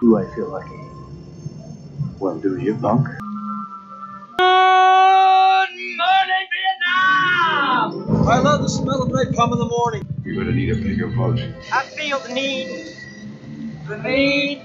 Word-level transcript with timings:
piece? 0.00 0.08
Do 0.08 0.16
I 0.18 0.34
feel 0.34 0.48
lucky? 0.48 0.80
Well, 2.18 2.38
do 2.38 2.58
you, 2.58 2.74
punk? 2.76 3.08
Good 4.38 5.68
morning, 5.96 6.46
Vietnam! 6.52 8.28
I 8.28 8.38
love 8.38 8.62
the 8.62 8.68
smell 8.68 9.02
of 9.02 9.10
napalm 9.10 9.52
in 9.52 9.58
the 9.58 9.66
morning. 9.66 10.06
You're 10.24 10.36
gonna 10.36 10.56
need 10.56 10.70
a 10.70 10.76
bigger 10.76 11.08
boat. 11.08 11.40
I 11.72 11.84
feel 11.84 12.18
the 12.20 12.32
need, 12.32 12.96
the 13.88 13.98
need 13.98 14.62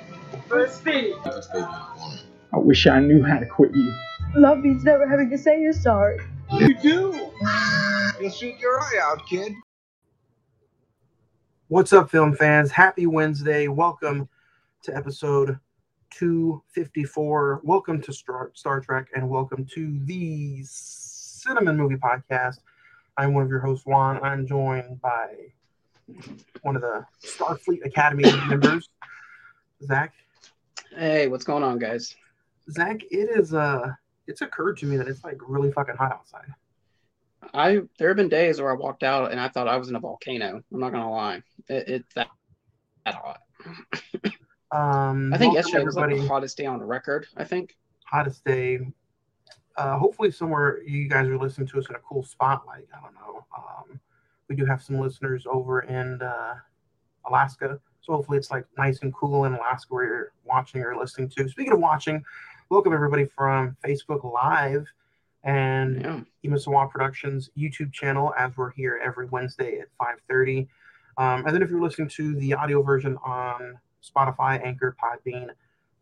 for 0.48 0.67
speed. 0.67 1.16
I 1.26 2.57
wish 2.57 2.88
I 2.88 2.99
knew 2.99 3.23
how 3.23 3.40
to 3.40 3.45
quit 3.45 3.71
you. 3.73 3.93
Love 4.35 4.59
means 4.59 4.84
never 4.84 5.07
having 5.07 5.29
to 5.29 5.38
say 5.38 5.62
you're 5.62 5.73
sorry. 5.73 6.20
You 6.54 6.76
do. 6.76 7.31
You'll 8.20 8.31
shoot 8.31 8.59
your 8.59 8.79
eye 8.79 8.99
out, 9.02 9.26
kid. 9.27 9.54
What's 11.67 11.93
up, 11.93 12.12
film 12.12 12.35
fans? 12.35 12.71
Happy 12.71 13.07
Wednesday. 13.07 13.67
Welcome 13.67 14.29
to 14.85 14.95
episode 14.95 15.57
254. 16.12 17.62
Welcome 17.63 17.99
to 18.03 18.13
Star, 18.13 18.52
Star 18.53 18.80
Trek 18.81 19.07
and 19.16 19.27
welcome 19.27 19.66
to 19.73 19.99
the 20.05 20.62
Cinnamon 20.63 21.76
Movie 21.76 21.96
Podcast. 21.96 22.60
I'm 23.18 23.34
one 23.34 23.41
of 23.41 23.49
your 23.49 23.62
hosts, 23.62 23.87
Juan. 23.87 24.23
I'm 24.23 24.45
joined 24.45 25.01
by 25.01 25.29
one 26.62 26.76
of 26.76 26.84
the 26.84 27.04
Starfleet 27.23 27.84
Academy 27.84 28.32
members, 28.48 28.87
Zach. 29.84 30.13
Hey, 30.95 31.29
what's 31.29 31.45
going 31.45 31.63
on, 31.63 31.79
guys? 31.79 32.15
Zach, 32.70 33.01
it 33.10 33.40
is 33.40 33.55
uh 33.55 33.88
it's 34.27 34.41
occurred 34.41 34.77
to 34.77 34.85
me 34.85 34.98
that 34.98 35.07
it's 35.07 35.23
like 35.23 35.38
really 35.48 35.71
fucking 35.71 35.95
hot 35.95 36.12
outside. 36.12 36.54
I 37.55 37.82
there 37.98 38.10
have 38.10 38.17
been 38.17 38.29
days 38.29 38.62
where 38.62 38.71
I 38.71 38.76
walked 38.76 39.01
out 39.01 39.32
and 39.32 39.40
I 39.40 39.48
thought 39.48 39.67
I 39.67 39.77
was 39.77 39.90
in 39.90 39.95
a 39.95 39.99
volcano. 39.99 40.62
I'm 40.71 40.79
not 40.79 40.91
gonna 40.91 41.10
lie, 41.10 41.41
it, 41.70 41.88
it's 41.88 42.13
that 42.13 42.27
that 43.04 43.15
hot. 43.15 43.41
Um 44.76 45.34
I 45.34 45.37
think 45.37 45.54
yesterday 45.54 45.84
was 45.84 45.95
like 45.95 46.04
everybody. 46.05 46.27
the 46.27 46.34
hottest 46.34 46.57
day 46.57 46.65
on 46.65 46.81
record. 46.81 47.27
I 47.37 47.43
think. 47.43 47.77
hottest 48.05 48.43
day. 48.45 48.79
Uh, 49.77 49.98
hopefully, 49.98 50.32
somewhere 50.32 50.82
you 50.84 51.09
guys 51.09 51.27
are 51.27 51.37
listening 51.37 51.67
to 51.67 51.77
us 51.79 51.90
in 51.90 51.95
a 51.95 51.99
cool 51.99 52.23
spot. 52.23 52.63
Like 52.65 52.87
I 52.98 53.01
don't 53.01 53.13
know. 53.15 53.45
Um, 53.57 53.99
we 54.49 54.55
do 54.55 54.65
have 54.65 54.82
some 54.82 54.99
listeners 54.99 55.45
over 55.49 55.82
in 55.82 56.21
uh, 56.21 56.55
Alaska, 57.29 57.79
so 58.01 58.13
hopefully 58.13 58.37
it's 58.37 58.51
like 58.51 58.65
nice 58.77 59.01
and 59.01 59.13
cool 59.13 59.45
in 59.45 59.54
Alaska 59.54 59.93
where 59.93 60.05
you're 60.05 60.32
watching 60.45 60.82
or 60.82 60.95
listening 60.95 61.29
to. 61.29 61.49
Speaking 61.49 61.73
of 61.73 61.79
watching, 61.79 62.23
welcome 62.70 62.93
everybody 62.93 63.26
from 63.26 63.76
Facebook 63.85 64.23
Live 64.23 64.85
and 65.44 66.01
Yeah. 66.01 66.22
Emasawa 66.50 66.89
Productions 66.89 67.50
YouTube 67.57 67.91
channel 67.91 68.34
as 68.38 68.56
we're 68.56 68.72
here 68.72 69.00
every 69.03 69.28
Wednesday 69.28 69.79
at 69.79 69.88
5:30. 70.00 70.67
Um, 71.17 71.45
and 71.45 71.53
then 71.53 71.62
if 71.62 71.69
you're 71.69 71.81
listening 71.81 72.07
to 72.09 72.35
the 72.35 72.53
audio 72.53 72.81
version 72.81 73.17
on 73.25 73.78
Spotify, 74.16 74.63
Anchor, 74.66 74.95
Podbean, 75.01 75.50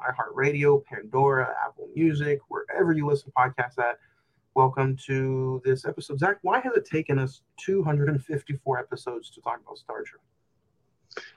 iHeartRadio, 0.02 0.84
Pandora, 0.86 1.56
Apple 1.66 1.90
Music, 1.96 2.40
wherever 2.50 2.94
you 2.94 3.08
listen 3.08 3.32
to 3.32 3.32
podcasts 3.32 3.80
at, 3.80 3.98
welcome 4.56 4.96
to 5.08 5.62
this 5.64 5.86
episode. 5.86 6.20
Zach, 6.20 6.38
why 6.42 6.60
has 6.60 6.74
it 6.76 6.86
taken 6.86 7.18
us 7.20 7.42
254 7.58 8.80
episodes 8.80 9.30
to 9.32 9.42
talk 9.42 9.60
about 9.66 9.78
Star 9.78 10.04
Trek? 10.04 10.22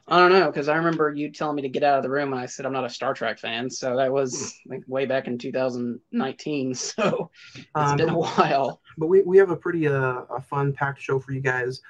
I 0.09 0.19
don't 0.19 0.33
know 0.33 0.47
because 0.47 0.69
I 0.69 0.77
remember 0.77 1.13
you 1.15 1.31
telling 1.31 1.57
me 1.57 1.63
to 1.63 1.69
get 1.69 1.83
out 1.83 1.99
of 1.99 2.03
the 2.03 2.09
room 2.09 2.33
and 2.33 2.41
I 2.41 2.47
said 2.47 2.65
I'm 2.65 2.73
not 2.73 2.87
a 2.87 2.89
Star 2.89 3.13
Trek 3.13 3.39
fan. 3.39 3.69
So 3.69 3.95
that 3.97 4.11
was 4.11 4.59
like 4.67 4.83
way 4.87 5.05
back 5.05 5.27
in 5.27 5.37
2019. 5.39 6.75
So 6.75 7.31
it's 7.55 7.67
Um, 7.75 7.97
been 7.99 8.09
a 8.09 8.19
while. 8.19 8.81
but 8.97 9.09
we, 9.09 9.23
we 9.23 9.37
have 9.37 9.51
a 9.51 9.57
pretty 9.57 9.87
uh, 9.87 10.23
a 10.35 10.41
fun 10.41 10.73
packed 10.73 11.03
show 11.03 11.19
for 11.19 11.33
you 11.33 11.41
guys. 11.41 11.83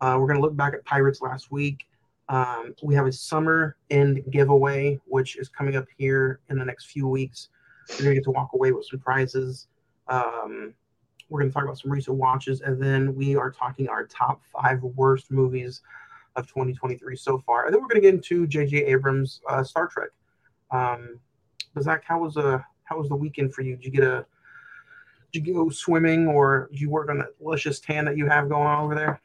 Uh, 0.00 0.16
we're 0.18 0.26
going 0.26 0.38
to 0.38 0.42
look 0.42 0.56
back 0.56 0.72
at 0.74 0.84
Pirates 0.86 1.20
last 1.20 1.50
week. 1.50 1.85
Um, 2.28 2.74
we 2.82 2.94
have 2.94 3.06
a 3.06 3.12
summer 3.12 3.76
end 3.90 4.22
giveaway, 4.30 4.98
which 5.06 5.36
is 5.36 5.48
coming 5.48 5.76
up 5.76 5.86
here 5.96 6.40
in 6.50 6.58
the 6.58 6.64
next 6.64 6.86
few 6.86 7.06
weeks. 7.06 7.48
You're 7.90 7.98
going 7.98 8.10
to 8.10 8.14
get 8.16 8.24
to 8.24 8.32
walk 8.32 8.50
away 8.54 8.72
with 8.72 8.86
some 8.86 8.98
prizes. 8.98 9.68
Um, 10.08 10.74
we're 11.28 11.40
going 11.40 11.50
to 11.50 11.54
talk 11.54 11.64
about 11.64 11.78
some 11.78 11.90
recent 11.90 12.16
watches, 12.16 12.60
and 12.60 12.82
then 12.82 13.14
we 13.14 13.36
are 13.36 13.50
talking 13.50 13.88
our 13.88 14.06
top 14.06 14.42
five 14.52 14.82
worst 14.82 15.30
movies 15.30 15.82
of 16.36 16.46
2023 16.46 17.16
so 17.16 17.38
far. 17.38 17.64
And 17.64 17.74
then 17.74 17.80
we're 17.80 17.88
going 17.88 18.00
to 18.02 18.06
get 18.06 18.14
into 18.14 18.46
J.J. 18.46 18.84
Abrams' 18.86 19.40
uh, 19.48 19.62
Star 19.62 19.88
Trek. 19.88 20.10
Um, 20.70 21.20
Zach, 21.80 22.02
how 22.04 22.20
was 22.20 22.36
uh, 22.36 22.58
how 22.84 22.98
was 22.98 23.08
the 23.08 23.16
weekend 23.16 23.54
for 23.54 23.62
you? 23.62 23.76
Did 23.76 23.84
you 23.84 23.90
get 23.90 24.04
a 24.04 24.26
did 25.32 25.46
you 25.46 25.54
go 25.54 25.68
swimming 25.68 26.26
or 26.26 26.68
did 26.70 26.80
you 26.80 26.90
work 26.90 27.10
on 27.10 27.18
that 27.18 27.30
luscious 27.40 27.80
tan 27.80 28.04
that 28.06 28.16
you 28.16 28.26
have 28.26 28.48
going 28.48 28.66
on 28.66 28.84
over 28.84 28.94
there? 28.94 29.20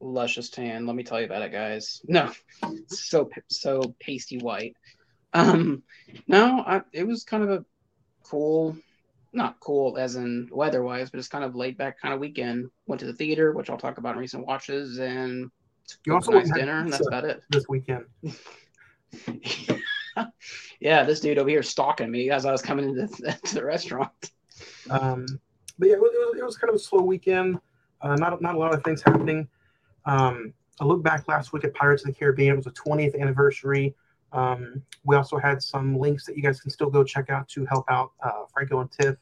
Luscious 0.00 0.50
tan. 0.50 0.86
Let 0.86 0.96
me 0.96 1.02
tell 1.04 1.18
you 1.20 1.26
about 1.26 1.42
it, 1.42 1.52
guys. 1.52 2.00
No, 2.08 2.30
so 2.88 3.30
so 3.48 3.94
pasty 4.00 4.38
white. 4.38 4.76
Um, 5.32 5.82
no, 6.26 6.60
I, 6.66 6.82
it 6.92 7.06
was 7.06 7.22
kind 7.24 7.42
of 7.44 7.50
a 7.50 7.64
cool, 8.24 8.76
not 9.32 9.60
cool 9.60 9.96
as 9.96 10.16
in 10.16 10.48
weather 10.52 10.82
wise, 10.82 11.10
but 11.10 11.18
it's 11.18 11.28
kind 11.28 11.44
of 11.44 11.54
laid 11.54 11.76
back 11.78 12.00
kind 12.00 12.12
of 12.14 12.20
weekend. 12.20 12.70
Went 12.86 13.00
to 13.00 13.06
the 13.06 13.12
theater, 13.12 13.52
which 13.52 13.70
I'll 13.70 13.78
talk 13.78 13.98
about 13.98 14.14
in 14.14 14.20
recent 14.20 14.46
watches, 14.46 14.98
and 14.98 15.50
You 16.06 16.14
also 16.14 16.32
a 16.32 16.34
nice 16.36 16.52
dinner, 16.52 16.80
and 16.80 16.92
that's 16.92 17.06
about 17.06 17.24
it. 17.24 17.42
This 17.50 17.68
weekend. 17.68 18.06
yeah, 20.80 21.04
this 21.04 21.20
dude 21.20 21.38
over 21.38 21.48
here 21.48 21.62
stalking 21.62 22.10
me 22.10 22.30
as 22.30 22.46
I 22.46 22.52
was 22.52 22.62
coming 22.62 22.88
into 22.88 23.06
the, 23.06 23.38
to 23.44 23.54
the 23.54 23.64
restaurant. 23.64 24.10
Um, 24.88 25.26
but 25.78 25.88
yeah, 25.88 25.94
it 25.94 26.00
was, 26.00 26.10
it 26.14 26.18
was- 26.18 26.38
it 26.40 26.44
was 26.44 26.56
kind 26.56 26.70
of 26.70 26.76
a 26.76 26.78
slow 26.78 27.02
weekend. 27.02 27.58
Uh, 28.02 28.14
not 28.16 28.40
not 28.40 28.54
a 28.54 28.58
lot 28.58 28.72
of 28.74 28.82
things 28.82 29.02
happening. 29.02 29.46
Um, 30.06 30.52
I 30.80 30.84
looked 30.84 31.02
back 31.02 31.28
last 31.28 31.52
week 31.52 31.64
at 31.64 31.74
Pirates 31.74 32.02
of 32.04 32.08
the 32.08 32.18
Caribbean. 32.18 32.52
It 32.52 32.56
was 32.56 32.64
the 32.64 32.70
20th 32.72 33.20
anniversary. 33.20 33.94
Um, 34.32 34.82
we 35.04 35.16
also 35.16 35.38
had 35.38 35.62
some 35.62 35.98
links 35.98 36.24
that 36.26 36.36
you 36.36 36.42
guys 36.42 36.60
can 36.60 36.70
still 36.70 36.90
go 36.90 37.04
check 37.04 37.30
out 37.30 37.48
to 37.50 37.66
help 37.66 37.84
out 37.90 38.12
uh, 38.22 38.44
Franco 38.52 38.80
and 38.80 38.90
Tiff 38.90 39.16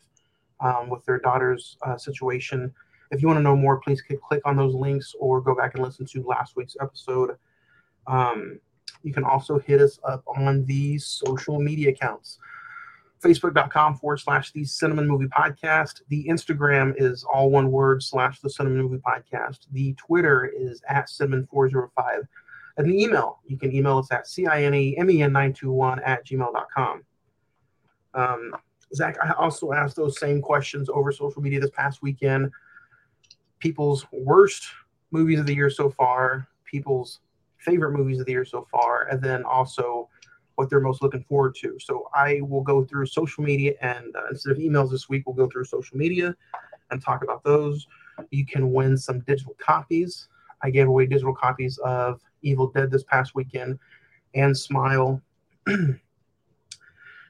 um, 0.61 0.89
with 0.89 1.05
their 1.05 1.19
daughter's 1.19 1.77
uh, 1.83 1.97
situation. 1.97 2.73
If 3.11 3.23
you 3.23 3.29
want 3.29 3.39
to 3.39 3.43
know 3.43 3.57
more, 3.57 3.81
please 3.81 4.03
click, 4.03 4.43
on 4.45 4.57
those 4.57 4.75
links 4.75 5.15
or 5.19 5.41
go 5.41 5.55
back 5.55 5.75
and 5.75 5.83
listen 5.83 6.07
to 6.07 6.23
last 6.23 6.57
week's 6.57 6.77
episode. 6.81 7.37
Um, 8.07 8.61
you 9.03 9.13
can 9.13 9.25
also 9.25 9.59
hit 9.59 9.81
us 9.81 9.99
up 10.05 10.23
on 10.37 10.65
the 10.67 10.99
social 10.99 11.59
media 11.61 11.91
accounts 11.91 12.39
facebook.com 13.21 13.97
forward 13.97 14.19
slash 14.19 14.53
the 14.53 14.65
cinnamon 14.65 15.09
movie 15.09 15.27
podcast. 15.27 16.03
The 16.09 16.27
instagram 16.29 16.95
is 16.97 17.25
all 17.25 17.51
one 17.51 17.71
word 17.71 18.03
slash 18.03 18.41
the 18.41 18.51
cinnamon 18.51 18.83
movie 18.83 19.03
podcast. 19.03 19.67
The 19.73 19.95
twitter 19.95 20.47
is 20.47 20.83
at 20.89 21.09
cinnamon 21.09 21.49
405 21.51 22.27
and 22.77 22.89
the 22.89 23.03
email 23.03 23.41
you 23.47 23.59
can 23.59 23.75
email 23.75 23.99
us 23.99 24.11
at 24.13 24.27
cinemen921 24.27 26.01
at 26.07 26.25
gmail.com 26.27 27.03
um, 28.15 28.57
zach 28.95 29.17
i 29.23 29.33
also 29.33 29.73
asked 29.73 29.97
those 29.97 30.19
same 30.19 30.41
questions 30.41 30.89
over 30.89 31.13
social 31.13 31.43
media 31.43 31.61
this 31.61 31.71
past 31.71 32.03
weekend. 32.03 32.51
People's 33.59 34.07
worst 34.13 34.65
movies 35.11 35.41
of 35.41 35.47
the 35.47 35.55
year 35.55 35.71
so 35.71 35.91
far 35.91 36.47
people's 36.65 37.21
favorite 37.59 37.93
movies 37.93 38.21
of 38.21 38.27
the 38.27 38.33
year 38.33 38.45
so 38.45 38.67
far 38.71 39.09
and 39.09 39.21
then 39.21 39.43
also 39.43 40.09
what 40.59 40.69
they're 40.69 40.81
most 40.81 41.03
looking 41.03 41.23
forward 41.23 41.55
to. 41.55 41.79
So 41.79 42.09
I 42.13 42.41
will 42.43 42.63
go 42.63 42.85
through 42.85 43.07
social 43.07 43.45
media 43.45 43.75
and 43.81 44.15
uh, 44.17 44.27
instead 44.29 44.51
of 44.51 44.59
emails 44.59 44.91
this 44.91 45.09
week, 45.09 45.23
we'll 45.25 45.37
go 45.37 45.49
through 45.49 45.67
social 45.67 45.97
media 45.97 46.35
and 46.91 47.01
talk 47.01 47.23
about 47.23 47.45
those. 47.45 47.87
You 48.33 48.45
can 48.45 48.73
win 48.73 48.97
some 48.97 49.21
digital 49.21 49.55
copies. 49.65 50.27
I 50.61 50.71
gave 50.71 50.89
away 50.89 51.07
digital 51.07 51.33
copies 51.33 51.79
of 51.85 52.21
Evil 52.43 52.73
Dead 52.73 52.91
this 52.91 53.05
past 53.05 53.37
weekend 53.37 53.79
and 54.35 54.57
Smile. 54.59 55.23
and 55.67 56.01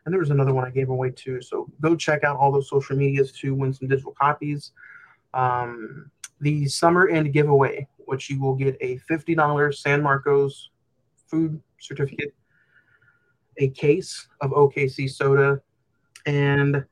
there 0.06 0.19
was 0.19 0.31
another 0.31 0.54
one 0.54 0.64
I 0.64 0.70
gave 0.70 0.88
away 0.88 1.10
too. 1.10 1.42
So 1.42 1.69
go 1.82 1.94
check 1.96 2.24
out 2.24 2.38
all 2.38 2.50
those 2.50 2.70
social 2.70 2.96
medias 2.96 3.31
to 3.32 3.54
win 3.54 3.74
some 3.74 3.88
digital 3.88 4.14
copies. 4.19 4.72
Um, 5.34 6.10
the 6.40 6.66
summer 6.66 7.08
end 7.08 7.34
giveaway, 7.34 7.88
which 8.06 8.31
you 8.31 8.40
will 8.40 8.54
get 8.54 8.78
a 8.81 8.98
$50 9.00 9.74
San 9.74 10.02
Marcos 10.02 10.70
food 11.26 11.60
certificate 11.78 12.32
a 13.58 13.69
case 13.70 14.28
of 14.40 14.52
OKC 14.52 15.10
soda, 15.10 15.60
and 16.26 16.84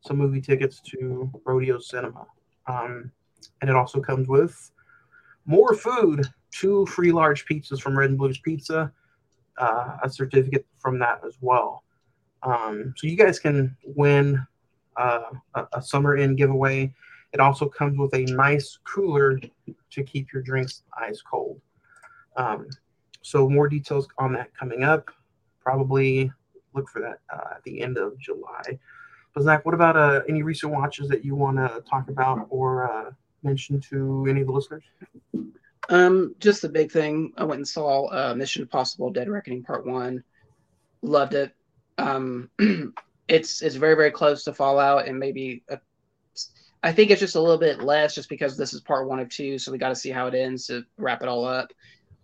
some 0.00 0.18
movie 0.18 0.40
tickets 0.40 0.80
to 0.80 1.30
Rodeo 1.44 1.78
Cinema. 1.78 2.26
Um, 2.66 3.10
and 3.60 3.70
it 3.70 3.76
also 3.76 4.00
comes 4.00 4.28
with 4.28 4.70
more 5.46 5.74
food, 5.74 6.26
two 6.50 6.86
free 6.86 7.12
large 7.12 7.46
pizzas 7.46 7.80
from 7.80 7.98
Red 7.98 8.10
and 8.10 8.18
Blues 8.18 8.38
Pizza, 8.38 8.92
uh, 9.58 9.96
a 10.02 10.10
certificate 10.10 10.66
from 10.78 10.98
that 10.98 11.20
as 11.26 11.36
well. 11.40 11.84
Um, 12.42 12.94
so 12.96 13.06
you 13.06 13.16
guys 13.16 13.38
can 13.38 13.76
win 13.84 14.44
uh, 14.96 15.30
a, 15.54 15.66
a 15.74 15.82
summer 15.82 16.16
in 16.16 16.36
giveaway. 16.36 16.92
It 17.32 17.40
also 17.40 17.68
comes 17.68 17.98
with 17.98 18.14
a 18.14 18.24
nice 18.32 18.78
cooler 18.84 19.38
to 19.90 20.02
keep 20.04 20.32
your 20.32 20.42
drinks 20.42 20.82
ice 20.98 21.22
cold. 21.22 21.60
Um, 22.36 22.68
so 23.22 23.48
more 23.48 23.68
details 23.68 24.08
on 24.18 24.32
that 24.32 24.56
coming 24.56 24.82
up 24.82 25.10
probably 25.70 26.32
look 26.74 26.88
for 26.88 27.00
that 27.00 27.20
uh, 27.32 27.54
at 27.56 27.62
the 27.64 27.80
end 27.80 27.96
of 27.96 28.18
July. 28.18 28.78
But 29.34 29.44
Zach, 29.44 29.64
what 29.64 29.74
about 29.74 29.96
uh, 29.96 30.22
any 30.28 30.42
recent 30.42 30.72
watches 30.72 31.08
that 31.08 31.24
you 31.24 31.36
want 31.36 31.58
to 31.58 31.82
talk 31.88 32.08
about 32.08 32.46
or 32.50 32.90
uh, 32.90 33.10
mention 33.42 33.80
to 33.82 34.26
any 34.28 34.40
of 34.40 34.48
the 34.48 34.52
listeners? 34.52 34.82
Um, 35.88 36.34
just 36.40 36.62
the 36.62 36.68
big 36.68 36.90
thing. 36.90 37.32
I 37.36 37.44
went 37.44 37.58
and 37.58 37.68
saw 37.68 38.06
uh, 38.08 38.34
Mission 38.34 38.62
Impossible: 38.62 39.10
Dead 39.10 39.28
Reckoning 39.28 39.62
Part 39.62 39.86
One. 39.86 40.24
loved 41.02 41.34
it. 41.34 41.52
Um, 41.98 42.50
it's 43.28 43.62
it's 43.62 43.76
very 43.76 43.94
very 43.94 44.10
close 44.10 44.44
to 44.44 44.52
Fallout, 44.52 45.06
and 45.06 45.18
maybe 45.18 45.62
a, 45.68 45.78
I 46.82 46.92
think 46.92 47.10
it's 47.10 47.20
just 47.20 47.36
a 47.36 47.40
little 47.40 47.58
bit 47.58 47.80
less, 47.80 48.14
just 48.14 48.28
because 48.28 48.56
this 48.56 48.74
is 48.74 48.80
part 48.80 49.08
one 49.08 49.20
of 49.20 49.28
two, 49.28 49.58
so 49.58 49.70
we 49.70 49.78
got 49.78 49.90
to 49.90 49.96
see 49.96 50.10
how 50.10 50.26
it 50.26 50.34
ends 50.34 50.66
to 50.66 50.84
wrap 50.96 51.22
it 51.22 51.28
all 51.28 51.44
up. 51.44 51.72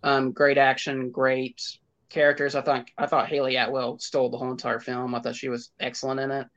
Um, 0.03 0.31
great 0.31 0.57
action, 0.57 1.09
great 1.09 1.61
characters. 2.09 2.55
I 2.55 2.61
thought 2.61 2.89
I 2.97 3.05
thought 3.05 3.27
Hayley 3.27 3.55
Atwell 3.55 3.99
stole 3.99 4.29
the 4.29 4.37
whole 4.37 4.51
entire 4.51 4.79
film. 4.79 5.15
I 5.15 5.19
thought 5.19 5.35
she 5.35 5.49
was 5.49 5.71
excellent 5.79 6.19
in 6.19 6.31
it. 6.31 6.47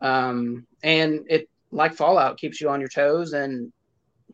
Um, 0.00 0.66
and 0.82 1.26
it 1.28 1.48
like 1.70 1.94
Fallout 1.94 2.38
keeps 2.38 2.60
you 2.60 2.68
on 2.68 2.80
your 2.80 2.88
toes 2.88 3.32
and 3.32 3.72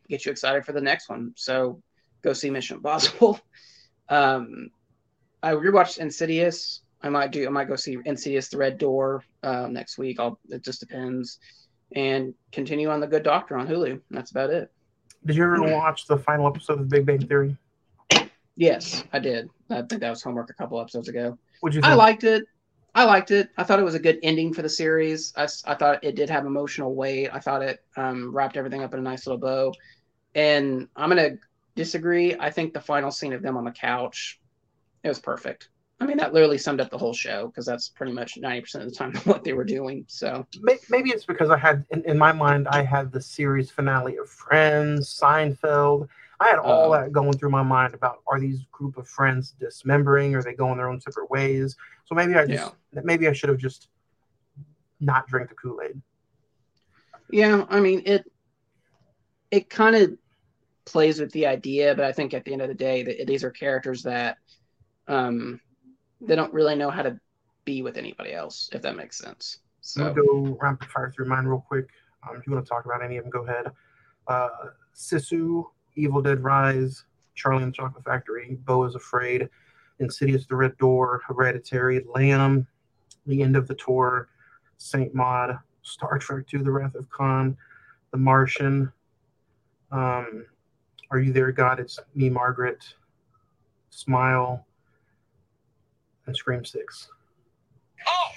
gets 0.09 0.27
you 0.27 0.33
excited 0.33 0.65
for 0.65 0.73
the 0.73 0.81
next 0.81 1.09
one. 1.09 1.33
So 1.37 1.83
go 2.23 2.33
see 2.33 2.51
Mission 2.51 2.77
Impossible. 2.77 3.41
um, 4.09 4.71
I 5.43 5.53
rewatched 5.53 5.99
Insidious. 5.99 6.83
I 7.01 7.11
might 7.11 7.31
do. 7.31 7.47
I 7.47 7.51
might 7.51 7.69
go 7.69 7.77
see 7.77 7.97
Insidious: 8.05 8.49
The 8.49 8.59
Red 8.59 8.79
Door 8.79 9.25
uh, 9.43 9.69
next 9.69 9.99
week. 9.99 10.19
I'll. 10.19 10.39
It 10.49 10.65
just 10.65 10.81
depends. 10.81 11.39
And 11.95 12.35
continue 12.53 12.91
on 12.91 13.01
the 13.01 13.07
Good 13.07 13.23
Doctor 13.23 13.57
on 13.57 13.67
Hulu. 13.67 14.01
That's 14.11 14.31
about 14.31 14.51
it. 14.51 14.71
Did 15.25 15.37
you 15.37 15.45
ever 15.45 15.63
watch 15.63 16.07
the 16.07 16.19
final 16.19 16.47
episode 16.47 16.81
of 16.81 16.89
Big 16.89 17.07
Bang 17.07 17.27
Theory? 17.27 17.57
Yes, 18.59 19.05
I 19.13 19.21
did. 19.21 19.49
I 19.71 19.83
think 19.83 20.01
that 20.01 20.11
was 20.11 20.21
homework 20.21 20.51
a 20.51 20.53
couple 20.53 20.81
episodes 20.81 21.09
ago. 21.09 21.39
Would 21.63 21.77
you? 21.77 21.81
Think? 21.81 21.93
I 21.93 21.95
liked 21.95 22.25
it. 22.25 22.43
I 22.93 23.05
liked 23.05 23.31
it. 23.31 23.51
I 23.57 23.63
thought 23.63 23.79
it 23.79 23.85
was 23.85 23.95
a 23.95 24.01
good 24.01 24.19
ending 24.25 24.53
for 24.53 24.63
the 24.63 24.69
series. 24.69 25.33
I, 25.37 25.47
I 25.65 25.77
thought 25.77 26.03
it 26.03 26.17
did 26.17 26.29
have 26.29 26.45
emotional 26.45 26.97
weight. 26.97 27.31
I 27.33 27.39
thought 27.39 27.63
it 27.63 27.79
um, 27.97 28.35
wrapped 28.35 28.57
everything 28.57 28.83
up 28.83 28.93
in 28.93 28.99
a 28.99 29.03
nice 29.03 29.29
little 29.29 29.39
bow. 29.39 29.73
And 30.35 30.89
I'm 30.97 31.09
gonna 31.09 31.37
disagree. 31.77 32.35
I 32.35 32.51
think 32.51 32.75
the 32.75 32.81
final 32.81 33.13
scene 33.13 33.33
of 33.33 33.43
them 33.43 33.57
on 33.57 33.65
the 33.65 33.71
couch, 33.71 34.41
it 35.05 35.09
was 35.09 35.21
perfect. 35.21 35.69
I 36.01 36.07
mean, 36.07 36.17
that 36.17 36.35
literally 36.35 36.59
summed 36.59 36.81
up 36.81 36.91
the 36.91 36.99
whole 36.99 37.15
show 37.15 37.47
because 37.47 37.65
that's 37.65 37.89
pretty 37.89 38.13
much 38.13 38.41
90% 38.41 38.75
of 38.75 38.85
the 38.87 38.91
time 38.91 39.15
what 39.25 39.45
they 39.45 39.53
were 39.53 39.65
doing. 39.65 40.05
So 40.09 40.45
maybe 40.91 41.11
it's 41.11 41.25
because 41.25 41.51
I 41.51 41.59
had, 41.59 41.85
in, 41.91 42.05
in 42.05 42.19
my 42.19 42.33
mind, 42.33 42.67
I 42.67 42.83
had 42.83 43.13
the 43.13 43.23
series 43.23 43.71
finale 43.71 44.17
of 44.17 44.29
Friends, 44.29 45.17
Seinfeld. 45.17 46.09
I 46.41 46.49
had 46.49 46.59
all 46.59 46.93
Uh, 46.93 47.03
that 47.03 47.13
going 47.13 47.33
through 47.33 47.51
my 47.51 47.63
mind 47.63 47.95
about 47.95 48.23
are 48.27 48.39
these 48.39 48.65
group 48.71 48.97
of 48.97 49.09
friends 49.09 49.55
dismembering? 49.59 50.35
Are 50.35 50.43
they 50.43 50.55
going 50.55 50.77
their 50.77 50.89
own 50.89 51.01
separate 51.01 51.31
ways? 51.31 51.77
So 52.05 52.15
maybe 52.15 52.35
I 52.35 52.47
just, 52.47 52.73
maybe 52.93 53.29
I 53.29 53.33
should 53.33 53.49
have 53.51 53.59
just 53.59 53.89
not 55.01 55.27
drink 55.27 55.49
the 55.49 55.55
Kool 55.55 55.81
Aid. 55.83 56.01
yeah, 57.31 57.65
I 57.69 57.81
mean 57.81 58.03
it. 58.07 58.25
It 59.51 59.71
kind 59.71 59.97
of 59.97 60.17
plays 60.85 61.21
with 61.21 61.33
the 61.33 61.47
idea, 61.47 61.95
but 61.95 62.05
I 62.05 62.13
think 62.13 62.35
at 62.35 62.45
the 62.45 62.53
end 62.53 62.63
of 62.63 62.69
the 62.69 62.75
day, 62.75 63.03
that 63.03 63.27
these 63.27 63.43
are 63.45 63.51
characters 63.51 64.03
that 64.03 64.39
um, 65.07 65.61
they 66.21 66.37
don't 66.37 66.53
really 66.53 66.77
know 66.77 66.91
how 66.91 67.03
to 67.03 67.19
be 67.65 67.83
with 67.83 67.97
anybody 67.97 68.33
else, 68.33 68.69
if 68.73 68.83
that 68.83 68.97
makes 68.97 69.19
sense. 69.19 69.59
So 69.81 70.05
I'm 70.05 70.15
gonna 70.15 70.27
go 70.27 70.59
rapid 70.61 70.89
fire 70.89 71.11
through 71.11 71.27
mine 71.27 71.47
real 71.47 71.65
quick. 71.67 71.89
Um, 72.29 72.37
if 72.37 72.47
you 72.47 72.53
want 72.53 72.65
to 72.65 72.69
talk 72.69 72.85
about 72.85 73.03
any 73.03 73.17
of 73.17 73.25
them, 73.25 73.31
go 73.31 73.45
ahead. 73.45 73.67
Uh, 74.27 74.49
Sisu, 74.95 75.65
Evil 75.99 76.23
Dead 76.23 76.43
Rise, 76.43 77.05
Charlie 77.35 77.63
and 77.63 77.73
the 77.73 77.77
Chocolate 77.77 78.05
Factory, 78.05 78.57
Beau 78.65 78.85
is 78.85 78.95
Afraid, 78.95 79.49
Insidious: 79.99 80.47
The 80.47 80.57
Red 80.57 80.77
Door, 80.79 81.23
Hereditary, 81.27 82.05
Lamb, 82.15 82.67
The 83.27 83.43
End 83.43 83.57
of 83.57 83.67
the 83.67 83.75
Tour, 83.75 84.29
Saint 84.77 85.15
Maud, 85.15 85.59
Star 85.83 86.19
Trek 86.19 86.47
II: 86.53 86.63
The 86.63 86.71
Wrath 86.71 86.95
of 86.95 87.09
Khan, 87.11 87.57
The 88.13 88.19
Martian. 88.19 88.93
Um, 89.91 90.47
Are 91.11 91.19
You 91.19 91.33
There, 91.33 91.51
God? 91.51 91.81
It's 91.81 91.99
Me, 92.15 92.29
Margaret, 92.31 92.85
Smile, 93.91 94.67
and 96.27 96.37
Scream 96.37 96.65
Six. 96.65 97.09
Oh, 98.07 98.31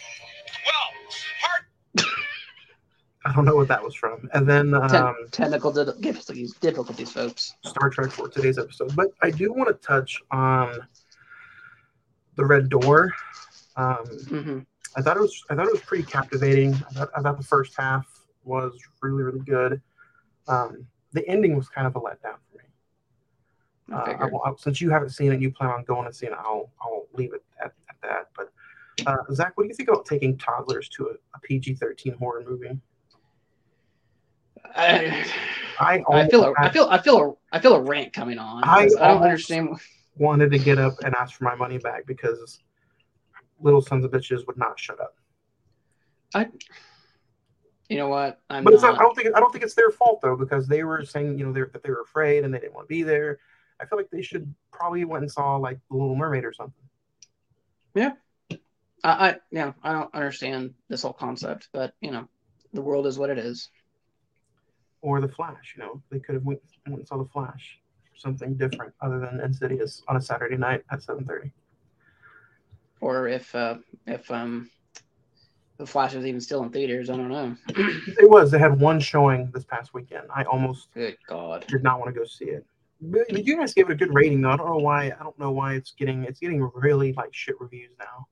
I 3.23 3.33
don't 3.33 3.45
know 3.45 3.55
what 3.55 3.67
that 3.67 3.83
was 3.83 3.93
from. 3.93 4.29
And 4.33 4.49
then 4.49 4.71
Ten- 4.71 4.95
um, 4.95 5.15
technical 5.31 5.71
di- 5.71 5.91
difficulties, 5.99 6.53
difficulties, 6.55 7.11
folks. 7.11 7.53
Star 7.65 7.89
Trek 7.89 8.09
for 8.11 8.27
today's 8.27 8.57
episode. 8.57 8.95
But 8.95 9.09
I 9.21 9.29
do 9.29 9.53
want 9.53 9.67
to 9.69 9.75
touch 9.87 10.19
on 10.31 10.79
the 12.35 12.45
Red 12.45 12.69
Door. 12.69 13.13
Um, 13.75 14.05
hmm 14.27 14.59
I 14.97 15.01
thought 15.01 15.15
it 15.15 15.21
was 15.21 15.41
I 15.49 15.55
thought 15.55 15.67
it 15.67 15.71
was 15.71 15.81
pretty 15.81 16.03
captivating. 16.03 16.73
I 16.73 16.77
thought, 16.93 17.09
I 17.15 17.21
thought 17.21 17.37
the 17.37 17.43
first 17.45 17.73
half 17.77 18.05
was 18.43 18.73
really 19.01 19.23
really 19.23 19.39
good. 19.39 19.81
Um, 20.49 20.85
the 21.13 21.25
ending 21.29 21.55
was 21.55 21.69
kind 21.69 21.87
of 21.87 21.95
a 21.95 21.99
letdown 22.01 22.35
for 22.51 22.57
me. 22.57 22.63
I 23.93 23.95
Uh, 24.11 24.17
I, 24.19 24.25
will- 24.25 24.57
since 24.57 24.81
you 24.81 24.89
haven't 24.89 25.11
seen 25.11 25.31
it, 25.31 25.35
and 25.35 25.41
you 25.43 25.51
plan 25.51 25.69
on 25.69 25.83
going 25.85 26.07
and 26.07 26.15
seeing 26.15 26.33
it. 26.33 26.37
I'll 26.41 26.71
I'll 26.81 27.05
leave 27.13 27.33
it 27.33 27.43
at, 27.63 27.71
at 27.89 27.95
that. 28.01 28.29
But 28.35 28.51
uh, 29.07 29.33
Zach, 29.33 29.53
what 29.55 29.63
do 29.63 29.69
you 29.69 29.75
think 29.75 29.87
about 29.89 30.05
taking 30.05 30.37
toddlers 30.37 30.89
to 30.89 31.05
a, 31.07 31.11
a 31.35 31.39
PG 31.43 31.75
thirteen 31.75 32.13
horror 32.15 32.43
movie? 32.45 32.77
I, 34.81 35.25
I 35.79 36.03
I 36.11 36.27
feel 36.27 36.43
a, 36.43 36.47
almost 36.47 36.59
I 36.59 36.69
feel 36.69 36.87
I 36.89 36.97
feel 37.01 37.17
a 37.51 37.55
I 37.55 37.59
feel 37.59 37.73
a 37.75 37.81
rant 37.81 38.13
coming 38.13 38.37
on. 38.37 38.63
I 38.63 38.83
'cause 38.83 38.95
I, 38.95 39.07
don't 39.07 39.23
understand. 39.23 39.69
wanted 40.17 40.51
to 40.51 40.59
get 40.59 40.77
up 40.77 40.95
and 41.03 41.15
ask 41.15 41.35
for 41.37 41.43
my 41.45 41.55
money 41.55 41.77
back 41.77 42.05
because 42.05 42.59
little 43.59 43.81
sons 43.81 44.03
of 44.05 44.11
bitches 44.11 44.45
would 44.47 44.57
not 44.57 44.79
shut 44.79 44.99
up. 44.99 45.15
I, 46.33 46.47
You 47.89 47.97
know 47.97 48.07
what? 48.07 48.39
I'm 48.49 48.63
But 48.63 48.73
it's 48.73 48.83
not, 48.83 48.93
not. 48.93 48.99
I 49.01 49.03
don't 49.03 49.15
think 49.15 49.35
I 49.35 49.39
don't 49.39 49.51
think 49.51 49.63
it's 49.63 49.73
their 49.75 49.91
fault 49.91 50.19
though 50.21 50.35
because 50.35 50.67
they 50.67 50.83
were 50.83 51.03
saying 51.05 51.37
you 51.37 51.45
know 51.45 51.51
they 51.53 51.61
that 51.61 51.83
they 51.83 51.89
were 51.89 52.01
afraid 52.01 52.43
and 52.43 52.53
they 52.53 52.59
didn't 52.59 52.73
want 52.73 52.87
to 52.87 52.93
be 52.93 53.03
there. 53.03 53.39
I 53.79 53.85
feel 53.85 53.97
like 53.97 54.09
they 54.11 54.21
should 54.21 54.53
probably 54.71 55.03
went 55.05 55.23
and 55.23 55.31
saw 55.31 55.55
like 55.57 55.79
The 55.89 55.97
Little 55.97 56.15
Mermaid 56.15 56.45
or 56.45 56.53
something. 56.53 56.83
Yeah, 57.95 58.13
I, 59.03 59.29
I 59.29 59.35
yeah, 59.51 59.73
I 59.83 59.93
don't 59.93 60.13
understand 60.13 60.75
this 60.87 61.01
whole 61.01 61.13
concept, 61.13 61.69
but 61.73 61.93
you 62.01 62.11
know, 62.11 62.27
the 62.73 62.81
world 62.81 63.07
is 63.07 63.17
what 63.17 63.29
it 63.29 63.37
is. 63.39 63.69
Or 65.01 65.21
The 65.21 65.27
Flash. 65.27 65.75
You 65.75 65.83
know, 65.83 66.01
they 66.11 66.19
could 66.19 66.35
have 66.35 66.43
went, 66.43 66.61
went 66.87 66.99
and 66.99 67.07
saw 67.07 67.17
The 67.17 67.29
Flash, 67.29 67.79
or 68.11 68.17
something 68.17 68.55
different 68.55 68.93
other 69.01 69.19
than 69.19 69.39
Insidious 69.41 70.03
on 70.07 70.17
a 70.17 70.21
Saturday 70.21 70.57
night 70.57 70.83
at 70.91 71.03
seven 71.03 71.25
thirty. 71.25 71.51
Or 72.99 73.27
if 73.27 73.53
uh, 73.55 73.77
if 74.05 74.29
um, 74.29 74.69
the 75.77 75.85
Flash 75.85 76.13
was 76.13 76.25
even 76.25 76.39
still 76.39 76.63
in 76.63 76.69
theaters, 76.69 77.09
I 77.09 77.17
don't 77.17 77.29
know. 77.29 77.55
It 78.19 78.29
was. 78.29 78.51
They 78.51 78.59
had 78.59 78.79
one 78.79 78.99
showing 78.99 79.49
this 79.51 79.65
past 79.65 79.93
weekend. 79.93 80.27
I 80.33 80.43
almost 80.43 80.93
Good 80.93 81.17
God. 81.27 81.65
did 81.67 81.83
not 81.83 81.99
want 81.99 82.13
to 82.13 82.19
go 82.19 82.25
see 82.25 82.45
it. 82.45 82.65
But 83.01 83.45
you 83.45 83.57
guys 83.57 83.73
gave 83.73 83.89
it 83.89 83.93
a 83.93 83.95
good 83.95 84.13
rating 84.13 84.41
though. 84.41 84.51
I 84.51 84.57
don't 84.57 84.69
know 84.69 84.77
why. 84.77 85.05
I 85.05 85.23
don't 85.23 85.37
know 85.39 85.51
why 85.51 85.73
it's 85.73 85.93
getting 85.93 86.23
it's 86.23 86.39
getting 86.39 86.61
really 86.75 87.13
like 87.13 87.33
shit 87.33 87.59
reviews 87.59 87.89
now. 87.97 88.27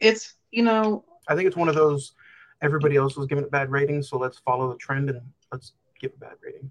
It's 0.00 0.34
you 0.50 0.62
know 0.62 1.04
I 1.28 1.34
think 1.34 1.46
it's 1.46 1.56
one 1.56 1.68
of 1.68 1.74
those. 1.74 2.12
Everybody 2.62 2.96
else 2.96 3.16
was 3.16 3.26
giving 3.26 3.42
it 3.44 3.50
bad 3.50 3.70
ratings, 3.70 4.10
so 4.10 4.18
let's 4.18 4.38
follow 4.38 4.70
the 4.70 4.76
trend 4.76 5.08
and 5.08 5.22
let's 5.52 5.72
give 6.00 6.12
a 6.16 6.18
bad 6.18 6.36
rating 6.42 6.70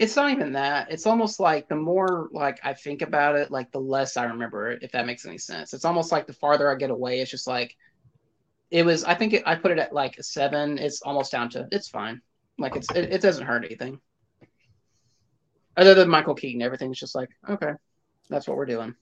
it's 0.00 0.16
not 0.16 0.30
even 0.30 0.52
that. 0.54 0.90
It's 0.90 1.06
almost 1.06 1.40
like 1.40 1.68
the 1.68 1.76
more 1.76 2.30
like 2.32 2.58
I 2.64 2.72
think 2.72 3.02
about 3.02 3.36
it, 3.36 3.50
like 3.50 3.70
the 3.70 3.80
less 3.80 4.16
I 4.16 4.24
remember 4.24 4.70
it, 4.70 4.82
if 4.82 4.92
that 4.92 5.04
makes 5.04 5.26
any 5.26 5.36
sense. 5.36 5.74
It's 5.74 5.84
almost 5.84 6.10
like 6.10 6.26
the 6.26 6.32
farther 6.32 6.70
I 6.70 6.74
get 6.76 6.88
away, 6.88 7.20
it's 7.20 7.30
just 7.30 7.46
like 7.46 7.76
it 8.70 8.86
was. 8.86 9.04
I 9.04 9.14
think 9.14 9.34
it, 9.34 9.42
I 9.44 9.56
put 9.56 9.72
it 9.72 9.78
at 9.78 9.92
like 9.92 10.16
a 10.16 10.22
seven. 10.22 10.78
It's 10.78 11.02
almost 11.02 11.32
down 11.32 11.50
to 11.50 11.68
it's 11.70 11.90
fine. 11.90 12.22
Like 12.56 12.76
it's 12.76 12.90
it, 12.92 13.12
it 13.12 13.20
doesn't 13.20 13.44
hurt 13.44 13.62
anything. 13.62 14.00
Other 15.76 15.92
than 15.92 16.08
Michael 16.08 16.34
Keaton, 16.34 16.62
everything's 16.62 16.98
just 16.98 17.14
like 17.14 17.28
okay, 17.46 17.72
that's 18.30 18.48
what 18.48 18.56
we're 18.56 18.64
doing. 18.64 18.94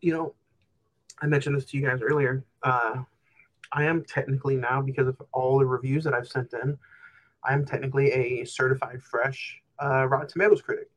you 0.00 0.12
know, 0.12 0.34
I 1.20 1.26
mentioned 1.26 1.56
this 1.56 1.64
to 1.66 1.76
you 1.76 1.84
guys 1.84 2.02
earlier. 2.02 2.44
Uh, 2.62 3.02
I 3.72 3.84
am 3.84 4.04
technically 4.04 4.56
now, 4.56 4.80
because 4.82 5.06
of 5.06 5.20
all 5.32 5.58
the 5.58 5.66
reviews 5.66 6.04
that 6.04 6.14
I've 6.14 6.28
sent 6.28 6.52
in, 6.52 6.78
I 7.44 7.54
am 7.54 7.64
technically 7.64 8.10
a 8.12 8.44
certified 8.44 9.02
fresh 9.02 9.60
uh, 9.82 10.06
Rotten 10.06 10.28
Tomatoes 10.28 10.62
critic. 10.62 10.90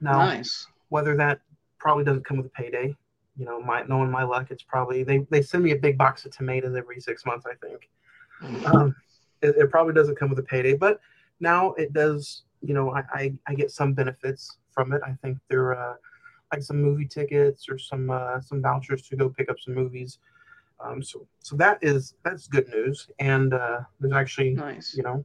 Now, 0.00 0.18
Nice. 0.18 0.66
whether 0.90 1.16
that 1.16 1.40
probably 1.78 2.04
doesn't 2.04 2.24
come 2.24 2.36
with 2.36 2.46
a 2.46 2.50
payday, 2.50 2.94
you 3.36 3.44
know, 3.44 3.60
my 3.60 3.82
knowing 3.82 4.10
my 4.10 4.22
luck, 4.22 4.50
it's 4.50 4.62
probably 4.62 5.02
they, 5.02 5.26
they 5.30 5.42
send 5.42 5.64
me 5.64 5.72
a 5.72 5.76
big 5.76 5.98
box 5.98 6.24
of 6.24 6.30
tomatoes 6.36 6.76
every 6.76 7.00
six 7.00 7.26
months, 7.26 7.46
I 7.46 7.54
think. 7.66 7.88
Um, 8.66 8.94
it, 9.42 9.56
it 9.56 9.70
probably 9.70 9.94
doesn't 9.94 10.16
come 10.16 10.30
with 10.30 10.38
a 10.38 10.44
payday, 10.44 10.74
but 10.74 11.00
now 11.40 11.72
it 11.72 11.92
does. 11.92 12.42
You 12.60 12.74
know, 12.74 12.94
I, 12.94 13.02
I, 13.12 13.34
I 13.46 13.54
get 13.54 13.70
some 13.70 13.92
benefits 13.92 14.56
from 14.70 14.92
it. 14.92 15.02
I 15.04 15.14
think 15.22 15.38
there 15.48 15.74
uh, 15.74 15.94
like 16.52 16.62
some 16.62 16.80
movie 16.80 17.06
tickets 17.06 17.68
or 17.68 17.78
some 17.78 18.10
uh, 18.10 18.40
some 18.40 18.62
vouchers 18.62 19.02
to 19.08 19.16
go 19.16 19.28
pick 19.28 19.50
up 19.50 19.58
some 19.58 19.74
movies. 19.74 20.18
Um, 20.80 21.02
so 21.02 21.26
so 21.40 21.56
that 21.56 21.78
is 21.82 22.14
that's 22.24 22.46
good 22.46 22.68
news. 22.68 23.08
And 23.18 23.54
uh, 23.54 23.80
there's 24.00 24.12
actually 24.12 24.50
Nice. 24.50 24.94
you 24.96 25.02
know, 25.02 25.24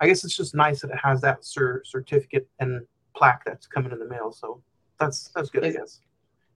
I 0.00 0.06
guess 0.06 0.24
it's 0.24 0.36
just 0.36 0.54
nice 0.54 0.80
that 0.82 0.90
it 0.90 0.98
has 1.02 1.20
that 1.22 1.44
cer- 1.44 1.82
certificate 1.84 2.48
and 2.60 2.86
plaque 3.14 3.44
that's 3.44 3.66
coming 3.66 3.92
in 3.92 3.98
the 3.98 4.08
mail. 4.08 4.32
So 4.32 4.62
that's 4.98 5.28
that's 5.34 5.50
good, 5.50 5.64
I 5.64 5.72
guess. 5.72 6.00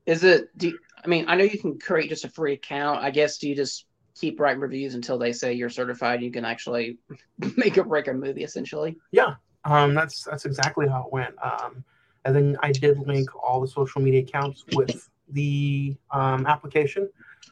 Is 0.06 0.24
it? 0.24 0.56
Do 0.56 0.68
you, 0.68 0.78
I 1.04 1.08
mean, 1.08 1.26
I 1.28 1.36
know 1.36 1.44
you 1.44 1.58
can 1.58 1.78
create 1.78 2.08
just 2.08 2.24
a 2.24 2.28
free 2.30 2.54
account. 2.54 3.00
I 3.00 3.10
guess 3.10 3.38
do 3.38 3.48
you 3.48 3.54
just 3.54 3.86
keep 4.18 4.40
writing 4.40 4.60
reviews 4.60 4.94
until 4.94 5.18
they 5.18 5.32
say 5.32 5.52
you're 5.52 5.68
certified? 5.70 6.22
You 6.22 6.30
can 6.30 6.44
actually 6.44 6.98
make 7.56 7.78
or 7.78 7.84
break 7.84 8.08
a 8.08 8.12
movie, 8.12 8.44
essentially. 8.44 8.96
Yeah, 9.12 9.34
um, 9.64 9.94
that's 9.94 10.24
that's 10.24 10.46
exactly 10.46 10.88
how 10.88 11.06
it 11.06 11.12
went. 11.12 11.34
Um, 11.42 11.84
and 12.24 12.34
then 12.34 12.56
I 12.62 12.72
did 12.72 12.98
link 12.98 13.28
all 13.42 13.60
the 13.60 13.68
social 13.68 14.00
media 14.00 14.20
accounts 14.20 14.64
with 14.72 15.08
the 15.30 15.96
um, 16.10 16.46
application. 16.46 17.08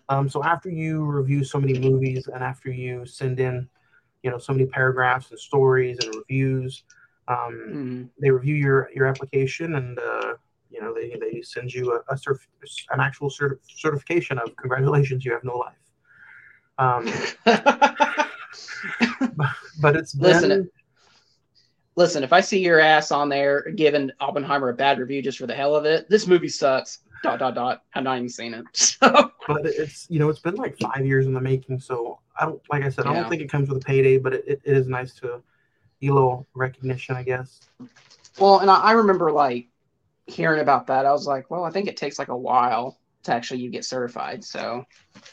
Um, 0.08 0.28
so 0.28 0.42
after 0.42 0.70
you 0.70 1.04
review 1.04 1.44
so 1.44 1.60
many 1.60 1.78
movies 1.78 2.28
and 2.32 2.42
after 2.42 2.70
you 2.70 3.04
send 3.04 3.40
in, 3.40 3.68
you 4.22 4.30
know, 4.30 4.38
so 4.38 4.52
many 4.52 4.66
paragraphs 4.66 5.30
and 5.30 5.38
stories 5.38 5.98
and 5.98 6.14
reviews, 6.14 6.84
um, 7.28 7.52
Mhm. 7.74 8.08
they 8.20 8.30
review 8.30 8.54
your 8.54 8.90
your 8.94 9.06
application 9.06 9.74
and 9.76 9.98
uh, 9.98 10.34
you 10.70 10.80
know 10.80 10.94
they, 10.94 11.14
they 11.20 11.42
send 11.42 11.72
you 11.72 11.92
a, 11.92 11.98
a 12.12 12.16
certif- 12.16 12.86
an 12.90 13.00
actual 13.00 13.28
certi- 13.28 13.58
certification 13.62 14.38
of 14.38 14.56
congratulations 14.56 15.24
you 15.24 15.32
have 15.32 15.44
no 15.44 15.56
life. 15.58 15.74
Um, 16.78 17.06
but 19.80 19.96
it's 19.96 20.14
been, 20.14 20.28
Listen, 20.28 20.70
Listen, 21.96 22.22
if 22.22 22.32
I 22.32 22.40
see 22.40 22.60
your 22.60 22.78
ass 22.78 23.10
on 23.10 23.28
there 23.28 23.70
giving 23.72 24.12
Oppenheimer 24.20 24.68
a 24.68 24.74
bad 24.74 25.00
review 25.00 25.20
just 25.20 25.36
for 25.36 25.48
the 25.48 25.54
hell 25.54 25.74
of 25.74 25.84
it, 25.84 26.08
this 26.08 26.28
movie 26.28 26.48
sucks. 26.48 27.00
Dot 27.22 27.38
dot 27.38 27.54
dot. 27.54 27.82
I've 27.94 28.04
not 28.04 28.16
even 28.16 28.28
seen 28.28 28.54
it. 28.54 28.64
So 28.74 29.32
but 29.46 29.64
it's 29.64 30.06
you 30.10 30.18
know 30.18 30.28
it's 30.28 30.40
been 30.40 30.56
like 30.56 30.76
five 30.78 31.06
years 31.06 31.26
in 31.26 31.32
the 31.32 31.40
making. 31.40 31.78
So 31.80 32.18
I 32.38 32.44
don't 32.44 32.60
like 32.70 32.84
I 32.84 32.88
said 32.90 33.06
I 33.06 33.12
Yeah. 33.14 33.20
don't 33.22 33.30
think 33.30 33.42
it 33.42 33.50
comes 33.50 33.68
with 33.68 33.78
a 33.78 33.84
payday, 33.84 34.18
but 34.18 34.34
it, 34.34 34.44
it, 34.46 34.60
it 34.64 34.76
is 34.76 34.86
nice 34.88 35.14
to 35.16 35.42
get 36.00 36.10
a 36.10 36.14
little 36.14 36.46
recognition, 36.54 37.16
I 37.16 37.22
guess. 37.22 37.60
Well, 38.38 38.58
and 38.60 38.70
I, 38.70 38.76
I 38.80 38.92
remember 38.92 39.32
like 39.32 39.68
hearing 40.26 40.60
about 40.60 40.86
that. 40.88 41.06
I 41.06 41.12
was 41.12 41.26
like, 41.26 41.50
well, 41.50 41.64
I 41.64 41.70
think 41.70 41.88
it 41.88 41.96
takes 41.96 42.18
like 42.18 42.28
a 42.28 42.36
while 42.36 42.98
to 43.24 43.32
actually 43.34 43.60
you 43.60 43.70
get 43.70 43.84
certified. 43.84 44.44
So 44.44 44.84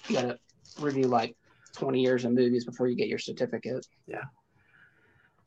you 0.08 0.16
gotta 0.16 0.40
review 0.80 1.04
like 1.08 1.36
20 1.74 2.02
years 2.02 2.24
of 2.26 2.32
movies 2.32 2.64
before 2.66 2.88
you 2.88 2.96
get 2.96 3.10
your 3.10 3.20
certificate. 3.20 3.86
Yeah. 4.08 4.24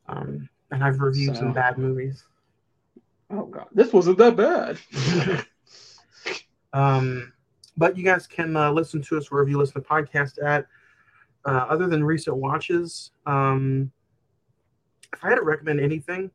Um, 0.08 0.48
and 0.70 0.84
I've 0.84 1.00
reviewed 1.00 1.34
So- 1.36 1.40
some 1.42 1.52
bad 1.52 1.78
movies. 1.78 2.24
Oh 3.30 3.44
god, 3.46 3.66
this 3.72 3.92
wasn't 3.92 4.16
that 4.18 4.36
bad. 4.36 4.78
Um, 6.72 7.32
but 7.76 7.96
you 7.96 8.04
guys 8.04 8.26
can 8.26 8.56
uh, 8.56 8.70
listen 8.72 9.00
to 9.02 9.16
us 9.16 9.30
wherever 9.30 9.48
you 9.48 9.58
listen 9.58 9.80
to 9.80 9.88
podcasts 9.88 10.42
at. 10.44 10.66
Uh, 11.44 11.66
other 11.68 11.86
than 11.86 12.02
recent 12.02 12.36
watches, 12.36 13.12
um, 13.26 13.90
if 15.14 15.24
I 15.24 15.30
had 15.30 15.36
to 15.36 15.42
recommend 15.42 15.80
anything, 15.80 16.30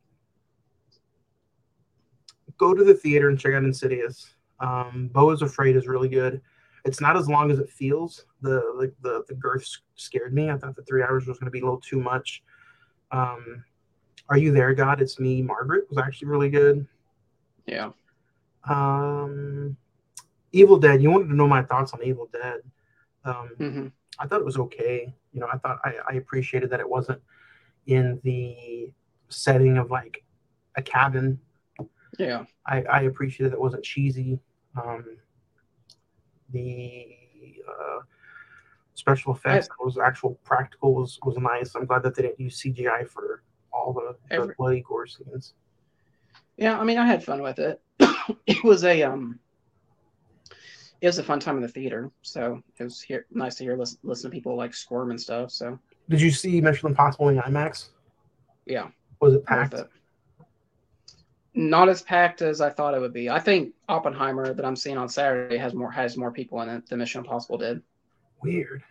go 2.57 2.73
to 2.73 2.83
the 2.83 2.93
theater 2.93 3.29
and 3.29 3.39
check 3.39 3.53
out 3.53 3.63
Insidious. 3.63 4.35
Um, 4.59 5.09
Beau 5.11 5.29
is 5.31 5.41
Afraid 5.41 5.75
is 5.75 5.87
really 5.87 6.07
good. 6.07 6.41
It's 6.85 7.01
not 7.01 7.17
as 7.17 7.27
long 7.27 7.51
as 7.51 7.59
it 7.59 7.69
feels. 7.69 8.25
The 8.41 8.59
the 8.79 8.93
the, 9.01 9.23
the 9.27 9.35
girth 9.35 9.67
scared 9.95 10.33
me. 10.33 10.49
I 10.49 10.57
thought 10.57 10.75
the 10.75 10.83
three 10.83 11.03
hours 11.03 11.27
was 11.27 11.37
going 11.37 11.45
to 11.47 11.51
be 11.51 11.59
a 11.59 11.63
little 11.63 11.79
too 11.79 11.99
much. 11.99 12.43
Um, 13.11 13.63
Are 14.29 14.37
You 14.37 14.51
There, 14.51 14.73
God? 14.73 15.01
It's 15.01 15.19
Me, 15.19 15.41
Margaret 15.41 15.87
was 15.89 15.97
actually 15.97 16.29
really 16.29 16.49
good. 16.49 16.87
Yeah. 17.67 17.91
Um, 18.69 19.77
Evil 20.53 20.77
Dead. 20.77 21.01
You 21.01 21.11
wanted 21.11 21.27
to 21.27 21.35
know 21.35 21.47
my 21.47 21.63
thoughts 21.63 21.91
on 21.93 22.01
Evil 22.03 22.29
Dead. 22.31 22.61
Um, 23.25 23.49
hmm 23.57 23.87
I 24.19 24.27
thought 24.27 24.39
it 24.39 24.45
was 24.45 24.57
okay. 24.57 25.11
You 25.33 25.39
know, 25.39 25.47
I 25.51 25.57
thought 25.57 25.79
I, 25.83 25.95
I 26.07 26.13
appreciated 26.13 26.69
that 26.69 26.79
it 26.79 26.87
wasn't 26.87 27.19
in 27.87 28.19
the 28.23 28.91
setting 29.29 29.79
of 29.79 29.89
like 29.89 30.23
a 30.77 30.83
cabin. 30.83 31.39
Yeah. 32.19 32.45
I, 32.67 32.83
I 32.83 33.01
appreciated 33.01 33.51
that 33.51 33.55
it 33.55 33.61
wasn't 33.61 33.83
cheesy. 33.83 34.39
Um, 34.81 35.17
the 36.51 37.15
uh, 37.67 37.99
special 38.93 39.33
effects 39.33 39.67
was 39.83 39.97
actual 39.97 40.39
practical 40.43 40.93
was 40.93 41.17
was 41.23 41.37
nice. 41.37 41.73
I'm 41.75 41.87
glad 41.87 42.03
that 42.03 42.13
they 42.13 42.21
didn't 42.21 42.39
use 42.39 42.61
CGI 42.61 43.07
for 43.09 43.41
all 43.71 43.93
the, 43.93 44.15
the 44.29 44.35
Every- 44.35 44.55
bloody 44.57 44.81
gore 44.81 45.07
scenes. 45.07 45.55
Yeah, 46.57 46.79
I 46.79 46.83
mean, 46.83 46.99
I 46.99 47.07
had 47.07 47.23
fun 47.23 47.41
with 47.41 47.57
it. 47.57 47.81
it 48.45 48.63
was 48.63 48.83
a 48.83 49.01
um, 49.01 49.39
it 51.03 51.07
was 51.07 51.17
a 51.19 51.23
fun 51.23 51.37
time 51.37 51.57
in 51.57 51.61
the 51.61 51.67
theater. 51.67 52.09
So 52.21 52.61
it 52.79 52.83
was 52.85 53.01
here 53.01 53.25
nice 53.29 53.55
to 53.55 53.65
hear 53.65 53.75
listen, 53.75 53.99
listen 54.03 54.31
to 54.31 54.33
people 54.33 54.55
like 54.55 54.73
squirm 54.73 55.09
and 55.11 55.19
stuff. 55.19 55.51
So 55.51 55.77
Did 56.09 56.21
you 56.21 56.31
see 56.31 56.61
Mission 56.61 56.87
Impossible 56.87 57.27
in 57.27 57.37
IMAX? 57.39 57.89
yeah, 58.65 58.87
Was 59.19 59.33
it 59.33 59.45
packed? 59.45 59.73
it. 59.73 59.89
Not 61.55 61.89
as 61.89 62.01
packed 62.01 62.41
as 62.41 62.61
I 62.61 62.69
thought 62.69 62.93
it 62.93 63.01
would 63.01 63.11
be. 63.11 63.29
I 63.29 63.37
think 63.37 63.73
Oppenheimer 63.89 64.53
that 64.53 64.65
I'm 64.65 64.77
seeing 64.77 64.97
on 64.97 65.09
Saturday 65.09 65.57
has 65.57 65.73
more 65.73 65.91
has 65.91 66.15
more 66.17 66.31
people 66.31 66.61
in 66.61 66.69
it 66.69 66.87
than 66.87 66.99
Mission 66.99 67.19
Impossible 67.19 67.57
did. 67.57 67.81
Weird. 68.41 68.81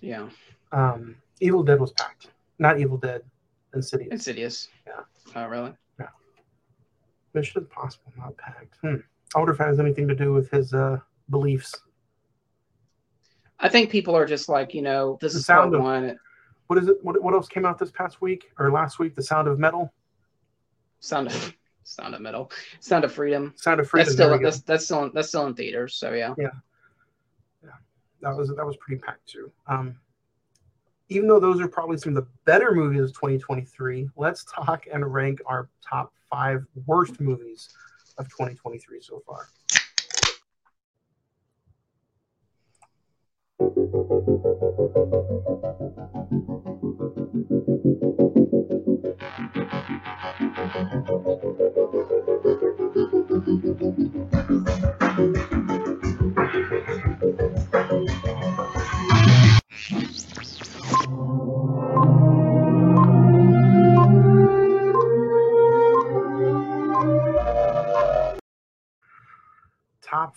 Yeah, 0.00 0.28
Um, 0.72 1.16
Evil 1.40 1.62
Dead 1.62 1.78
was 1.78 1.92
packed. 1.92 2.30
Not 2.58 2.80
Evil 2.80 2.96
Dead, 2.96 3.22
Insidious. 3.74 4.08
Insidious. 4.10 4.68
Yeah. 4.86 5.00
Oh 5.36 5.46
really? 5.48 5.72
Yeah. 6.00 6.08
Mission 7.34 7.60
Impossible 7.60 8.10
not 8.16 8.36
packed. 8.38 8.76
Hmm. 8.80 8.96
I 9.34 9.38
wonder 9.38 9.52
if 9.52 9.60
it 9.60 9.64
has 9.64 9.80
anything 9.80 10.06
to 10.08 10.14
do 10.14 10.32
with 10.32 10.50
his 10.50 10.72
uh, 10.74 10.98
beliefs. 11.30 11.74
I 13.58 13.68
think 13.68 13.90
people 13.90 14.16
are 14.16 14.26
just 14.26 14.48
like 14.48 14.74
you 14.74 14.82
know 14.82 15.18
this 15.20 15.32
The 15.32 15.38
is 15.40 15.46
part 15.46 15.62
sound 15.64 15.74
of- 15.74 15.82
one. 15.82 16.18
What 16.66 16.78
is 16.78 16.88
it? 16.88 16.96
What, 17.02 17.22
what 17.22 17.34
else 17.34 17.48
came 17.48 17.66
out 17.66 17.78
this 17.78 17.90
past 17.90 18.22
week 18.22 18.50
or 18.58 18.70
last 18.70 18.98
week? 18.98 19.14
The 19.14 19.22
Sound 19.22 19.48
of 19.48 19.58
Metal, 19.58 19.92
Sound 21.00 21.26
of 21.26 21.54
Sound 21.84 22.14
of 22.14 22.20
Metal. 22.22 22.50
Sound 22.80 23.04
of 23.04 23.12
Freedom. 23.12 23.52
Sound 23.56 23.80
of 23.80 23.88
Freedom. 23.88 24.06
That's 24.06 24.14
still 24.14 24.38
that's 24.38 24.60
that's 24.62 24.84
still 24.86 25.04
in, 25.04 25.10
that's 25.14 25.28
still 25.28 25.46
in 25.46 25.54
theaters. 25.54 25.94
So 25.94 26.12
yeah. 26.12 26.34
that 28.22 28.34
was 28.34 28.48
that 28.48 28.64
was 28.64 28.76
pretty 28.78 29.00
packed 29.02 29.26
too. 29.28 29.52
Um, 29.66 29.96
even 31.10 31.28
though 31.28 31.38
those 31.38 31.60
are 31.60 31.68
probably 31.68 31.98
some 31.98 32.16
of 32.16 32.24
the 32.24 32.30
better 32.46 32.72
movies 32.72 33.02
of 33.02 33.08
2023, 33.12 34.08
let's 34.16 34.44
talk 34.44 34.86
and 34.92 35.12
rank 35.12 35.42
our 35.44 35.68
top 35.86 36.14
five 36.30 36.64
worst 36.86 37.20
movies 37.20 37.68
of 38.18 38.28
2023 38.28 39.00
so 39.00 39.22
far. 39.26 39.48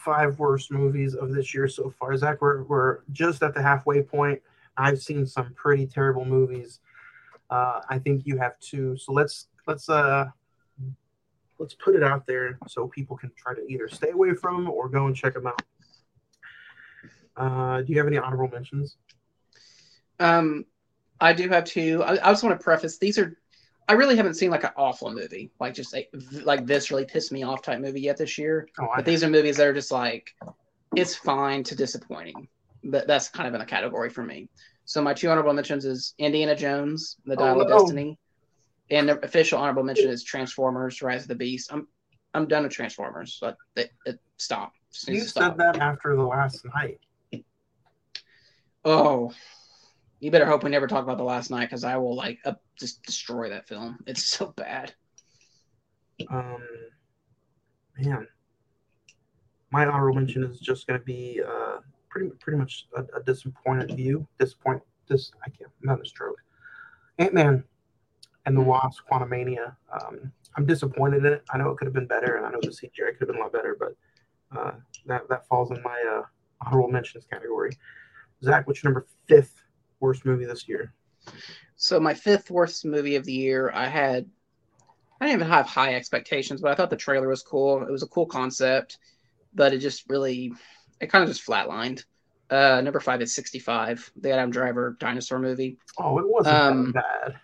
Five 0.07 0.39
worst 0.39 0.71
movies 0.71 1.15
of 1.15 1.33
this 1.33 1.53
year 1.53 1.67
so 1.67 1.93
far. 1.99 2.15
Zach, 2.15 2.41
we're, 2.41 2.63
we're 2.63 2.99
just 3.11 3.43
at 3.43 3.53
the 3.53 3.61
halfway 3.61 4.01
point. 4.01 4.41
I've 4.77 5.01
seen 5.01 5.25
some 5.25 5.53
pretty 5.53 5.85
terrible 5.85 6.23
movies. 6.23 6.79
Uh, 7.49 7.81
I 7.89 7.99
think 7.99 8.25
you 8.25 8.37
have 8.37 8.57
too. 8.59 8.95
So 8.95 9.11
let's 9.11 9.47
let's 9.67 9.89
uh 9.89 10.27
let's 11.59 11.73
put 11.73 11.93
it 11.95 12.03
out 12.03 12.25
there 12.25 12.57
so 12.67 12.87
people 12.87 13.17
can 13.17 13.31
try 13.35 13.53
to 13.53 13.61
either 13.67 13.89
stay 13.89 14.11
away 14.11 14.33
from 14.33 14.63
them 14.63 14.71
or 14.71 14.87
go 14.87 15.07
and 15.07 15.15
check 15.15 15.33
them 15.33 15.47
out. 15.47 15.61
Uh, 17.35 17.81
do 17.81 17.91
you 17.91 17.97
have 17.97 18.07
any 18.07 18.17
honorable 18.17 18.47
mentions? 18.47 18.95
Um, 20.21 20.65
I 21.19 21.33
do 21.33 21.49
have 21.49 21.65
two. 21.65 22.01
I, 22.03 22.13
I 22.13 22.31
just 22.31 22.43
want 22.43 22.57
to 22.57 22.63
preface 22.63 22.97
these 22.97 23.17
are. 23.17 23.37
I 23.88 23.94
really 23.94 24.17
haven't 24.17 24.34
seen 24.34 24.51
like 24.51 24.63
an 24.65 24.72
awful 24.75 25.13
movie, 25.13 25.51
like 25.60 25.74
just 25.74 25.96
a, 25.96 26.08
like 26.44 26.65
this 26.65 26.91
really 26.91 27.06
pissed 27.06 27.32
me 27.32 27.44
off 27.44 27.62
type 27.62 27.79
movie 27.79 28.01
yet 28.01 28.17
this 28.17 28.38
year. 28.38 28.67
Oh, 28.79 28.88
But 28.96 29.06
these 29.06 29.24
are 29.24 29.29
movies 29.29 29.58
that 29.58 29.67
are 29.67 29.74
just 29.74 29.91
like, 29.91 30.36
it's 30.96 31.15
fine 31.15 31.63
to 31.63 31.75
disappointing. 31.75 32.48
That 32.84 33.08
that's 33.08 33.29
kind 33.29 33.48
of 33.48 33.53
in 33.56 33.62
a 33.62 33.65
category 33.65 34.10
for 34.10 34.24
me. 34.24 34.50
So 34.86 35.01
my 35.01 35.13
two 35.13 35.29
honorable 35.29 35.53
mentions 35.53 35.86
is 35.86 36.13
Indiana 36.17 36.56
Jones, 36.56 37.17
The 37.25 37.34
Oh, 37.34 37.39
Dial 37.39 37.62
of 37.62 37.70
no. 37.70 37.79
Destiny, 37.79 38.17
and 38.89 39.10
the 39.10 39.20
official 39.20 39.60
honorable 39.60 39.84
mention 39.84 40.10
is 40.10 40.24
Transformers: 40.24 41.01
Rise 41.01 41.24
of 41.24 41.27
the 41.29 41.36
Beast. 41.36 41.72
I'm 41.74 41.88
I'm 42.34 42.48
done 42.48 42.63
with 42.63 42.72
Transformers. 42.72 43.38
But 43.41 43.58
it, 43.75 43.91
it, 44.06 44.20
stop. 44.38 44.74
You 45.08 45.22
to 45.22 45.27
stop. 45.27 45.58
said 45.58 45.58
that 45.60 45.79
after 45.82 46.15
the 46.15 46.24
last 46.24 46.63
night. 46.75 47.00
Oh, 48.86 49.34
you 50.19 50.31
better 50.31 50.45
hope 50.45 50.63
we 50.63 50.69
never 50.69 50.88
talk 50.88 51.03
about 51.03 51.17
the 51.17 51.24
last 51.24 51.51
night 51.51 51.69
because 51.69 51.83
I 51.83 51.97
will 51.97 52.15
like 52.15 52.39
just 52.79 53.03
destroy 53.03 53.50
that 53.50 53.67
film. 53.67 54.00
It's 54.07 54.24
so 54.24 54.47
bad. 54.55 54.93
Um, 56.29 56.57
man, 58.00 58.27
my 59.71 59.86
honorable 59.86 60.19
mention 60.19 60.43
is 60.43 60.59
just 60.59 60.88
going 60.88 61.00
to 61.00 61.05
be 61.05 61.41
uh, 61.47 61.77
pretty 62.09 62.29
pretty 62.39 62.57
much 62.57 62.88
a, 62.95 63.01
a 63.17 63.24
disappointed 63.24 63.95
view. 63.95 64.27
Disappoint. 64.39 64.81
This 65.07 65.31
I 65.45 65.50
can't. 65.50 65.71
Having 65.88 66.03
a 66.03 66.07
stroke. 66.07 66.41
Ant 67.19 67.33
Man 67.33 67.63
and 68.45 68.57
the 68.57 68.62
Wasp: 68.62 69.03
Quantumania. 69.09 69.75
Um, 69.93 70.31
I'm 70.55 70.65
disappointed 70.65 71.25
in 71.25 71.33
it. 71.33 71.43
I 71.51 71.59
know 71.59 71.69
it 71.69 71.77
could 71.77 71.86
have 71.86 71.93
been 71.93 72.07
better, 72.07 72.38
and 72.38 72.45
I 72.45 72.50
know 72.50 72.59
the 72.62 72.69
CGI 72.69 73.17
could 73.17 73.19
have 73.19 73.27
been 73.27 73.38
a 73.38 73.41
lot 73.41 73.53
better, 73.53 73.77
but 73.79 73.95
uh, 74.57 74.71
that 75.05 75.29
that 75.29 75.47
falls 75.47 75.69
in 75.69 75.81
my 75.83 76.03
uh, 76.12 76.24
honorable 76.65 76.89
mentions 76.89 77.25
category. 77.25 77.71
Zach, 78.43 78.65
what's 78.65 78.83
your 78.83 78.91
number 78.91 79.05
fifth 79.27 79.63
worst 79.99 80.25
movie 80.25 80.45
this 80.45 80.67
year? 80.67 80.93
So 81.75 81.99
my 81.99 82.13
fifth 82.13 82.49
worst 82.49 82.85
movie 82.85 83.15
of 83.15 83.25
the 83.25 83.33
year, 83.33 83.71
I 83.73 83.87
had 83.87 84.29
I 85.21 85.25
didn't 85.27 85.41
even 85.41 85.51
have 85.51 85.67
high 85.67 85.95
expectations, 85.95 86.61
but 86.61 86.71
I 86.71 86.75
thought 86.75 86.89
the 86.91 86.97
trailer 86.97 87.27
was 87.29 87.43
cool. 87.43 87.83
It 87.83 87.91
was 87.91 88.03
a 88.03 88.07
cool 88.07 88.25
concept. 88.27 88.99
but 89.55 89.73
it 89.73 89.79
just 89.79 90.05
really, 90.09 90.53
it 91.01 91.07
kind 91.07 91.23
of 91.23 91.29
just 91.29 91.45
flatlined. 91.47 92.05
Uh, 92.49 92.81
number 92.81 92.99
five 93.01 93.21
is 93.21 93.35
65, 93.35 94.11
the 94.17 94.31
Adam 94.31 94.51
Driver 94.51 94.97
dinosaur 94.99 95.39
movie. 95.39 95.77
Oh, 95.99 96.19
it 96.19 96.27
wasn't 96.29 96.55
Um, 96.55 96.91
that 96.93 96.93
bad. 96.93 97.35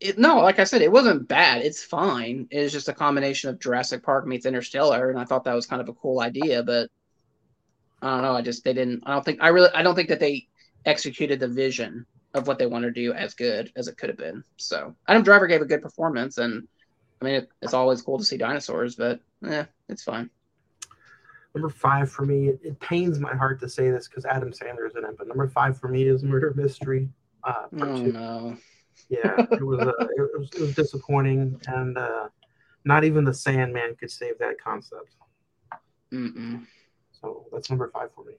It, 0.00 0.18
no, 0.18 0.38
like 0.40 0.58
I 0.58 0.64
said, 0.64 0.82
it 0.82 0.92
wasn't 0.92 1.28
bad. 1.28 1.62
It's 1.62 1.82
fine. 1.84 2.48
It's 2.50 2.72
just 2.72 2.88
a 2.88 2.94
combination 2.94 3.50
of 3.50 3.58
Jurassic 3.60 4.02
Park 4.02 4.26
meets 4.26 4.46
Interstellar, 4.46 5.10
and 5.10 5.18
I 5.18 5.24
thought 5.24 5.44
that 5.44 5.54
was 5.54 5.66
kind 5.66 5.82
of 5.82 5.88
a 5.90 5.94
cool 5.94 6.20
idea, 6.20 6.62
but 6.62 6.90
I 8.02 8.10
don't 8.10 8.22
know. 8.22 8.32
I 8.36 8.42
just 8.42 8.64
they 8.64 8.72
didn't. 8.72 9.02
I 9.06 9.12
don't 9.12 9.24
think 9.24 9.42
I 9.42 9.48
really. 9.48 9.68
I 9.74 9.82
don't 9.82 9.94
think 9.94 10.08
that 10.08 10.20
they 10.20 10.48
executed 10.84 11.40
the 11.40 11.48
vision 11.48 12.06
of 12.34 12.46
what 12.46 12.58
they 12.58 12.66
want 12.66 12.84
to 12.84 12.90
do 12.90 13.12
as 13.12 13.34
good 13.34 13.72
as 13.76 13.88
it 13.88 13.96
could 13.96 14.08
have 14.08 14.18
been. 14.18 14.44
So 14.56 14.94
Adam 15.08 15.22
Driver 15.22 15.46
gave 15.46 15.62
a 15.62 15.66
good 15.66 15.82
performance, 15.82 16.38
and 16.38 16.66
I 17.20 17.24
mean, 17.24 17.34
it, 17.34 17.50
it's 17.60 17.74
always 17.74 18.02
cool 18.02 18.18
to 18.18 18.24
see 18.24 18.36
dinosaurs, 18.36 18.94
but 18.96 19.20
yeah, 19.42 19.66
it's 19.88 20.04
fine. 20.04 20.30
Number 21.54 21.68
five 21.68 22.10
for 22.10 22.24
me, 22.24 22.48
it, 22.48 22.60
it 22.62 22.80
pains 22.80 23.18
my 23.18 23.34
heart 23.34 23.60
to 23.60 23.68
say 23.68 23.90
this 23.90 24.06
because 24.06 24.24
Adam 24.24 24.52
Sandler's 24.52 24.94
in 24.96 25.04
it, 25.04 25.18
but 25.18 25.26
number 25.26 25.48
five 25.48 25.78
for 25.78 25.88
me 25.88 26.04
is 26.04 26.22
Murder 26.22 26.52
Mystery. 26.54 27.08
Uh, 27.42 27.66
Oh 27.80 27.96
two. 27.96 28.12
no. 28.12 28.56
Yeah, 29.08 29.46
it 29.50 29.64
was, 29.64 29.80
uh, 29.80 29.92
it, 30.16 30.38
was 30.38 30.50
it 30.54 30.60
was 30.60 30.74
disappointing, 30.74 31.60
and 31.66 31.98
uh, 31.98 32.28
not 32.84 33.02
even 33.02 33.24
the 33.24 33.34
Sandman 33.34 33.96
could 33.96 34.10
save 34.10 34.38
that 34.38 34.60
concept. 34.62 35.16
Mm-mm. 36.12 36.64
So 37.20 37.46
that's 37.52 37.70
number 37.70 37.90
five 37.92 38.12
for 38.14 38.24
me. 38.24 38.34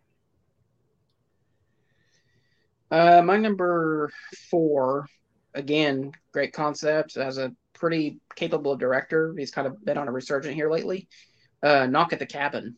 Uh, 2.91 3.21
my 3.21 3.37
number 3.37 4.11
four, 4.49 5.07
again, 5.53 6.11
great 6.33 6.51
concept. 6.51 7.15
As 7.15 7.37
a 7.37 7.55
pretty 7.73 8.19
capable 8.35 8.75
director, 8.75 9.33
he's 9.37 9.51
kind 9.51 9.65
of 9.65 9.83
been 9.83 9.97
on 9.97 10.09
a 10.09 10.11
resurgent 10.11 10.55
here 10.55 10.69
lately. 10.69 11.07
Uh, 11.63 11.85
Knock 11.85 12.11
at 12.11 12.19
the 12.19 12.25
Cabin, 12.25 12.75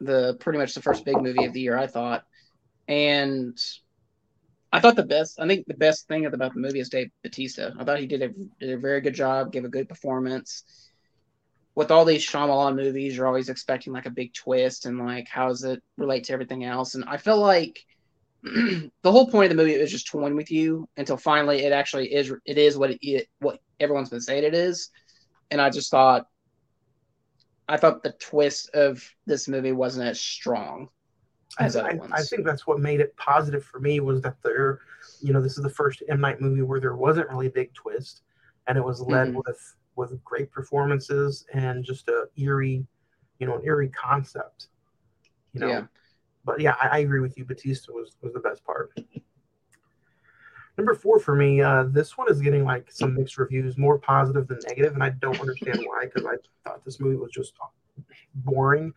the 0.00 0.36
pretty 0.40 0.58
much 0.58 0.74
the 0.74 0.82
first 0.82 1.04
big 1.04 1.20
movie 1.20 1.44
of 1.44 1.52
the 1.52 1.60
year, 1.60 1.78
I 1.78 1.86
thought, 1.86 2.24
and 2.88 3.56
I 4.72 4.80
thought 4.80 4.96
the 4.96 5.04
best. 5.04 5.38
I 5.38 5.46
think 5.46 5.66
the 5.66 5.74
best 5.74 6.08
thing 6.08 6.26
about 6.26 6.52
the 6.52 6.60
movie 6.60 6.80
is 6.80 6.88
Dave 6.88 7.10
Bautista. 7.22 7.72
I 7.78 7.84
thought 7.84 8.00
he 8.00 8.06
did 8.06 8.22
a, 8.22 8.28
did 8.58 8.74
a 8.74 8.78
very 8.78 9.00
good 9.00 9.14
job, 9.14 9.52
gave 9.52 9.64
a 9.64 9.68
good 9.68 9.88
performance. 9.88 10.64
With 11.76 11.90
all 11.92 12.04
these 12.04 12.26
Shyamalan 12.26 12.76
movies, 12.76 13.16
you're 13.16 13.26
always 13.26 13.48
expecting 13.48 13.92
like 13.92 14.06
a 14.06 14.10
big 14.10 14.32
twist 14.32 14.86
and 14.86 14.98
like 14.98 15.28
how 15.28 15.48
does 15.48 15.62
it 15.62 15.82
relate 15.96 16.24
to 16.24 16.32
everything 16.32 16.64
else? 16.64 16.94
And 16.94 17.04
I 17.04 17.16
feel 17.16 17.38
like 17.38 17.84
the 19.02 19.10
whole 19.12 19.26
point 19.30 19.50
of 19.50 19.56
the 19.56 19.62
movie 19.62 19.74
is 19.74 19.90
just 19.90 20.06
toying 20.06 20.36
with 20.36 20.50
you 20.50 20.86
until 20.98 21.16
finally 21.16 21.64
it 21.64 21.72
actually 21.72 22.12
is 22.12 22.30
it 22.44 22.58
is 22.58 22.76
what 22.76 22.90
it, 22.90 22.98
it 23.00 23.28
what 23.38 23.58
everyone's 23.80 24.10
been 24.10 24.20
saying 24.20 24.44
it 24.44 24.54
is 24.54 24.90
and 25.50 25.60
i 25.62 25.70
just 25.70 25.90
thought 25.90 26.26
i 27.68 27.76
thought 27.78 28.02
the 28.02 28.12
twist 28.12 28.68
of 28.74 29.02
this 29.26 29.48
movie 29.48 29.72
wasn't 29.72 30.06
as 30.06 30.20
strong 30.20 30.88
I, 31.58 31.64
as 31.64 31.76
other 31.76 31.90
I, 31.90 31.94
ones 31.94 32.12
I 32.14 32.22
think 32.22 32.44
that's 32.44 32.66
what 32.66 32.80
made 32.80 33.00
it 33.00 33.16
positive 33.16 33.64
for 33.64 33.80
me 33.80 34.00
was 34.00 34.20
that 34.22 34.36
there, 34.42 34.80
you 35.22 35.32
know, 35.32 35.40
this 35.40 35.56
is 35.56 35.62
the 35.62 35.70
first 35.70 36.02
M 36.08 36.20
Night 36.20 36.40
movie 36.40 36.62
where 36.62 36.80
there 36.80 36.96
wasn't 36.96 37.28
really 37.28 37.46
a 37.46 37.50
big 37.50 37.72
twist, 37.74 38.22
and 38.66 38.76
it 38.76 38.84
was 38.84 39.00
led 39.00 39.28
Mhm. 39.28 39.40
with 39.46 39.76
with 39.94 40.24
great 40.24 40.50
performances 40.50 41.46
and 41.52 41.84
just 41.84 42.08
a 42.08 42.28
eerie, 42.36 42.84
you 43.38 43.46
know, 43.46 43.58
an 43.58 43.64
eerie 43.64 43.90
concept. 43.90 44.66
You 45.52 45.60
know, 45.60 45.68
Yeah. 45.68 45.86
But 46.44 46.60
yeah, 46.60 46.74
I, 46.80 46.88
I 46.88 46.98
agree 46.98 47.20
with 47.20 47.36
you. 47.38 47.44
Bautista 47.44 47.92
was 47.92 48.16
was 48.22 48.32
the 48.32 48.40
best 48.40 48.64
part. 48.64 48.92
Number 50.76 50.94
four 50.94 51.20
for 51.20 51.36
me, 51.36 51.60
uh, 51.62 51.84
this 51.84 52.18
one 52.18 52.28
is 52.30 52.40
getting 52.40 52.64
like 52.64 52.90
some 52.90 53.14
mixed 53.14 53.38
reviews, 53.38 53.78
more 53.78 53.98
positive 53.98 54.48
than 54.48 54.58
negative, 54.66 54.94
and 54.94 55.04
I 55.04 55.10
don't 55.10 55.38
understand 55.40 55.78
why 55.86 56.06
because 56.06 56.26
I 56.26 56.34
thought 56.68 56.84
this 56.84 56.98
movie 56.98 57.16
was 57.16 57.30
just 57.30 57.52
boring. 58.34 58.92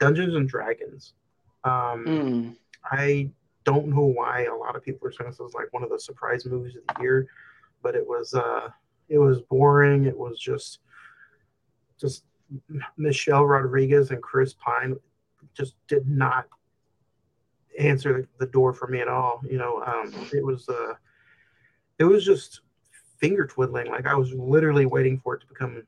Dungeons 0.00 0.34
and 0.34 0.48
Dragons. 0.48 1.14
Um, 1.62 2.04
Mm. 2.04 2.56
I 2.84 3.30
don't 3.64 3.86
know 3.86 4.04
why 4.04 4.44
a 4.44 4.54
lot 4.54 4.76
of 4.76 4.82
people 4.82 5.08
are 5.08 5.12
saying 5.12 5.30
this 5.30 5.38
was 5.38 5.54
like 5.54 5.72
one 5.72 5.82
of 5.82 5.88
the 5.88 5.98
surprise 5.98 6.44
movies 6.44 6.76
of 6.76 6.82
the 6.96 7.02
year, 7.02 7.26
but 7.82 7.94
it 7.94 8.06
was 8.06 8.34
uh 8.34 8.68
it 9.08 9.18
was 9.18 9.40
boring. 9.42 10.04
It 10.06 10.18
was 10.18 10.38
just 10.38 10.80
just 11.98 12.24
Michelle 12.96 13.46
Rodriguez 13.46 14.10
and 14.10 14.22
Chris 14.22 14.54
Pine 14.54 14.96
just 15.54 15.76
did 15.86 16.08
not 16.08 16.46
answer 17.78 18.22
the, 18.22 18.46
the 18.46 18.50
door 18.50 18.72
for 18.72 18.86
me 18.88 19.00
at 19.00 19.08
all. 19.08 19.40
You 19.48 19.58
know, 19.58 19.82
um, 19.84 20.12
it 20.32 20.44
was 20.44 20.68
uh 20.68 20.94
it 21.98 22.04
was 22.04 22.24
just 22.24 22.60
finger 23.18 23.46
twiddling. 23.46 23.90
Like 23.90 24.06
I 24.06 24.14
was 24.14 24.32
literally 24.32 24.86
waiting 24.86 25.18
for 25.18 25.34
it 25.34 25.40
to 25.40 25.46
become 25.46 25.82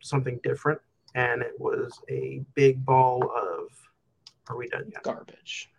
something 0.00 0.40
different, 0.42 0.80
and 1.14 1.42
it 1.42 1.54
was 1.58 1.98
a 2.08 2.42
big 2.54 2.84
ball 2.84 3.22
of. 3.36 3.70
Are 4.50 4.58
we 4.58 4.68
done 4.68 4.84
yet? 4.92 5.02
garbage 5.02 5.70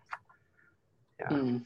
Yeah. 1.20 1.30
Mm. 1.30 1.66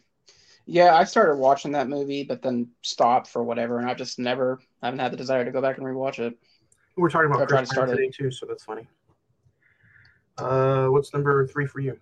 yeah 0.65 0.95
i 0.95 1.05
started 1.05 1.37
watching 1.37 1.71
that 1.71 1.87
movie 1.87 2.23
but 2.23 2.41
then 2.41 2.67
stopped 2.81 3.27
for 3.27 3.41
whatever 3.41 3.79
and 3.79 3.89
i 3.89 3.93
just 3.93 4.19
never 4.19 4.59
I 4.81 4.87
haven't 4.87 4.99
had 4.99 5.13
the 5.13 5.17
desire 5.17 5.45
to 5.45 5.51
go 5.51 5.61
back 5.61 5.77
and 5.77 5.87
rewatch 5.87 6.19
it 6.19 6.37
We're 6.97 7.09
talking 7.09 7.31
about 7.31 7.47
try 7.47 7.59
Chris 7.59 7.69
to 7.69 7.73
start 7.73 7.89
today 7.89 8.11
too, 8.13 8.31
so 8.31 8.45
that's 8.45 8.65
funny. 8.65 8.85
Uh, 10.37 10.87
what's 10.87 11.13
number 11.13 11.45
three 11.47 11.65
for 11.65 11.79
you? 11.79 11.97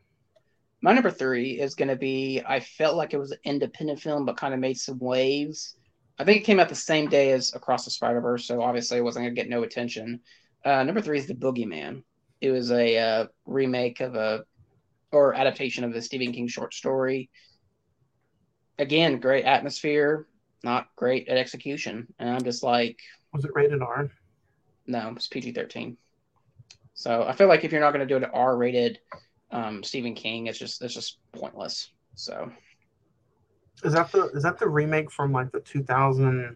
My 0.81 0.93
number 0.93 1.09
three 1.11 1.59
is 1.59 1.75
going 1.75 1.87
to 1.87 1.95
be 1.95 2.41
I 2.47 2.59
felt 2.59 2.95
like 2.95 3.13
it 3.13 3.17
was 3.17 3.31
an 3.31 3.39
independent 3.43 3.99
film, 3.99 4.25
but 4.25 4.37
kind 4.37 4.53
of 4.53 4.59
made 4.59 4.77
some 4.77 4.99
waves. 4.99 5.75
I 6.19 6.23
think 6.23 6.41
it 6.41 6.45
came 6.45 6.59
out 6.59 6.69
the 6.69 6.75
same 6.75 7.09
day 7.09 7.31
as 7.31 7.53
Across 7.53 7.85
the 7.85 7.91
Spider 7.91 8.21
Verse, 8.21 8.45
so 8.45 8.61
obviously 8.61 8.97
it 8.97 9.03
wasn't 9.03 9.25
going 9.25 9.35
to 9.35 9.41
get 9.41 9.49
no 9.49 9.63
attention. 9.63 10.19
Uh, 10.65 10.83
number 10.83 11.01
three 11.01 11.19
is 11.19 11.27
The 11.27 11.35
Boogeyman. 11.35 12.03
It 12.41 12.51
was 12.51 12.71
a 12.71 12.97
uh, 12.97 13.27
remake 13.45 13.99
of 13.99 14.15
a 14.15 14.43
or 15.11 15.33
adaptation 15.33 15.83
of 15.83 15.95
a 15.95 16.01
Stephen 16.01 16.33
King 16.33 16.47
short 16.47 16.73
story. 16.73 17.29
Again, 18.79 19.19
great 19.19 19.45
atmosphere, 19.45 20.27
not 20.63 20.87
great 20.95 21.27
at 21.29 21.37
execution, 21.37 22.07
and 22.19 22.29
I'm 22.29 22.43
just 22.43 22.61
like, 22.63 22.99
Was 23.33 23.45
it 23.45 23.51
rated 23.55 23.81
R? 23.81 24.11
no, 24.85 25.13
it's 25.15 25.27
PG 25.27 25.53
thirteen. 25.53 25.97
So 26.93 27.23
I 27.23 27.33
feel 27.33 27.47
like 27.47 27.63
if 27.63 27.71
you're 27.71 27.81
not 27.81 27.93
going 27.93 28.07
to 28.07 28.11
do 28.11 28.17
an 28.23 28.31
R 28.31 28.57
rated 28.57 28.99
um, 29.51 29.83
Stephen 29.83 30.13
King, 30.15 30.47
it's 30.47 30.59
just 30.59 30.81
it's 30.81 30.93
just 30.93 31.19
pointless. 31.33 31.91
So 32.15 32.51
Is 33.83 33.93
that 33.93 34.11
the 34.11 34.29
is 34.29 34.43
that 34.43 34.57
the 34.59 34.67
remake 34.69 35.11
from 35.11 35.31
like 35.31 35.51
the 35.51 35.59
2000 35.61 36.55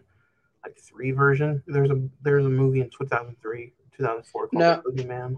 like 0.64 0.78
three 0.78 1.10
version? 1.12 1.62
There's 1.66 1.90
a 1.90 2.00
there's 2.22 2.46
a 2.46 2.50
movie 2.50 2.80
in 2.80 2.90
2003, 2.90 3.72
2004 3.96 4.48
called 4.48 4.60
No. 4.60 4.82
Boogeyman. 4.86 5.36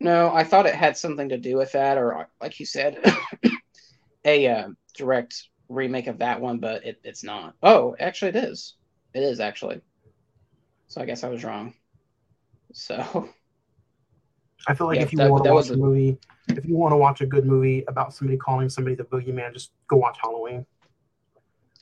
no, 0.00 0.32
I 0.34 0.44
thought 0.44 0.66
it 0.66 0.74
had 0.74 0.96
something 0.96 1.28
to 1.28 1.38
do 1.38 1.56
with 1.56 1.72
that, 1.72 1.98
or 1.98 2.28
like 2.40 2.58
you 2.60 2.66
said, 2.66 2.98
a 4.24 4.46
uh, 4.48 4.68
direct 4.96 5.48
remake 5.68 6.06
of 6.08 6.18
that 6.18 6.40
one, 6.40 6.58
but 6.58 6.84
it, 6.84 7.00
it's 7.04 7.22
not. 7.22 7.54
Oh, 7.62 7.94
actually, 8.00 8.30
it 8.30 8.36
is. 8.36 8.74
It 9.14 9.22
is 9.22 9.40
actually. 9.40 9.80
So 10.88 11.00
I 11.00 11.04
guess 11.04 11.22
I 11.22 11.28
was 11.28 11.44
wrong. 11.44 11.74
So 12.72 13.28
I 14.66 14.74
feel 14.74 14.86
like 14.88 14.96
Yeah, 14.96 15.02
if 15.04 15.12
you 15.12 15.18
that- 15.18 15.30
want 15.30 15.44
to 15.44 15.48
that 15.48 15.54
watch 15.54 15.70
a- 15.70 15.76
movie, 15.76 16.18
if 16.58 16.64
you 16.64 16.76
want 16.76 16.92
to 16.92 16.96
watch 16.96 17.20
a 17.20 17.26
good 17.26 17.44
movie 17.44 17.84
about 17.88 18.14
somebody 18.14 18.36
calling 18.36 18.68
somebody 18.68 18.96
the 18.96 19.04
boogeyman, 19.04 19.52
just 19.52 19.72
go 19.88 19.96
watch 19.96 20.18
Halloween. 20.22 20.66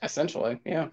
essentially, 0.03 0.61
yeah. 0.65 0.89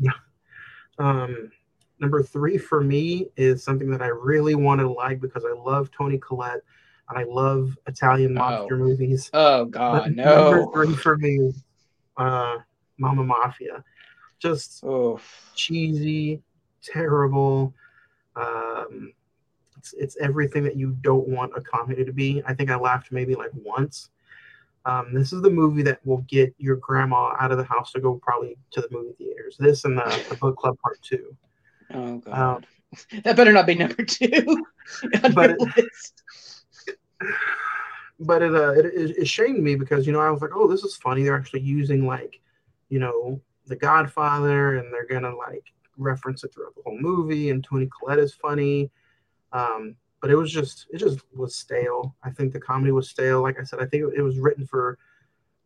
Um, 0.98 1.52
number 2.00 2.24
three 2.24 2.58
for 2.58 2.82
me 2.82 3.28
is 3.38 3.64
something 3.64 3.90
that 3.92 4.02
I 4.02 4.08
really 4.08 4.56
want 4.56 4.82
to 4.82 4.90
like 4.90 5.22
because 5.22 5.46
I 5.46 5.54
love 5.54 5.92
Toni 5.92 6.18
Collette 6.18 6.62
and 7.10 7.20
I 7.20 7.24
love 7.24 7.78
Italian 7.88 8.34
monster 8.34 8.78
movies. 8.78 9.30
Oh 9.34 9.66
But 9.66 9.72
God, 9.72 10.16
Number 10.16 10.66
three 10.74 10.96
for 10.96 11.18
me 11.18 11.40
is 11.40 11.64
uh, 12.18 12.58
Mama 12.98 13.24
Mafia. 13.24 13.84
Just 14.40 14.84
Oh, 14.84 15.20
cheesy, 15.54 16.42
terrible. 16.82 17.74
Um, 18.36 19.14
it's 19.86 19.93
it's 20.15 20.17
everything 20.17 20.63
that 20.63 20.76
you 20.76 20.98
don't 21.02 21.28
want 21.28 21.52
a 21.56 21.62
comedy 21.62 22.04
to 22.04 22.12
be. 22.12 22.41
I 22.48 22.54
think 22.56 22.71
I 22.71 22.76
laughed 22.76 23.12
maybe 23.12 23.36
like 23.36 23.52
once. 23.54 24.10
Um, 24.86 25.13
this 25.13 25.32
is 25.34 25.41
the 25.41 25.50
movie 25.50 25.84
that 25.84 26.00
will 26.06 26.19
get 26.28 26.54
your 26.58 26.76
grandma 26.78 27.36
out 27.39 27.52
of 27.52 27.58
the 27.58 27.63
house 27.63 27.91
to 27.93 28.00
go 28.00 28.19
probably 28.21 28.58
to 28.71 28.82
the 28.82 28.88
movie 28.91 29.13
theaters. 29.17 29.58
This 29.60 29.84
and 29.86 29.98
the, 29.98 30.26
the 30.30 30.36
book 30.38 30.58
club 30.58 30.78
part 30.80 31.00
two. 31.02 31.36
oh 31.93 32.17
God. 32.19 32.65
that 33.24 33.36
better 33.36 33.52
not 33.52 33.67
be 33.67 33.76
number 33.76 34.04
two 34.04 34.65
on 35.24 35.34
But 35.34 35.52
your 35.60 35.69
it- 35.69 35.78
list. 35.78 36.24
But 38.17 38.41
it, 38.43 38.56
uh, 38.56 38.71
it 38.71 38.86
it 38.86 39.17
it 39.17 39.28
shamed 39.28 39.62
me 39.62 39.76
because 39.76 40.08
you 40.08 40.13
know 40.13 40.21
I 40.21 40.30
was 40.32 40.41
like, 40.41 40.52
oh, 40.56 40.67
this 40.69 40.84
is 40.86 40.95
funny. 40.95 41.24
They're 41.24 41.36
actually 41.36 41.60
using 41.63 42.08
like, 42.08 42.39
you 42.88 42.98
know, 42.98 43.41
The 43.67 43.76
Godfather, 43.76 44.78
and 44.78 44.91
they're 44.93 45.06
gonna 45.06 45.36
like 45.36 45.65
reference 45.98 46.45
it 46.45 46.54
throughout 46.54 46.74
the 46.76 46.82
whole 46.86 46.98
movie. 46.98 47.50
And 47.50 47.62
Toni 47.62 47.89
Collette 48.00 48.19
is 48.19 48.34
funny. 48.34 48.89
Um, 49.54 49.96
but 50.22 50.32
it 50.32 50.36
was 50.36 50.52
just 50.52 50.88
it 50.92 50.98
just 50.98 51.20
was 51.36 51.56
stale. 51.56 52.16
I 52.24 52.32
think 52.32 52.52
the 52.54 52.60
comedy 52.60 52.92
was 52.92 53.10
stale. 53.10 53.42
Like 53.42 53.60
I 53.60 53.64
said, 53.64 53.80
I 53.80 53.86
think 53.86 54.12
it, 54.16 54.22
was 54.22 54.40
written 54.40 54.66
for 54.66 54.98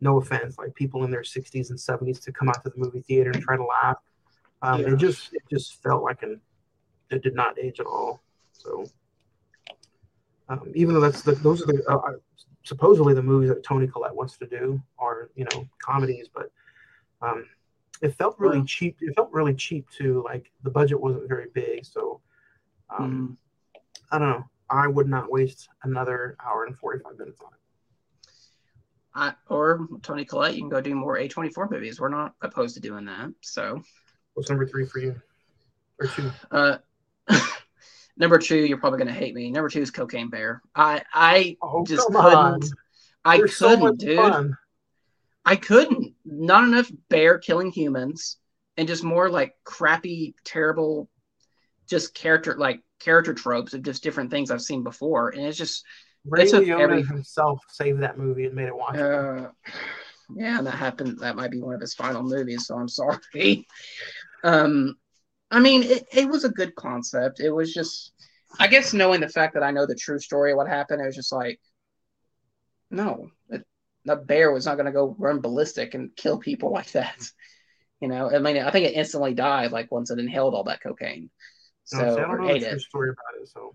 no 0.00 0.18
offense, 0.18 0.58
like 0.58 0.74
people 0.74 1.04
in 1.04 1.10
their 1.10 1.22
60s 1.22 1.70
and 1.70 1.78
70s 1.78 2.22
to 2.24 2.32
come 2.32 2.48
out 2.48 2.62
to 2.64 2.70
the 2.70 2.76
movie 2.78 3.00
theater 3.00 3.30
and 3.30 3.42
try 3.42 3.56
to 3.56 3.64
laugh. 3.64 3.96
Um, 4.62 4.80
Yeah. 4.80 4.92
It 4.92 4.96
just 4.96 5.32
it 5.32 5.42
just 5.50 5.82
felt 5.82 6.02
like 6.02 6.22
an 6.22 6.40
it 7.10 7.22
did 7.22 7.34
not 7.34 7.58
age 7.58 7.80
at 7.80 7.86
all. 7.86 8.22
So 8.52 8.84
um, 10.48 10.70
even 10.74 10.94
though 10.94 11.00
that's 11.00 11.22
the 11.22 11.32
those 11.32 11.62
are 11.62 11.66
the 11.66 11.82
uh, 11.88 12.12
supposedly 12.64 13.14
the 13.14 13.22
movies 13.22 13.48
that 13.50 13.62
Toni 13.62 13.86
Collette 13.86 14.14
wants 14.14 14.36
to 14.38 14.46
do 14.46 14.80
are 14.98 15.30
you 15.36 15.46
know 15.52 15.66
comedies, 15.80 16.28
but 16.32 16.50
um, 17.22 17.46
it 18.02 18.14
felt 18.14 18.38
really 18.38 18.58
Well- 18.58 18.66
cheap. 18.66 18.96
It 19.00 19.14
felt 19.14 19.30
really 19.32 19.54
cheap 19.54 19.88
too. 19.90 20.22
Like 20.24 20.50
the 20.64 20.70
budget 20.70 21.00
wasn't 21.00 21.28
very 21.28 21.46
big, 21.54 21.84
so 21.84 22.20
Mm-hmm. 22.92 23.04
um, 23.04 23.38
I 24.10 24.18
don't 24.18 24.28
know. 24.28 24.44
I 24.68 24.86
would 24.86 25.08
not 25.08 25.30
waste 25.30 25.68
another 25.82 26.36
hour 26.44 26.64
and 26.64 26.76
forty 26.76 26.98
five 27.02 27.18
minutes 27.18 27.40
on 27.40 27.48
it. 27.52 28.30
I, 29.12 29.34
or 29.48 29.88
Toni 30.02 30.24
Collette, 30.24 30.54
you 30.54 30.60
can 30.60 30.68
go 30.68 30.80
do 30.80 30.94
more 30.94 31.16
A24 31.18 31.68
movies. 31.70 32.00
We're 32.00 32.08
not 32.10 32.34
opposed 32.42 32.74
to 32.76 32.80
doing 32.80 33.06
that. 33.06 33.30
So, 33.40 33.82
What's 34.34 34.48
number 34.48 34.66
three 34.68 34.86
for 34.86 35.00
you? 35.00 35.20
Or 36.00 36.06
two? 36.06 36.30
uh, 36.52 36.78
number 38.16 38.38
two, 38.38 38.56
you're 38.58 38.78
probably 38.78 38.98
going 38.98 39.12
to 39.12 39.18
hate 39.20 39.34
me. 39.34 39.50
Number 39.50 39.68
two 39.68 39.82
is 39.82 39.90
Cocaine 39.90 40.30
Bear. 40.30 40.62
I, 40.76 41.02
I 41.12 41.56
Oh, 41.60 41.84
just 41.84 42.06
couldn't. 42.06 42.72
I 43.24 43.38
They're 43.38 43.48
couldn't, 43.48 44.00
so 44.00 44.06
dude. 44.06 44.16
fun. 44.16 44.56
I 45.44 45.56
couldn't. 45.56 46.14
Not 46.24 46.64
enough 46.64 46.90
bear 47.08 47.38
killing 47.38 47.72
humans, 47.72 48.36
and 48.76 48.86
just 48.86 49.02
more 49.02 49.28
like 49.28 49.56
crappy, 49.64 50.36
terrible, 50.44 51.08
just 51.90 52.14
character 52.14 52.56
like 52.56 52.80
character 53.00 53.34
tropes 53.34 53.74
of 53.74 53.82
just 53.82 54.02
different 54.02 54.30
things 54.30 54.50
I've 54.50 54.62
seen 54.62 54.82
before, 54.82 55.30
and 55.30 55.44
it's 55.44 55.58
just 55.58 55.84
Ray 56.24 56.46
took 56.46 56.64
Liotta 56.64 56.80
every- 56.80 57.02
himself 57.02 57.60
saved 57.68 58.00
that 58.00 58.16
movie 58.18 58.46
and 58.46 58.54
made 58.54 58.68
it 58.68 58.74
watchable. 58.74 59.46
Uh, 59.46 59.70
yeah, 60.36 60.58
and 60.58 60.66
that 60.66 60.76
happened. 60.76 61.18
That 61.20 61.36
might 61.36 61.50
be 61.50 61.60
one 61.60 61.74
of 61.74 61.80
his 61.80 61.94
final 61.94 62.22
movies, 62.22 62.66
so 62.66 62.76
I'm 62.76 62.88
sorry. 62.88 63.66
Um, 64.42 64.96
I 65.50 65.60
mean, 65.60 65.82
it, 65.82 66.06
it 66.12 66.26
was 66.26 66.44
a 66.44 66.48
good 66.48 66.74
concept. 66.74 67.40
It 67.40 67.50
was 67.50 67.74
just, 67.74 68.12
I 68.58 68.68
guess, 68.68 68.94
knowing 68.94 69.20
the 69.20 69.28
fact 69.28 69.52
that 69.52 69.62
I 69.62 69.70
know 69.70 69.84
the 69.84 69.94
true 69.94 70.18
story 70.18 70.52
of 70.52 70.56
what 70.56 70.66
happened, 70.66 71.02
it 71.02 71.04
was 71.04 71.14
just 71.14 71.30
like, 71.30 71.60
no, 72.90 73.28
it, 73.50 73.62
the 74.06 74.16
bear 74.16 74.50
was 74.50 74.64
not 74.64 74.76
going 74.76 74.86
to 74.86 74.92
go 74.92 75.14
run 75.18 75.40
ballistic 75.40 75.92
and 75.92 76.16
kill 76.16 76.38
people 76.38 76.72
like 76.72 76.90
that. 76.92 77.22
You 78.00 78.08
know, 78.08 78.30
I 78.30 78.38
mean, 78.38 78.56
I 78.56 78.70
think 78.70 78.86
it 78.86 78.94
instantly 78.94 79.34
died 79.34 79.72
like 79.72 79.92
once 79.92 80.10
it 80.10 80.18
inhaled 80.18 80.54
all 80.54 80.64
that 80.64 80.82
cocaine. 80.82 81.28
So, 81.84 81.98
No, 81.98 82.14
see, 82.16 82.20
I 82.20 82.26
don't 82.26 82.40
know 82.40 82.52
the 82.54 82.58
true 82.60 82.68
it. 82.68 82.80
story 82.80 83.08
about 83.10 83.42
it. 83.42 83.48
So 83.48 83.74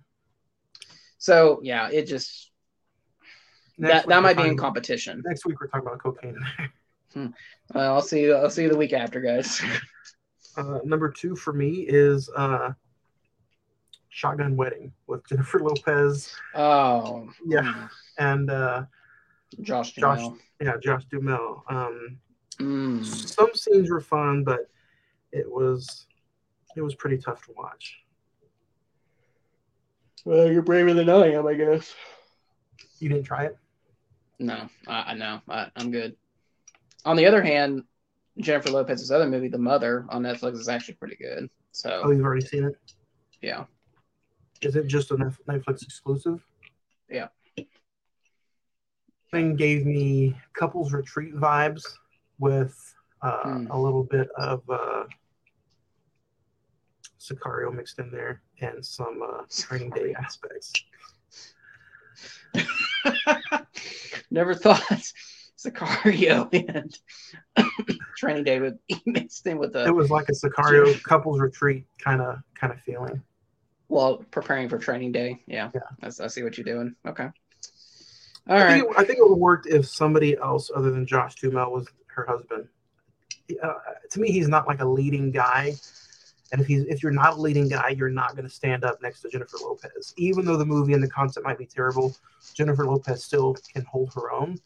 So, 1.17 1.59
yeah, 1.63 1.89
it 1.89 2.05
just, 2.07 2.51
next 3.77 3.93
that, 4.05 4.07
that 4.09 4.21
might 4.23 4.37
be 4.37 4.43
in 4.47 4.57
competition. 4.57 5.21
Next 5.25 5.45
week 5.45 5.59
we're 5.59 5.67
talking 5.67 5.87
about 5.87 5.99
cocaine. 6.01 6.37
Uh, 7.15 7.29
I'll 7.73 8.01
see 8.01 8.21
you. 8.21 8.33
I'll 8.35 8.49
see 8.49 8.63
you 8.63 8.69
the 8.69 8.77
week 8.77 8.91
after, 8.93 9.21
guys. 9.21 9.61
uh, 10.57 10.79
number 10.83 11.09
two 11.09 11.35
for 11.35 11.53
me 11.53 11.85
is 11.87 12.29
uh, 12.35 12.73
Shotgun 14.09 14.55
Wedding 14.57 14.91
with 15.07 15.25
Jennifer 15.27 15.59
Lopez. 15.59 16.33
Oh, 16.53 17.29
Yeah, 17.45 17.87
and 18.17 18.49
uh, 18.49 18.83
Josh. 19.61 19.93
Josh- 19.93 20.17
Duhamel. 20.19 20.37
yeah, 20.61 20.73
Josh 20.81 21.05
Duhamel. 21.11 21.63
Um, 21.69 22.17
Mm. 22.59 23.03
some 23.05 23.49
scenes 23.53 23.89
were 23.91 23.99
fun, 23.99 24.45
but 24.45 24.69
it 25.33 25.45
was 25.45 26.05
it 26.75 26.81
was 26.81 26.95
pretty 26.95 27.17
tough 27.17 27.45
to 27.45 27.53
watch. 27.55 27.99
Well, 30.25 30.51
you're 30.51 30.61
braver 30.63 30.93
than 30.93 31.09
I 31.09 31.33
am, 31.33 31.47
I 31.47 31.53
guess. 31.53 31.93
You 32.99 33.09
didn't 33.09 33.25
try 33.25 33.45
it? 33.45 33.57
No, 34.39 34.67
I, 34.87 35.11
I 35.11 35.13
know. 35.13 35.41
I, 35.47 35.67
I'm 35.75 35.91
good. 35.91 36.15
On 37.05 37.15
the 37.15 37.25
other 37.27 37.43
hand, 37.43 37.83
Jennifer 38.39 38.69
Lopez's 38.71 39.11
other 39.11 39.27
movie, 39.27 39.47
The 39.47 39.57
Mother, 39.57 40.05
on 40.09 40.23
Netflix 40.23 40.53
is 40.53 40.67
actually 40.67 40.95
pretty 40.95 41.15
good. 41.15 41.49
So 41.71 42.01
Oh, 42.03 42.07
So 42.07 42.11
you've 42.11 42.25
already 42.25 42.45
seen 42.45 42.65
it. 42.65 42.75
yeah, 43.41 43.65
Is 44.61 44.75
it 44.75 44.87
just 44.87 45.11
a 45.11 45.15
Netflix 45.15 45.83
exclusive? 45.83 46.43
Yeah. 47.09 47.27
Thing 49.31 49.55
gave 49.55 49.85
me 49.85 50.35
couples 50.53 50.91
retreat 50.93 51.35
vibes 51.35 51.83
with 52.39 52.75
uh, 53.21 53.41
Hmm. 53.43 53.67
a 53.71 53.79
little 53.79 54.03
bit 54.03 54.27
of 54.37 54.61
uh, 54.69 55.03
Sicario 57.29 57.73
mixed 57.73 57.99
in 57.99 58.11
there 58.11 58.41
and 58.61 58.85
some 58.85 59.21
uh, 59.21 59.43
training 59.49 59.91
day 59.91 60.13
aspects. 60.13 60.73
never 64.31 64.53
thought 64.53 64.81
Sicario 65.57 66.49
and 66.53 66.97
Training 68.17 68.43
Day 68.43 68.59
would 68.59 68.77
be 68.87 69.01
mixed 69.05 69.45
in 69.47 69.57
with 69.57 69.75
a. 69.75 69.85
It 69.85 69.95
was 69.95 70.09
like 70.09 70.29
a 70.29 70.33
Sicario 70.33 71.01
couples 71.03 71.39
retreat 71.39 71.85
kind 71.99 72.21
of 72.21 72.39
kind 72.59 72.71
of 72.71 72.79
feeling. 72.81 73.21
well 73.89 74.23
preparing 74.31 74.69
for 74.69 74.77
Training 74.77 75.11
Day. 75.11 75.41
Yeah, 75.47 75.71
Yeah. 75.73 75.81
That's, 76.01 76.19
I 76.19 76.27
see 76.27 76.43
what 76.43 76.57
you're 76.57 76.65
doing. 76.65 76.95
Okay. 77.07 77.29
All 78.47 78.55
I, 78.57 78.63
right. 78.63 78.73
think 78.81 78.91
it, 78.91 78.99
I 78.99 79.03
think 79.03 79.17
it 79.17 79.23
would 79.23 79.31
have 79.31 79.39
worked 79.39 79.67
if 79.67 79.87
somebody 79.87 80.37
else 80.37 80.69
other 80.75 80.91
than 80.91 81.05
Josh 81.05 81.35
Duhamel 81.35 81.71
was 81.71 81.87
her 82.07 82.25
husband. 82.27 82.67
Uh, 83.61 83.73
to 84.11 84.19
me, 84.19 84.31
he's 84.31 84.47
not 84.47 84.67
like 84.67 84.81
a 84.81 84.85
leading 84.87 85.31
guy, 85.31 85.73
and 86.51 86.61
if 86.61 86.67
he's 86.67 86.83
if 86.85 87.01
you're 87.01 87.11
not 87.11 87.33
a 87.33 87.41
leading 87.41 87.67
guy, 87.67 87.89
you're 87.89 88.09
not 88.09 88.31
going 88.35 88.47
to 88.47 88.53
stand 88.53 88.83
up 88.83 89.01
next 89.01 89.21
to 89.21 89.29
Jennifer 89.29 89.57
Lopez. 89.61 90.13
Even 90.17 90.45
though 90.45 90.57
the 90.57 90.65
movie 90.65 90.93
and 90.93 91.01
the 91.03 91.09
concept 91.09 91.45
might 91.45 91.57
be 91.57 91.65
terrible, 91.65 92.15
Jennifer 92.53 92.85
Lopez 92.85 93.23
still 93.23 93.55
can 93.73 93.83
hold 93.83 94.13
her 94.13 94.31
own. 94.31 94.59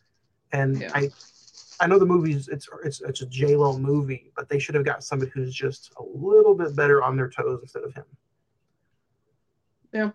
And 0.52 0.82
Yeah. 0.82 0.92
I, 0.94 1.10
I 1.80 1.88
know 1.88 1.98
the 1.98 2.06
movie's 2.06 2.50
it's 2.50 2.68
it's 2.84 3.02
it's 3.02 3.22
a 3.22 3.26
J 3.28 3.56
Lo 3.56 3.78
movie, 3.78 4.32
but 4.36 4.50
they 4.50 4.60
should 4.60 4.76
have 4.76 4.84
got 4.84 5.04
somebody 5.04 5.32
who's 5.34 5.54
just 5.56 5.94
a 5.98 6.04
little 6.04 6.54
bit 6.54 6.76
better 6.76 7.02
on 7.02 7.16
their 7.16 7.30
toes 7.30 7.60
instead 7.62 7.84
of 7.84 7.94
him. 7.94 8.06
Yeah. 9.94 10.12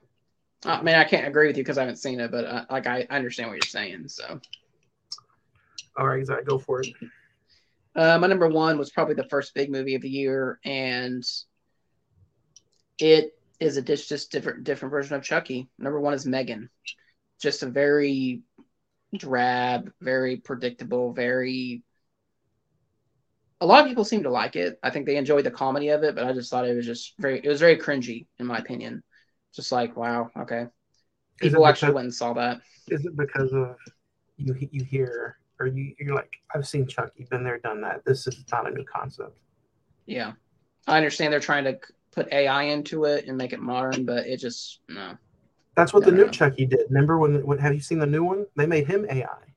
I 0.66 0.82
mean, 0.82 0.94
I 0.94 1.04
can't 1.04 1.26
agree 1.26 1.46
with 1.46 1.56
you 1.56 1.62
because 1.62 1.76
I 1.78 1.82
haven't 1.82 1.96
seen 1.96 2.20
it, 2.20 2.30
but 2.30 2.44
uh, 2.44 2.64
like 2.70 2.86
I, 2.86 3.06
understand 3.10 3.50
what 3.50 3.54
you're 3.56 3.62
saying. 3.68 4.08
So, 4.08 4.40
All 5.96 6.06
right, 6.06 6.24
Zach, 6.24 6.44
go 6.46 6.58
for 6.58 6.80
it. 6.80 6.88
uh, 7.94 8.18
my 8.18 8.26
number 8.26 8.48
one 8.48 8.78
was 8.78 8.90
probably 8.90 9.14
the 9.14 9.28
first 9.28 9.54
big 9.54 9.70
movie 9.70 9.94
of 9.94 10.00
the 10.02 10.08
year, 10.08 10.58
and 10.64 11.22
it 12.98 13.36
is 13.60 13.76
a 13.76 13.82
dis- 13.82 14.08
just 14.08 14.30
different 14.30 14.64
different 14.64 14.90
version 14.90 15.16
of 15.16 15.22
Chucky. 15.22 15.68
Number 15.78 16.00
one 16.00 16.14
is 16.14 16.26
Megan, 16.26 16.70
just 17.40 17.62
a 17.62 17.66
very 17.66 18.42
drab, 19.16 19.92
very 20.00 20.36
predictable, 20.36 21.12
very. 21.12 21.82
A 23.60 23.66
lot 23.66 23.82
of 23.82 23.88
people 23.88 24.04
seem 24.04 24.24
to 24.24 24.30
like 24.30 24.56
it. 24.56 24.78
I 24.82 24.90
think 24.90 25.06
they 25.06 25.16
enjoyed 25.16 25.44
the 25.44 25.50
comedy 25.50 25.88
of 25.88 26.02
it, 26.02 26.14
but 26.14 26.24
I 26.24 26.32
just 26.32 26.50
thought 26.50 26.68
it 26.68 26.74
was 26.74 26.86
just 26.86 27.14
very. 27.18 27.40
It 27.42 27.48
was 27.48 27.60
very 27.60 27.76
cringy, 27.78 28.26
in 28.38 28.46
my 28.46 28.58
opinion. 28.58 29.02
Just 29.54 29.72
like, 29.72 29.96
wow, 29.96 30.30
okay. 30.36 30.66
People 31.40 31.66
actually 31.66 31.92
went 31.92 32.06
and 32.06 32.14
saw 32.14 32.32
that. 32.34 32.60
is 32.88 33.04
it 33.06 33.16
because 33.16 33.52
of 33.52 33.76
you 34.36 34.54
you 34.70 34.84
hear 34.84 35.38
or 35.60 35.66
you 35.66 35.94
you're 35.98 36.14
like 36.14 36.32
I've 36.54 36.66
seen 36.66 36.86
Chucky, 36.86 37.26
been 37.30 37.44
there, 37.44 37.58
done 37.58 37.80
that. 37.82 38.04
This 38.04 38.26
is 38.26 38.44
not 38.50 38.66
a 38.66 38.70
new 38.70 38.84
concept. 38.84 39.38
Yeah, 40.06 40.32
I 40.86 40.96
understand 40.96 41.32
they're 41.32 41.40
trying 41.40 41.64
to 41.64 41.78
put 42.14 42.32
AI 42.32 42.64
into 42.64 43.04
it 43.04 43.26
and 43.26 43.36
make 43.36 43.52
it 43.52 43.60
modern, 43.60 44.04
but 44.04 44.26
it 44.26 44.38
just 44.38 44.80
no. 44.88 45.16
That's 45.76 45.92
what 45.92 46.02
No, 46.02 46.06
the 46.06 46.12
new 46.12 46.26
no. 46.26 46.30
Chucky 46.30 46.66
did. 46.66 46.80
Remember 46.88 47.18
when, 47.18 47.44
when? 47.46 47.58
Have 47.58 47.74
you 47.74 47.80
seen 47.80 47.98
the 48.00 48.06
new 48.06 48.24
one? 48.24 48.46
They 48.56 48.66
made 48.66 48.86
him 48.88 49.06
AI. 49.08 49.54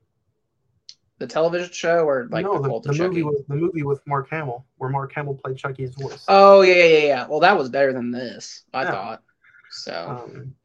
The 1.19 1.27
television 1.27 1.71
show 1.73 2.05
or 2.07 2.27
like 2.31 2.45
no, 2.45 2.53
the 2.61 2.69
the, 2.69 2.81
the 2.89 2.93
movie 2.93 3.23
was 3.23 3.43
the 3.47 3.55
movie 3.55 3.83
with 3.83 4.05
Mark 4.07 4.29
Hamill, 4.29 4.65
where 4.77 4.89
Mark 4.89 5.13
Hamill 5.13 5.35
played 5.35 5.57
Chucky's 5.57 5.95
voice. 5.95 6.25
Oh 6.27 6.61
yeah, 6.61 6.75
yeah, 6.75 6.85
yeah, 6.85 7.05
yeah. 7.07 7.27
Well, 7.27 7.39
that 7.41 7.57
was 7.57 7.69
better 7.69 7.93
than 7.93 8.11
this. 8.11 8.63
I 8.73 8.83
Yeah. 8.83 8.91
thought. 8.91 9.23
So 9.69 10.11
Um, 10.11 10.55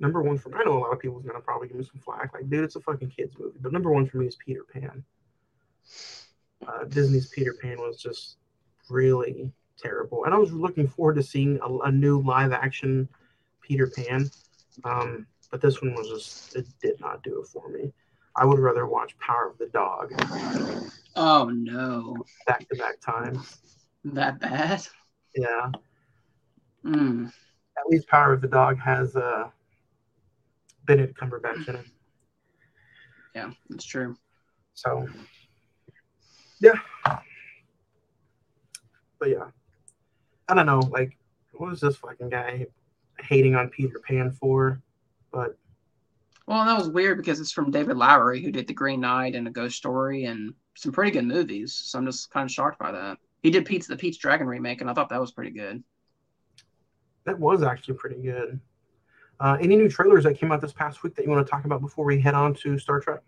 number 0.00 0.22
one 0.22 0.38
for 0.38 0.54
I 0.56 0.64
know 0.64 0.78
a 0.78 0.80
lot 0.80 0.92
of 0.92 1.00
people's 1.00 1.24
gonna 1.24 1.40
probably 1.40 1.68
give 1.68 1.76
me 1.78 1.84
some 1.84 2.00
flack. 2.00 2.32
Like, 2.34 2.48
dude, 2.50 2.64
it's 2.64 2.76
a 2.76 2.80
fucking 2.80 3.10
kids 3.10 3.34
movie. 3.38 3.58
But 3.60 3.72
number 3.72 3.90
one 3.92 4.06
for 4.06 4.18
me 4.18 4.26
is 4.26 4.36
Peter 4.36 4.64
Pan. 4.72 5.04
Uh, 6.66 6.84
Disney's 6.84 7.28
Peter 7.28 7.54
Pan 7.60 7.78
was 7.78 8.00
just 8.00 8.36
really 8.88 9.52
terrible, 9.80 10.24
and 10.24 10.34
I 10.34 10.38
was 10.38 10.52
looking 10.52 10.86
forward 10.86 11.16
to 11.16 11.22
seeing 11.22 11.58
a, 11.62 11.78
a 11.88 11.90
new 11.92 12.20
live 12.22 12.52
action 12.52 13.08
Peter 13.62 13.86
Pan. 13.88 14.30
Um, 14.84 15.26
but 15.50 15.60
this 15.60 15.82
one 15.82 15.94
was 15.94 16.08
just 16.08 16.56
it 16.56 16.66
did 16.82 17.00
not 17.00 17.22
do 17.22 17.40
it 17.40 17.46
for 17.48 17.68
me. 17.70 17.92
I 18.36 18.44
would 18.44 18.58
rather 18.60 18.86
watch 18.86 19.18
Power 19.18 19.48
of 19.50 19.58
the 19.58 19.66
Dog 19.66 20.12
oh 21.16 21.48
no, 21.48 22.16
back 22.46 22.68
to 22.68 22.76
back 22.76 23.00
times. 23.00 23.58
that 24.04 24.38
bad. 24.40 24.86
Yeah, 25.34 25.70
Mm. 26.84 27.26
at 27.78 27.86
least 27.88 28.08
Power 28.08 28.32
of 28.32 28.40
the 28.40 28.48
Dog 28.48 28.78
has 28.78 29.14
uh, 29.16 29.48
Benedict 30.86 31.18
Cumberbatch 31.18 31.68
in 31.68 31.76
it. 31.76 31.86
Yeah, 33.34 33.50
that's 33.68 33.84
true. 33.84 34.16
So, 34.74 35.06
yeah. 36.60 36.74
But 39.18 39.28
yeah, 39.28 39.44
I 40.50 40.54
don't 40.54 40.66
know. 40.66 40.80
Like, 40.90 41.16
what 41.52 41.70
was 41.70 41.80
this 41.80 41.96
fucking 41.96 42.28
guy 42.28 42.66
hating 43.20 43.54
on 43.54 43.68
Peter 43.68 44.00
Pan 44.00 44.32
for? 44.32 44.80
But 45.30 45.56
Well, 46.46 46.64
that 46.64 46.76
was 46.76 46.88
weird 46.88 47.18
because 47.18 47.38
it's 47.38 47.52
from 47.52 47.70
David 47.70 47.96
Lowery, 47.96 48.42
who 48.42 48.50
did 48.50 48.66
The 48.66 48.74
Green 48.74 49.00
Knight 49.00 49.36
and 49.36 49.46
A 49.46 49.50
Ghost 49.50 49.76
Story 49.76 50.24
and 50.24 50.52
some 50.74 50.90
pretty 50.90 51.12
good 51.12 51.24
movies. 51.24 51.72
So 51.72 51.98
I'm 51.98 52.06
just 52.06 52.30
kind 52.30 52.44
of 52.44 52.50
shocked 52.50 52.78
by 52.80 52.90
that. 52.90 53.18
He 53.42 53.50
did 53.50 53.64
Pete's 53.64 53.86
the 53.86 53.96
Pete's 53.96 54.18
Dragon 54.18 54.46
remake, 54.46 54.80
and 54.80 54.90
I 54.90 54.92
thought 54.92 55.08
that 55.10 55.20
was 55.20 55.30
pretty 55.32 55.52
good. 55.52 55.82
that 57.24 57.38
was 57.38 57.62
actually 57.62 57.94
pretty 57.94 58.20
good. 58.20 58.58
Uh, 59.38 59.56
any 59.60 59.76
new 59.76 59.88
trailers 59.88 60.24
that 60.24 60.34
came 60.34 60.52
out 60.52 60.60
this 60.60 60.72
past 60.72 61.02
week 61.02 61.14
that 61.14 61.24
you 61.24 61.30
want 61.30 61.46
to 61.46 61.50
talk 61.50 61.64
about 61.64 61.80
before 61.80 62.04
we 62.04 62.20
head 62.20 62.34
on 62.34 62.54
to 62.54 62.78
Star 62.78 63.00
Trek? 63.00 63.20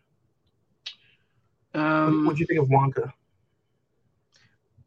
Um, 1.74 2.26
what 2.26 2.36
do 2.36 2.40
you 2.40 2.46
think 2.46 2.60
of 2.60 2.68
Wonka? 2.68 3.12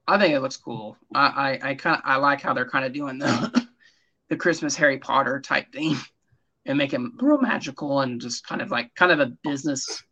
I 0.07 0.19
think 0.19 0.33
it 0.33 0.39
looks 0.39 0.57
cool. 0.57 0.97
I 1.13 1.59
I, 1.63 1.69
I 1.69 1.75
kind 1.75 2.01
I 2.05 2.17
like 2.17 2.41
how 2.41 2.53
they're 2.53 2.69
kind 2.69 2.85
of 2.85 2.93
doing 2.93 3.17
the 3.17 3.67
the 4.29 4.37
Christmas 4.37 4.75
Harry 4.75 4.97
Potter 4.97 5.39
type 5.39 5.71
thing 5.71 5.97
and 6.65 6.77
make 6.77 6.91
him 6.91 7.17
real 7.19 7.39
magical 7.39 8.01
and 8.01 8.21
just 8.21 8.45
kind 8.47 8.61
of 8.61 8.71
like 8.71 8.93
kind 8.95 9.11
of 9.11 9.19
a 9.19 9.33
business 9.43 10.03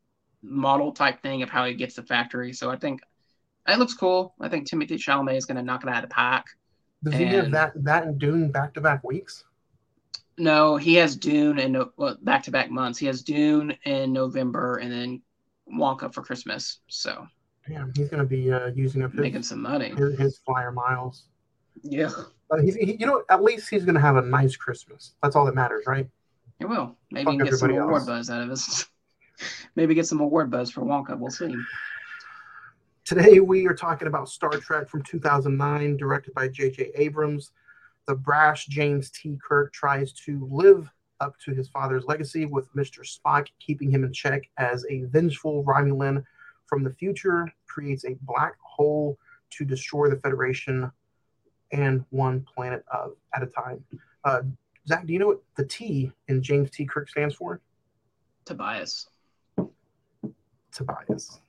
model 0.41 0.91
type 0.91 1.21
thing 1.21 1.41
of 1.41 1.49
how 1.49 1.65
he 1.65 1.73
gets 1.73 1.95
the 1.95 2.03
factory. 2.03 2.53
So 2.53 2.69
I 2.69 2.75
think 2.75 3.01
it 3.67 3.79
looks 3.79 3.93
cool. 3.93 4.35
I 4.39 4.49
think 4.49 4.67
Timothée 4.67 4.97
Chalamet 4.97 5.37
is 5.37 5.45
going 5.45 5.57
to 5.57 5.63
knock 5.63 5.83
it 5.83 5.89
out 5.89 6.03
of 6.03 6.09
the 6.09 6.13
park. 6.13 6.47
Does 7.03 7.15
he 7.15 7.25
have 7.25 7.51
that 7.51 7.71
that 7.83 8.03
and 8.03 8.19
Dune 8.19 8.51
back 8.51 8.73
to 8.75 8.81
back 8.81 9.03
weeks? 9.03 9.43
No, 10.37 10.77
he 10.77 10.95
has 10.95 11.15
Dune 11.15 11.59
and 11.59 11.77
well, 11.97 12.17
back 12.21 12.43
to 12.43 12.51
back 12.51 12.71
months. 12.71 12.97
He 12.97 13.05
has 13.05 13.21
Dune 13.21 13.77
in 13.85 14.13
November 14.13 14.77
and 14.77 14.91
then 14.91 15.21
Wonka 15.71 16.13
for 16.13 16.23
Christmas. 16.23 16.79
So 16.87 17.27
Damn, 17.67 17.93
he's 17.95 18.09
going 18.09 18.21
to 18.21 18.27
be 18.27 18.51
uh, 18.51 18.67
using 18.75 19.03
up 19.03 19.11
his, 19.11 19.21
making 19.21 19.43
some 19.43 19.61
money. 19.61 19.89
his, 19.89 20.17
his 20.19 20.37
flyer 20.39 20.71
miles. 20.71 21.27
Yeah, 21.81 22.09
Uh, 22.51 22.57
he's, 22.61 22.75
he, 22.75 22.97
you 22.99 23.05
know, 23.05 23.23
at 23.29 23.41
least 23.41 23.69
he's 23.69 23.85
going 23.85 23.95
to 23.95 24.01
have 24.01 24.15
a 24.15 24.21
nice 24.21 24.55
Christmas. 24.55 25.13
That's 25.23 25.35
all 25.35 25.45
that 25.45 25.55
matters, 25.55 25.85
right? 25.87 26.07
he 26.59 26.65
will. 26.65 26.95
Maybe 27.11 27.25
Fuck 27.25 27.33
he 27.33 27.37
can 27.39 27.45
get 27.47 27.55
some 27.55 27.71
everybody 27.71 27.87
award 27.87 28.05
buzz 28.05 28.29
out 28.29 28.41
of 28.41 28.49
this. 28.49 28.85
Maybe 29.75 29.95
get 29.95 30.07
some 30.07 30.19
award 30.19 30.51
buzz 30.51 30.71
for 30.71 30.81
Wonka. 30.81 31.17
We'll 31.17 31.31
see. 31.31 31.55
Today 33.05 33.39
we 33.39 33.67
are 33.67 33.73
talking 33.73 34.07
about 34.07 34.29
Star 34.29 34.51
Trek 34.51 34.87
from 34.87 35.01
2009, 35.03 35.97
directed 35.97 36.33
by 36.33 36.47
J.J. 36.47 36.91
Abrams. 36.95 37.51
The 38.07 38.15
brash 38.15 38.67
James 38.67 39.09
T. 39.09 39.37
Kirk 39.45 39.73
tries 39.73 40.13
to 40.25 40.47
live 40.51 40.89
up 41.19 41.37
to 41.45 41.53
his 41.53 41.69
father's 41.69 42.05
legacy, 42.05 42.45
with 42.45 42.73
Mr. 42.75 42.99
Spock 42.99 43.47
keeping 43.59 43.89
him 43.89 44.03
in 44.03 44.13
check 44.13 44.43
as 44.57 44.85
a 44.89 45.03
vengeful 45.03 45.63
Romulan 45.63 46.23
from 46.73 46.83
the 46.83 46.89
future 46.89 47.47
creates 47.67 48.03
a 48.03 48.15
black 48.21 48.55
hole 48.59 49.15
to 49.51 49.63
destroy 49.63 50.09
the 50.09 50.15
Federation 50.15 50.91
and 51.71 52.03
one 52.09 52.43
planet 52.51 52.83
of 52.91 53.11
at 53.35 53.43
a 53.43 53.45
time. 53.45 53.83
Uh, 54.23 54.41
Zach, 54.87 55.05
do 55.05 55.13
you 55.13 55.19
know 55.19 55.27
what 55.27 55.43
the 55.55 55.65
T 55.65 56.11
in 56.29 56.41
James 56.41 56.71
T. 56.71 56.83
Kirk 56.83 57.09
stands 57.09 57.35
for? 57.35 57.61
Tobias. 58.45 59.07
Tobias. 60.71 61.41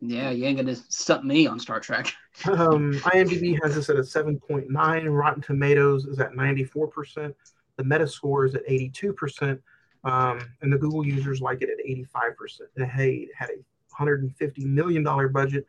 Yeah, 0.00 0.30
you 0.30 0.46
ain't 0.46 0.56
gonna 0.56 0.76
stump 0.76 1.24
me 1.24 1.46
on 1.46 1.60
Star 1.60 1.78
Trek. 1.78 2.10
Um, 2.46 2.92
IMDb 3.00 3.58
has 3.62 3.74
this 3.74 3.90
at 3.90 3.96
a 3.96 4.00
7.9. 4.00 4.68
Rotten 5.10 5.42
Tomatoes 5.42 6.06
is 6.06 6.20
at 6.20 6.32
94%. 6.32 7.34
The 7.76 7.82
Metascore 7.82 8.46
is 8.46 8.54
at 8.54 8.66
82%. 8.66 9.58
Um, 10.04 10.38
and 10.62 10.72
the 10.72 10.78
Google 10.78 11.04
users 11.04 11.42
like 11.42 11.60
it 11.60 11.68
at 11.68 11.84
85%. 11.86 12.60
And 12.76 12.90
hey, 12.90 13.14
it 13.14 13.30
had 13.36 13.50
a 13.50 13.58
$150 13.98 14.64
million 14.64 15.02
budget, 15.32 15.66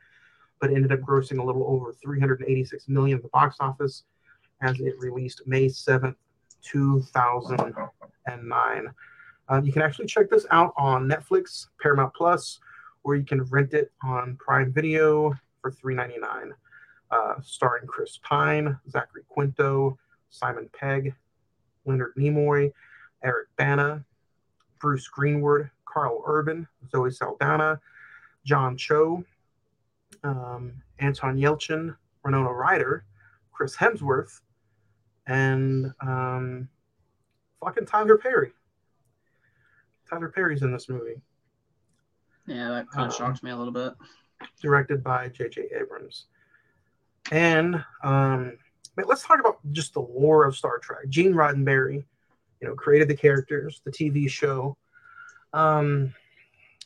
but 0.60 0.72
ended 0.72 0.92
up 0.92 1.00
grossing 1.02 1.40
a 1.40 1.44
little 1.44 1.66
over 1.68 1.94
386 1.94 2.88
million 2.88 3.18
at 3.18 3.24
the 3.24 3.30
box 3.30 3.58
office 3.60 4.04
as 4.62 4.80
it 4.80 4.96
released 5.00 5.42
May 5.46 5.68
7th, 5.68 6.16
2009. 6.63 8.88
Uh, 9.50 9.62
you 9.63 9.72
can 9.72 9.82
actually 9.82 10.08
check 10.08 10.30
this 10.30 10.46
out 10.52 10.74
on 10.78 11.08
Netflix, 11.08 11.68
Paramount 11.82 12.13
Plus, 12.13 12.60
or 13.04 13.16
you 13.16 13.24
can 13.24 13.44
rent 13.44 13.74
it 13.74 13.94
on 14.04 14.36
Prime 14.38 14.74
Video 14.74 15.34
for 15.62 15.72
$3.99. 15.72 16.52
Uh, 17.10 17.36
starring 17.42 17.88
Chris 17.88 18.20
Pine, 18.22 18.78
Zachary 18.90 19.24
Quinto, 19.30 19.98
Simon 20.30 20.70
Pegg, 20.78 21.16
Leonard 21.86 22.13
Nimoy, 22.18 22.74
Eric 23.24 23.48
Bana, 23.58 24.04
Bruce 24.80 25.08
Greenwood, 25.08 25.70
Karl 25.86 26.22
Urban, 26.26 26.68
Zoe 26.92 27.10
Saldana, 27.10 27.80
John 28.48 28.78
Cho, 28.78 29.26
um, 30.24 30.72
Anton 31.00 31.36
Yelchin, 31.38 31.94
Winona 32.24 32.50
Ryder, 32.52 33.04
Chris 33.52 33.76
Hemsworth, 33.76 34.40
and 35.28 35.94
um, 36.00 36.70
fucking 37.62 37.86
Tyler 37.86 38.18
Perry. 38.18 38.54
Tyler 40.10 40.30
Perry's 40.30 40.62
in 40.62 40.72
this 40.72 40.88
movie, 40.88 41.20
Yeah, 42.46 42.70
that 42.70 42.90
kind 42.90 43.08
of 43.08 43.12
Um, 43.14 43.18
shocked 43.18 43.44
me 43.44 43.52
a 43.52 43.56
little 43.58 43.74
bit. 43.74 43.94
directed 44.62 45.04
by 45.04 45.28
J.J. 45.28 45.68
Abrams. 45.78 46.28
And 47.32 47.84
um, 48.04 48.58
but 48.96 49.08
let's 49.10 49.24
talk 49.24 49.42
about 49.42 49.60
just 49.74 49.94
the 49.94 50.00
lore 50.02 50.46
of 50.46 50.56
Star 50.56 50.78
Trek. 50.80 51.10
Gene 51.10 51.34
Roddenberry, 51.34 52.06
you 52.62 52.68
know, 52.68 52.74
created 52.76 53.10
the 53.10 53.18
characters, 53.18 53.82
the 53.84 53.92
TV 53.92 54.30
show. 54.30 54.78
Um, 55.52 56.14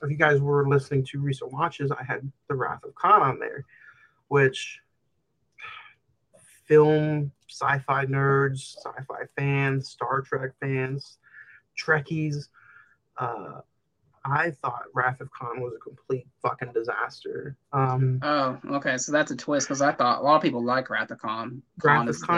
if 0.02 0.10
you 0.10 0.18
guys 0.18 0.40
were 0.40 0.68
listening 0.68 1.06
to 1.06 1.20
recent 1.20 1.52
watches, 1.52 1.92
I 1.92 2.04
had 2.04 2.30
The 2.48 2.56
Wrath 2.56 2.84
of 2.84 2.96
Khan 2.96 3.22
on 3.22 3.40
there, 3.40 3.66
which 4.28 4.80
film 6.66 7.32
sci-fi 7.50 8.06
nerds, 8.06 8.78
sci-fi 8.78 9.26
fans, 9.38 9.90
Star 9.90 10.22
Trek 10.22 10.52
fans, 10.60 11.18
Trekkies. 11.78 12.48
Uh, 13.18 13.62
I 14.24 14.52
thought 14.52 14.84
Wrath 14.94 15.20
of 15.20 15.30
Khan 15.32 15.62
was 15.62 15.74
a 15.76 15.80
complete 15.80 16.28
fucking 16.42 16.74
disaster. 16.74 17.58
Um, 17.74 18.20
Oh, 18.22 18.60
okay. 18.74 18.98
So 18.98 19.12
that's 19.12 19.32
a 19.32 19.36
twist 19.36 19.68
because 19.68 19.82
I 19.82 19.92
thought 19.92 20.20
a 20.20 20.22
lot 20.22 20.36
of 20.36 20.42
people 20.42 20.64
like. 20.64 20.90
Wrath 20.90 21.10
of 21.12 21.20
Khan 21.20 21.62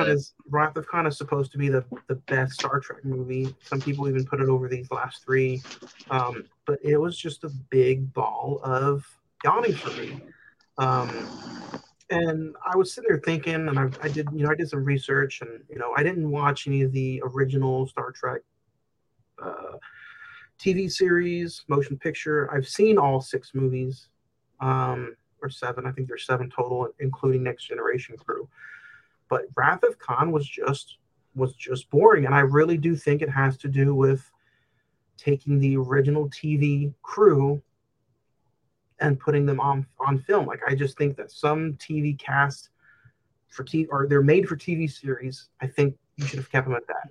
the- 0.08 0.14
is 0.14 0.34
Wrath 0.50 0.78
of 0.78 0.88
Khan 0.88 1.06
is 1.08 1.18
supposed 1.18 1.52
to 1.52 1.58
be 1.58 1.68
the, 1.68 1.84
the 2.08 2.16
best 2.16 2.54
Star 2.54 2.80
Trek 2.80 3.04
movie. 3.04 3.54
Some 3.64 3.82
people 3.82 4.08
even 4.08 4.26
put 4.26 4.40
it 4.42 4.48
over 4.48 4.70
these 4.70 4.90
last 4.92 5.24
three, 5.26 5.62
um, 6.10 6.46
but 6.66 6.80
it 6.82 6.98
was 6.98 7.18
just 7.18 7.44
a 7.44 7.50
big 7.70 8.14
ball 8.14 8.62
of 8.64 9.06
yawning 9.44 9.74
for 9.74 9.90
me. 10.00 10.22
Um, 10.78 11.10
and 12.10 12.56
I 12.66 12.78
was 12.78 12.94
sitting 12.94 13.10
there 13.10 13.20
thinking, 13.20 13.68
and 13.68 13.78
I, 13.78 13.90
I 14.02 14.08
did, 14.08 14.28
you 14.34 14.46
know, 14.46 14.52
I 14.52 14.56
did 14.56 14.70
some 14.70 14.84
research, 14.86 15.42
and 15.42 15.62
you 15.70 15.80
know, 15.80 15.94
I 15.98 16.04
didn't 16.04 16.30
watch 16.30 16.68
any 16.68 16.84
of 16.84 16.92
the 16.94 17.22
original 17.26 17.88
Star 17.88 18.12
Trek 18.12 18.42
uh, 19.44 19.78
TV 20.64 20.92
series, 20.92 21.64
motion 21.68 21.98
picture. 21.98 22.52
I've 22.54 22.68
seen 22.68 22.98
all 22.98 23.20
six 23.20 23.52
movies, 23.54 24.08
um, 24.62 25.16
or 25.42 25.50
seven. 25.50 25.86
I 25.86 25.92
think 25.92 26.08
there's 26.08 26.26
seven 26.26 26.50
total, 26.50 26.88
including 27.00 27.44
Next 27.44 27.66
Generation 27.66 28.16
crew 28.18 28.48
but 29.34 29.46
Wrath 29.56 29.82
of 29.82 29.98
Khan 29.98 30.32
was 30.32 30.48
just 30.48 30.98
was 31.36 31.56
just 31.56 31.90
boring, 31.90 32.28
and 32.28 32.36
I 32.36 32.42
really 32.42 32.78
do 32.78 32.96
think 32.96 33.24
it 33.24 33.30
has 33.30 33.58
to 33.58 33.68
do 33.68 33.96
with 33.96 34.30
taking 35.18 35.58
the 35.58 35.76
original 35.76 36.30
TV 36.30 36.94
crew 37.02 37.60
and 39.00 39.20
putting 39.20 39.48
them 39.48 39.60
on 39.60 39.88
on 40.06 40.20
film. 40.20 40.46
Like 40.46 40.62
I 40.68 40.76
just 40.76 41.00
think 41.00 41.18
that 41.18 41.32
some 41.32 41.74
TV 41.74 42.16
cast 42.20 42.70
for 43.50 43.64
TV 43.64 43.88
or 43.90 44.06
they're 44.08 44.22
made 44.22 44.48
for 44.48 44.56
TV 44.56 44.88
series. 44.88 45.50
I 45.62 45.66
think 45.66 45.96
you 46.18 46.28
should 46.28 46.38
have 46.38 46.52
kept 46.52 46.68
them 46.68 46.76
at 46.76 46.86
that. 46.86 47.10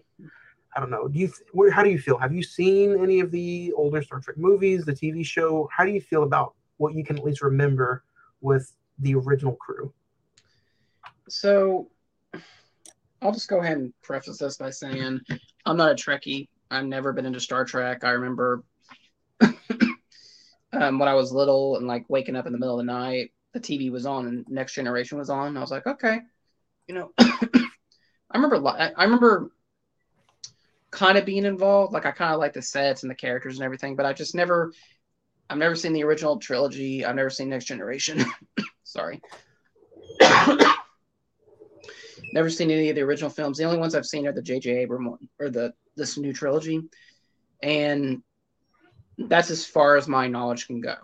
I 0.75 0.81
don't 0.81 0.91
know. 0.91 1.09
Do 1.09 1.19
you? 1.19 1.29
th- 1.29 1.73
How 1.73 1.83
do 1.83 1.91
you 1.91 1.99
feel? 1.99 2.19
Have 2.19 2.33
you 2.33 2.43
seen 2.43 3.03
any 3.03 3.21
of 3.21 3.31
the 3.31 3.73
older 3.77 4.03
Star 4.03 4.21
Trek 4.21 4.39
movies, 4.39 4.85
the 4.85 4.93
TV 4.93 5.25
show? 5.25 5.69
How 5.77 5.85
do 5.85 5.91
you 5.91 6.01
feel 6.01 6.23
about 6.23 6.55
what 6.79 6.95
you 6.95 7.05
can 7.05 7.19
at 7.19 7.25
least 7.25 7.43
remember 7.43 8.05
with 8.41 8.73
the 8.99 9.15
original 9.15 9.55
crew? 9.57 9.93
So 11.29 11.91
I'll 13.21 13.33
just 13.33 13.49
go 13.49 13.61
ahead 13.61 13.79
and 13.79 13.93
preface 14.03 14.39
this 14.39 14.57
by 14.57 14.71
saying 14.71 15.21
I'm 15.67 15.77
not 15.77 15.93
a 15.93 15.95
Trekkie. 15.95 16.49
I've 16.71 16.87
never 16.87 17.13
been 17.13 17.27
into 17.27 17.41
Star 17.41 17.65
Trek. 17.65 18.03
I 18.03 18.11
remember 18.11 18.65
um, 19.43 20.99
when 20.99 21.09
I 21.09 21.15
was 21.15 21.33
little 21.33 21.77
and 21.77 21.87
like 21.87 22.05
waking 22.09 22.35
up 22.35 22.47
in 22.47 22.53
the 22.53 22.59
middle 22.59 22.81
of 22.81 22.87
the 22.87 22.93
night, 22.93 23.33
the 23.53 23.61
TV 23.61 23.91
was 23.93 24.07
on 24.07 24.27
and 24.27 24.49
Next 24.49 24.75
Generation 24.75 25.19
was 25.19 25.31
on. 25.31 25.57
I 25.57 25.61
was 25.61 25.71
like, 25.71 25.87
okay, 25.87 26.21
you 26.89 26.95
know, 26.95 27.13
I 27.19 27.69
remember, 28.35 28.67
I 28.67 29.05
remember 29.05 29.53
kind 30.93 31.19
of 31.19 31.25
being 31.25 31.45
involved. 31.45 31.93
Like 31.93 32.07
I 32.07 32.13
kind 32.13 32.33
of 32.33 32.39
like 32.39 32.53
the 32.53 32.63
sets 32.63 33.03
and 33.03 33.11
the 33.11 33.17
characters 33.17 33.57
and 33.57 33.65
everything, 33.65 33.97
but 33.97 34.07
I 34.07 34.13
just 34.13 34.37
never, 34.37 34.73
I've 35.51 35.59
never 35.59 35.75
seen 35.75 35.93
the 35.93 36.05
original 36.05 36.39
trilogy. 36.39 37.05
I've 37.05 37.17
never 37.17 37.31
seen 37.31 37.49
Next 37.49 37.65
Generation. 37.65 38.25
Sorry. 38.85 39.21
Never 42.35 42.49
seen 42.49 42.71
any 42.71 42.89
of 42.89 42.97
the 42.97 43.03
original 43.03 43.29
films. 43.29 43.59
The 43.59 43.65
only 43.65 43.79
ones 43.79 43.95
I've 43.95 44.07
seen 44.07 44.27
are 44.27 44.33
the 44.33 44.41
J.J. 44.41 44.71
Abrams 44.71 45.09
one, 45.09 45.29
or 45.39 45.51
the 45.51 45.75
this 45.97 46.17
new 46.17 46.33
trilogy, 46.33 46.81
and 47.63 48.23
that's 49.19 49.51
as 49.51 49.67
far 49.67 49.97
as 49.97 50.09
my 50.09 50.29
knowledge 50.29 50.67
can 50.67 50.81
go. 50.81 50.97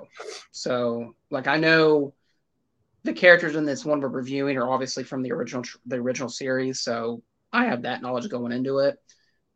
So, 0.52 1.14
like, 1.30 1.46
I 1.46 1.58
know 1.58 2.14
the 3.04 3.12
characters 3.12 3.56
in 3.56 3.66
this 3.66 3.84
one 3.84 4.00
we're 4.00 4.08
reviewing 4.08 4.56
are 4.56 4.70
obviously 4.70 5.04
from 5.04 5.22
the 5.22 5.32
original 5.32 5.64
the 5.86 5.96
original 5.96 6.30
series, 6.30 6.80
so 6.80 7.22
I 7.52 7.66
have 7.66 7.82
that 7.82 8.00
knowledge 8.00 8.28
going 8.30 8.52
into 8.52 8.78
it. 8.78 8.98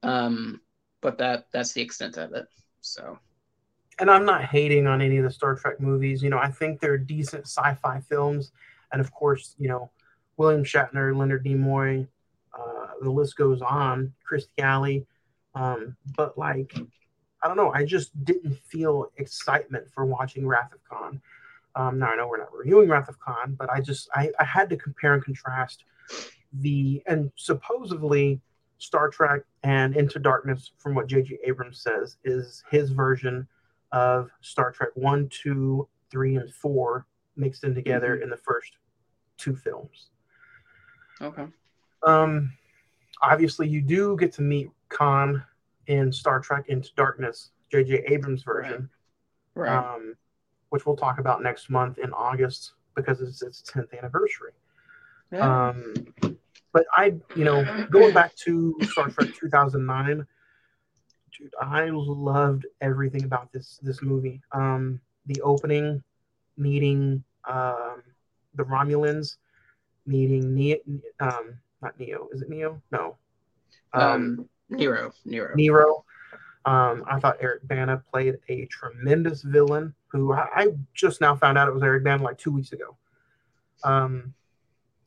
Um, 0.02 0.60
but 1.00 1.18
that 1.18 1.46
that's 1.52 1.72
the 1.72 1.82
extent 1.82 2.16
of 2.16 2.32
it. 2.32 2.46
So, 2.80 3.18
and 3.98 4.10
I'm 4.10 4.24
not 4.24 4.44
hating 4.44 4.86
on 4.86 5.00
any 5.00 5.18
of 5.18 5.24
the 5.24 5.30
Star 5.30 5.54
Trek 5.54 5.80
movies. 5.80 6.22
You 6.22 6.30
know, 6.30 6.38
I 6.38 6.50
think 6.50 6.80
they're 6.80 6.98
decent 6.98 7.44
sci-fi 7.46 8.00
films, 8.08 8.52
and 8.92 9.00
of 9.00 9.12
course, 9.12 9.54
you 9.58 9.68
know, 9.68 9.90
William 10.36 10.64
Shatner, 10.64 11.16
Leonard 11.16 11.44
Nimoy, 11.44 12.06
uh, 12.58 12.86
the 13.00 13.10
list 13.10 13.36
goes 13.36 13.62
on. 13.62 14.12
Kirstie 14.28 14.58
Alley, 14.58 15.06
Um, 15.54 15.96
but 16.16 16.36
like, 16.38 16.74
I 17.42 17.48
don't 17.48 17.56
know, 17.56 17.72
I 17.72 17.84
just 17.84 18.24
didn't 18.24 18.56
feel 18.58 19.12
excitement 19.16 19.86
for 19.92 20.04
watching 20.04 20.46
Wrath 20.46 20.72
of 20.72 20.82
Khan. 20.84 21.20
Um, 21.74 21.98
now 21.98 22.08
I 22.08 22.16
know 22.16 22.28
we're 22.28 22.38
not 22.38 22.54
reviewing 22.54 22.88
Wrath 22.88 23.08
of 23.08 23.18
Khan, 23.18 23.56
but 23.58 23.70
I 23.70 23.80
just 23.80 24.08
I, 24.14 24.30
I 24.38 24.44
had 24.44 24.68
to 24.70 24.76
compare 24.76 25.14
and 25.14 25.24
contrast 25.24 25.84
the 26.52 27.02
and 27.06 27.30
supposedly 27.36 28.40
Star 28.82 29.08
Trek 29.08 29.42
and 29.62 29.96
Into 29.96 30.18
Darkness, 30.18 30.72
from 30.78 30.94
what 30.94 31.06
J.J. 31.06 31.38
Abrams 31.44 31.80
says, 31.80 32.16
is 32.24 32.64
his 32.68 32.90
version 32.90 33.46
of 33.92 34.28
Star 34.40 34.72
Trek 34.72 34.88
one, 34.94 35.28
two, 35.28 35.88
three, 36.10 36.36
and 36.36 36.52
four 36.52 37.06
mixed 37.36 37.62
in 37.62 37.74
together 37.74 38.16
in 38.16 38.28
the 38.28 38.36
first 38.36 38.72
two 39.38 39.54
films. 39.54 40.10
Okay. 41.20 41.46
Um, 42.04 42.52
obviously, 43.22 43.68
you 43.68 43.80
do 43.80 44.16
get 44.18 44.32
to 44.32 44.42
meet 44.42 44.68
Khan 44.88 45.44
in 45.86 46.12
Star 46.12 46.40
Trek 46.40 46.64
Into 46.68 46.90
Darkness, 46.96 47.50
J.J. 47.70 48.02
Abrams' 48.08 48.42
version, 48.42 48.90
Right. 49.54 49.76
um, 49.76 50.16
which 50.70 50.86
we'll 50.86 50.96
talk 50.96 51.18
about 51.20 51.40
next 51.42 51.70
month 51.70 51.98
in 51.98 52.12
August 52.12 52.72
because 52.96 53.20
it's 53.20 53.42
its 53.42 53.62
10th 53.62 53.96
anniversary. 53.96 54.52
Yeah. 55.30 55.68
Um, 55.68 55.94
but 56.72 56.84
I, 56.96 57.14
you 57.36 57.44
know, 57.44 57.86
going 57.90 58.14
back 58.14 58.34
to 58.44 58.76
Star 58.82 59.08
Trek 59.10 59.30
2009, 59.38 60.26
dude, 61.38 61.54
I 61.60 61.88
loved 61.90 62.66
everything 62.80 63.24
about 63.24 63.52
this 63.52 63.78
this 63.82 64.02
movie. 64.02 64.40
Um, 64.52 65.00
the 65.26 65.40
opening, 65.42 66.02
meeting 66.56 67.22
um, 67.48 68.02
the 68.54 68.64
Romulans, 68.64 69.36
meeting 70.06 70.54
Neo, 70.54 70.78
um, 71.20 71.58
not 71.80 71.98
Neo, 71.98 72.28
is 72.32 72.42
it 72.42 72.48
Neo? 72.48 72.80
No, 72.90 73.16
um, 73.92 74.02
um, 74.02 74.48
Nero. 74.68 75.12
Nero. 75.24 75.54
Nero. 75.54 76.04
Um, 76.64 77.04
I 77.10 77.18
thought 77.18 77.38
Eric 77.40 77.66
Bana 77.66 78.02
played 78.12 78.38
a 78.48 78.66
tremendous 78.66 79.42
villain 79.42 79.94
who 80.08 80.32
I, 80.32 80.46
I 80.54 80.68
just 80.94 81.20
now 81.20 81.34
found 81.34 81.58
out 81.58 81.68
it 81.68 81.74
was 81.74 81.82
Eric 81.82 82.04
Bana 82.04 82.22
like 82.22 82.38
two 82.38 82.52
weeks 82.52 82.72
ago. 82.72 82.96
Um, 83.82 84.32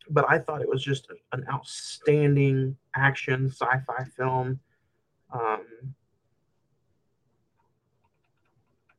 but 0.09 0.25
I 0.29 0.39
thought 0.39 0.61
it 0.61 0.69
was 0.69 0.83
just 0.83 1.07
an 1.31 1.45
outstanding 1.51 2.77
action 2.95 3.49
sci-fi 3.49 4.05
film. 4.15 4.59
Um, 5.33 5.95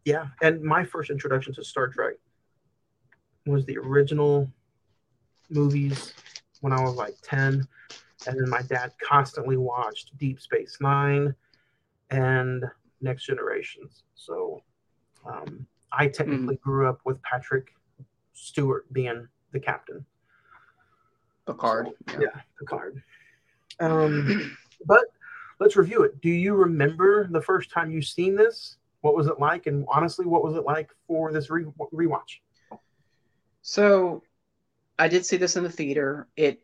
yeah, 0.04 0.26
and 0.42 0.62
my 0.62 0.84
first 0.84 1.10
introduction 1.10 1.54
to 1.54 1.64
Star 1.64 1.88
Trek 1.88 2.14
was 3.46 3.64
the 3.66 3.78
original 3.78 4.50
movies 5.50 6.12
when 6.60 6.72
I 6.72 6.82
was 6.82 6.94
like 6.94 7.14
10. 7.22 7.66
And 8.26 8.40
then 8.40 8.48
my 8.48 8.62
dad 8.62 8.92
constantly 9.02 9.56
watched 9.56 10.16
Deep 10.18 10.40
Space 10.40 10.78
Nine 10.80 11.34
and 12.10 12.64
Next 13.00 13.26
Generations. 13.26 14.02
So 14.14 14.62
um, 15.24 15.66
I 15.92 16.08
technically 16.08 16.56
grew 16.56 16.88
up 16.88 17.00
with 17.04 17.22
Patrick 17.22 17.68
Stewart 18.32 18.92
being 18.92 19.28
the 19.52 19.60
captain. 19.60 20.04
Picard. 21.46 21.90
So, 22.08 22.20
yeah, 22.20 22.40
Picard. 22.58 23.02
Um, 23.80 24.56
but 24.86 25.04
let's 25.60 25.76
review 25.76 26.02
it. 26.02 26.20
Do 26.20 26.30
you 26.30 26.54
remember 26.54 27.26
the 27.28 27.40
first 27.40 27.70
time 27.70 27.90
you 27.90 28.02
seen 28.02 28.36
this? 28.36 28.76
What 29.00 29.14
was 29.14 29.26
it 29.26 29.38
like? 29.38 29.66
And 29.66 29.86
honestly, 29.88 30.26
what 30.26 30.42
was 30.42 30.56
it 30.56 30.64
like 30.64 30.90
for 31.06 31.32
this 31.32 31.50
re- 31.50 31.66
rewatch? 31.92 32.40
So, 33.62 34.22
I 34.98 35.08
did 35.08 35.26
see 35.26 35.36
this 35.36 35.56
in 35.56 35.64
the 35.64 35.70
theater. 35.70 36.28
It, 36.36 36.62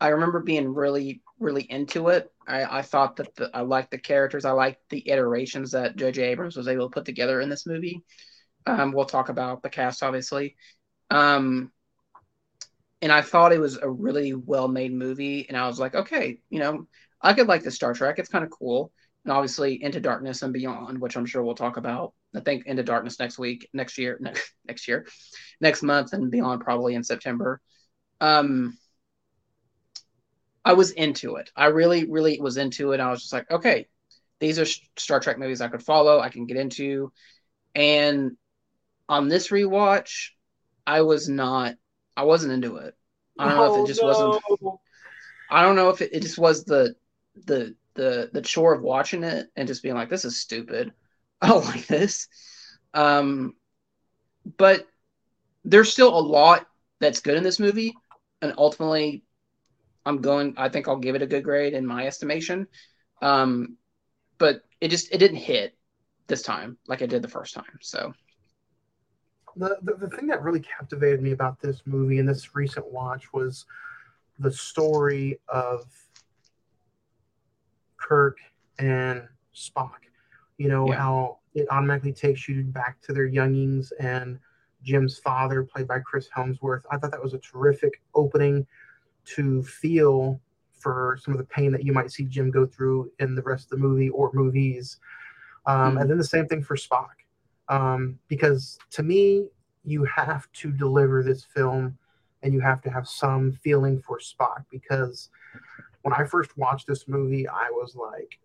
I 0.00 0.08
remember 0.08 0.40
being 0.40 0.72
really, 0.74 1.22
really 1.38 1.62
into 1.62 2.08
it. 2.08 2.32
I, 2.46 2.78
I 2.78 2.82
thought 2.82 3.16
that 3.16 3.34
the, 3.36 3.50
I 3.54 3.62
liked 3.62 3.90
the 3.90 3.98
characters. 3.98 4.44
I 4.44 4.52
liked 4.52 4.88
the 4.88 5.08
iterations 5.08 5.72
that 5.72 5.96
J.J. 5.96 6.22
Abrams 6.22 6.56
was 6.56 6.68
able 6.68 6.88
to 6.88 6.94
put 6.94 7.04
together 7.04 7.40
in 7.40 7.48
this 7.48 7.66
movie. 7.66 8.02
Um, 8.66 8.92
we'll 8.92 9.04
talk 9.04 9.28
about 9.28 9.62
the 9.62 9.70
cast, 9.70 10.02
obviously. 10.02 10.56
Um, 11.10 11.72
and 13.02 13.12
I 13.12 13.22
thought 13.22 13.52
it 13.52 13.60
was 13.60 13.76
a 13.76 13.88
really 13.88 14.34
well 14.34 14.68
made 14.68 14.92
movie. 14.92 15.46
And 15.48 15.56
I 15.56 15.66
was 15.66 15.78
like, 15.78 15.94
okay, 15.94 16.38
you 16.48 16.58
know, 16.58 16.86
I 17.20 17.34
could 17.34 17.46
like 17.46 17.62
the 17.62 17.70
Star 17.70 17.92
Trek. 17.94 18.18
It's 18.18 18.28
kind 18.28 18.44
of 18.44 18.50
cool. 18.50 18.92
And 19.24 19.32
obviously, 19.32 19.82
Into 19.82 20.00
Darkness 20.00 20.42
and 20.42 20.52
Beyond, 20.52 21.00
which 21.00 21.16
I'm 21.16 21.26
sure 21.26 21.42
we'll 21.42 21.54
talk 21.54 21.76
about. 21.76 22.14
I 22.34 22.40
think 22.40 22.66
Into 22.66 22.82
Darkness 22.82 23.18
next 23.18 23.38
week, 23.38 23.68
next 23.72 23.98
year, 23.98 24.16
next 24.20 24.52
next 24.64 24.88
year, 24.88 25.06
next 25.60 25.82
month, 25.82 26.12
and 26.12 26.30
Beyond 26.30 26.62
probably 26.62 26.94
in 26.94 27.04
September. 27.04 27.60
Um, 28.20 28.78
I 30.64 30.72
was 30.72 30.90
into 30.90 31.36
it. 31.36 31.50
I 31.54 31.66
really, 31.66 32.10
really 32.10 32.40
was 32.40 32.56
into 32.56 32.92
it. 32.92 32.98
I 32.98 33.10
was 33.10 33.20
just 33.20 33.32
like, 33.32 33.48
okay, 33.50 33.86
these 34.40 34.58
are 34.58 34.66
Star 34.96 35.20
Trek 35.20 35.38
movies 35.38 35.60
I 35.60 35.68
could 35.68 35.82
follow. 35.82 36.18
I 36.18 36.28
can 36.28 36.46
get 36.46 36.56
into. 36.56 37.12
And 37.74 38.36
on 39.08 39.28
this 39.28 39.48
rewatch, 39.48 40.30
I 40.86 41.02
was 41.02 41.28
not. 41.28 41.74
I 42.16 42.24
wasn't 42.24 42.52
into 42.52 42.76
it. 42.76 42.94
I 43.38 43.46
don't 43.46 43.56
know 43.56 43.66
if 43.66 43.76
it 43.76 43.86
just 43.86 44.02
Oh, 44.02 44.06
no. 44.06 44.40
wasn't. 44.62 44.80
I 45.50 45.62
don't 45.62 45.76
know 45.76 45.90
if 45.90 46.00
it, 46.02 46.10
it 46.12 46.22
just 46.22 46.38
was 46.38 46.64
the 46.64 46.94
the 47.46 47.74
the 47.94 48.30
the 48.32 48.42
chore 48.42 48.74
of 48.74 48.82
watching 48.82 49.22
it 49.24 49.48
and 49.56 49.68
just 49.68 49.82
being 49.82 49.94
like, 49.94 50.08
this 50.10 50.24
is 50.24 50.40
stupid. 50.40 50.92
I 51.40 51.48
don't 51.48 51.64
like 51.64 51.86
this. 51.86 52.28
Um, 52.94 53.54
but 54.56 54.86
there's 55.64 55.92
still 55.92 56.16
a 56.16 56.20
lot 56.20 56.66
that's 57.00 57.20
good 57.20 57.36
in 57.36 57.42
this 57.44 57.58
movie, 57.60 57.94
and 58.42 58.54
ultimately, 58.58 59.24
I'm 60.06 60.20
going. 60.20 60.54
I 60.56 60.68
think 60.68 60.88
I'll 60.88 60.98
give 60.98 61.16
it 61.16 61.22
a 61.22 61.26
good 61.26 61.44
grade 61.44 61.74
in 61.74 61.86
my 61.86 62.06
estimation. 62.06 62.68
Um, 63.22 63.76
but 64.38 64.62
it 64.80 64.88
just 64.88 65.12
it 65.12 65.18
didn't 65.18 65.38
hit 65.38 65.76
this 66.28 66.42
time 66.42 66.78
like 66.88 67.02
it 67.02 67.10
did 67.10 67.22
the 67.22 67.28
first 67.28 67.54
time. 67.54 67.78
So 67.82 68.14
the, 69.56 69.78
the, 69.82 69.94
the 69.94 70.16
thing 70.16 70.26
that 70.28 70.42
really 70.42 70.60
captivated 70.60 71.22
me 71.22 71.32
about 71.32 71.60
this 71.60 71.82
movie 71.86 72.18
and 72.18 72.28
this 72.28 72.54
recent 72.54 72.86
watch 72.90 73.32
was 73.32 73.64
the 74.38 74.52
story 74.52 75.40
of 75.48 75.86
Kirk 77.96 78.38
and 78.78 79.26
Spock. 79.54 79.92
You 80.58 80.68
know, 80.68 80.88
Yeah. 80.88 80.96
how 80.98 81.38
it 81.54 81.66
automatically 81.70 82.12
takes 82.12 82.48
you 82.48 82.64
back 82.64 83.00
to 83.02 83.12
their 83.12 83.26
youngings 83.26 83.92
and 83.92 84.38
Jim's 84.82 85.18
father, 85.18 85.64
played 85.64 85.88
by 85.88 86.00
Chris 86.00 86.28
Hemsworth. 86.34 86.82
I 86.90 86.98
thought 86.98 87.10
that 87.10 87.22
was 87.22 87.34
a 87.34 87.38
terrific 87.38 88.02
opening 88.14 88.66
to 89.24 89.62
feel 89.62 90.40
for 90.72 91.18
some 91.20 91.32
of 91.32 91.38
the 91.38 91.44
pain 91.44 91.72
that 91.72 91.82
you 91.82 91.92
might 91.92 92.12
see 92.12 92.24
Jim 92.24 92.50
go 92.50 92.66
through 92.66 93.10
in 93.18 93.34
the 93.34 93.42
rest 93.42 93.64
of 93.64 93.70
the 93.70 93.76
movie 93.78 94.10
or 94.10 94.30
movies. 94.34 95.00
Um, 95.64 95.94
Mhm. 95.96 96.02
And 96.02 96.10
then 96.10 96.18
the 96.18 96.24
same 96.24 96.46
thing 96.46 96.62
for 96.62 96.76
Spock 96.76 97.08
um, 97.68 98.18
because 98.28 98.78
to 98.90 99.02
me, 99.02 99.48
you 99.84 100.04
have 100.04 100.50
to 100.52 100.72
deliver 100.72 101.22
this 101.22 101.44
film 101.44 101.96
and 102.42 102.52
you 102.52 102.60
have 102.60 102.82
to 102.82 102.90
have 102.90 103.08
some 103.08 103.52
feeling 103.62 104.00
for 104.00 104.18
Spock. 104.18 104.64
Because 104.70 105.30
when 106.02 106.14
I 106.14 106.24
first 106.24 106.56
watched 106.56 106.86
this 106.86 107.08
movie, 107.08 107.48
I 107.48 107.68
was 107.70 107.94
like, 107.96 108.38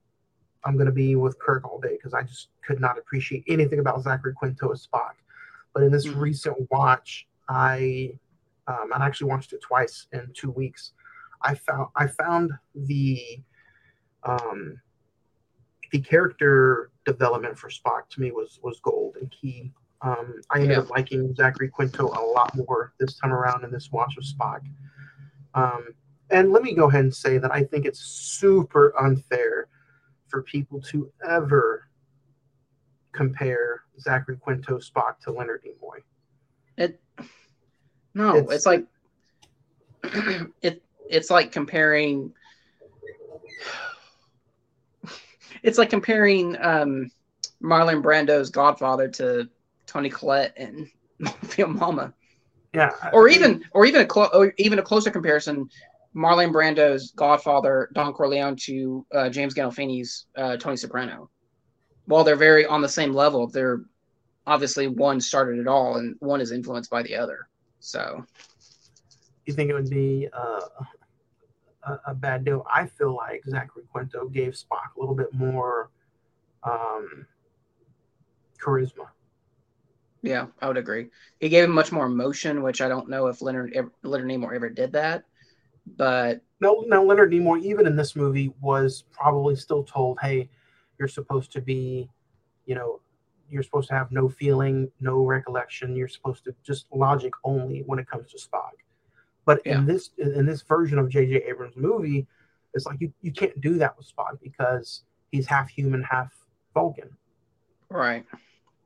I'm 0.63 0.75
going 0.75 0.85
to 0.85 0.91
be 0.91 1.15
with 1.15 1.39
Kirk 1.39 1.65
all 1.65 1.79
day 1.79 1.97
because 1.97 2.13
I 2.13 2.23
just 2.23 2.49
could 2.65 2.79
not 2.79 2.97
appreciate 2.97 3.43
anything 3.47 3.79
about 3.79 4.01
Zachary 4.03 4.33
Quinto 4.33 4.71
as 4.71 4.87
Spock. 4.87 5.13
But 5.73 5.83
in 5.83 5.91
this 5.91 6.07
Mhm. 6.07 6.19
recent 6.19 6.71
watch, 6.71 7.27
I 7.47 8.17
um, 8.67 8.91
I 8.93 9.05
actually 9.05 9.29
watched 9.29 9.53
it 9.53 9.61
twice 9.61 10.07
in 10.13 10.31
two 10.33 10.51
weeks. 10.51 10.93
I 11.41 11.55
found 11.55 11.87
I 11.95 12.07
found 12.07 12.51
the 12.75 13.41
um, 14.23 14.79
the 15.91 15.99
character 15.99 16.89
development 17.05 17.57
for 17.57 17.69
Spock 17.69 18.07
to 18.11 18.21
me 18.21 18.31
was 18.31 18.59
was 18.63 18.79
gold 18.81 19.17
and 19.19 19.29
key. 19.31 19.71
Um, 20.01 20.41
I 20.49 20.55
ended 20.61 20.71
Yeah. 20.71 20.79
up 20.79 20.89
liking 20.89 21.33
Zachary 21.35 21.69
Quinto 21.69 22.07
a 22.07 22.23
lot 22.33 22.55
more 22.55 22.93
this 22.99 23.17
time 23.17 23.31
around 23.33 23.63
in 23.63 23.71
this 23.71 23.91
watch 23.91 24.15
of 24.17 24.23
Spock. 24.23 24.61
Um, 25.53 25.93
and 26.29 26.51
let 26.51 26.63
me 26.63 26.73
go 26.73 26.87
ahead 26.89 27.01
and 27.03 27.13
say 27.13 27.37
that 27.37 27.51
I 27.53 27.63
think 27.63 27.85
it's 27.85 27.99
super 27.99 28.93
unfair 28.99 29.67
for 30.27 30.41
people 30.43 30.81
to 30.83 31.11
ever 31.27 31.87
compare 33.11 33.83
Zachary 33.99 34.37
Quinto 34.37 34.79
Spock 34.79 35.19
to 35.23 35.31
Leonard 35.31 35.63
Nimoy. 35.65 35.99
it 36.77 36.99
no, 38.13 38.35
It's- 38.37 38.55
it's, 38.55 38.65
like 38.65 38.85
it 40.61 40.81
it's 41.09 41.29
like 41.29 41.51
comparing 41.51 42.33
it's 45.63 45.77
like 45.77 45.89
comparing 45.89 46.57
um 46.61 47.11
Marlon 47.61 48.01
Brando's 48.01 48.49
Godfather 48.49 49.07
to 49.09 49.47
Toni 49.85 50.09
Collette 50.09 50.53
and 50.57 50.87
Mafia 51.19 51.67
Mama. 51.67 52.13
Yeah, 52.73 52.91
or 53.11 53.27
even 53.27 53.63
or 53.73 53.85
even 53.85 54.01
a 54.01 54.05
clo- 54.05 54.29
or 54.33 54.53
even 54.57 54.79
a 54.79 54.81
closer 54.81 55.11
comparison, 55.11 55.69
Marlon 56.15 56.53
Brando's 56.53 57.11
Godfather, 57.11 57.89
Don 57.93 58.13
Corleone 58.13 58.55
to 58.61 59.05
uh, 59.13 59.29
James 59.29 59.53
Gandolfini's 59.53 60.27
uh, 60.37 60.55
Tony 60.57 60.77
Soprano. 60.77 61.29
While 62.05 62.23
they're 62.23 62.35
very 62.37 62.65
on 62.65 62.81
the 62.81 62.89
same 62.89 63.13
level, 63.13 63.47
they're 63.47 63.81
obviously 64.47 64.87
one 64.87 65.19
started 65.19 65.59
it 65.59 65.67
all, 65.67 65.97
and 65.97 66.15
one 66.19 66.39
is 66.39 66.51
influenced 66.51 66.89
by 66.89 67.03
the 67.03 67.15
other. 67.15 67.47
So 67.79 68.25
you 69.45 69.53
think 69.53 69.69
it 69.69 69.73
would 69.73 69.89
be 69.89 70.29
uh, 70.31 70.61
a, 71.83 71.99
a 72.07 72.13
bad 72.13 72.45
deal. 72.45 72.65
I 72.73 72.85
feel 72.85 73.15
like 73.15 73.43
Zachary 73.47 73.83
Quinto 73.91 74.27
gave 74.27 74.53
Spock 74.53 74.95
a 74.95 74.99
little 74.99 75.15
bit 75.15 75.33
more 75.33 75.89
um, 76.63 77.25
charisma. 78.61 79.07
Yeah, 80.23 80.47
I 80.61 80.67
would 80.67 80.77
agree. 80.77 81.09
He 81.39 81.49
gave 81.49 81.63
him 81.63 81.71
much 81.71 81.91
more 81.91 82.05
emotion, 82.05 82.61
which 82.61 82.81
I 82.81 82.87
don't 82.87 83.09
know 83.09 83.27
if 83.27 83.41
Leonard 83.41 83.73
ever, 83.73 83.91
Leonard 84.03 84.27
Nimoy 84.27 84.53
ever 84.53 84.69
did 84.69 84.91
that. 84.93 85.23
But 85.97 86.41
no, 86.59 86.83
now 86.87 87.03
Leonard 87.03 87.31
Nimoy, 87.31 87.63
even 87.63 87.87
in 87.87 87.95
this 87.95 88.15
movie, 88.15 88.53
was 88.61 89.03
probably 89.11 89.55
still 89.55 89.83
told, 89.83 90.19
"Hey, 90.21 90.49
you're 90.99 91.07
supposed 91.07 91.51
to 91.53 91.61
be, 91.61 92.07
you 92.67 92.75
know, 92.75 93.01
you're 93.49 93.63
supposed 93.63 93.89
to 93.89 93.95
have 93.95 94.11
no 94.11 94.29
feeling, 94.29 94.91
no 94.99 95.25
recollection. 95.25 95.95
You're 95.95 96.07
supposed 96.07 96.43
to 96.43 96.53
just 96.61 96.85
logic 96.93 97.33
only 97.43 97.81
when 97.87 97.97
it 97.97 98.07
comes 98.07 98.31
to 98.31 98.37
Spock." 98.37 98.73
But 99.45 99.61
Yeah. 99.65 99.79
in 99.79 99.85
this 99.85 100.11
in 100.17 100.45
this 100.45 100.61
version 100.61 100.99
of 100.99 101.09
J.J. 101.09 101.43
Abrams' 101.47 101.75
movie, 101.75 102.27
it's 102.73 102.85
like 102.85 103.01
you, 103.01 103.11
you 103.21 103.31
can't 103.31 103.59
do 103.61 103.77
that 103.79 103.97
with 103.97 104.11
Spock 104.11 104.39
because 104.41 105.03
he's 105.31 105.47
half 105.47 105.69
human, 105.69 106.03
half 106.03 106.31
Vulcan. 106.73 107.09
right, 107.89 108.25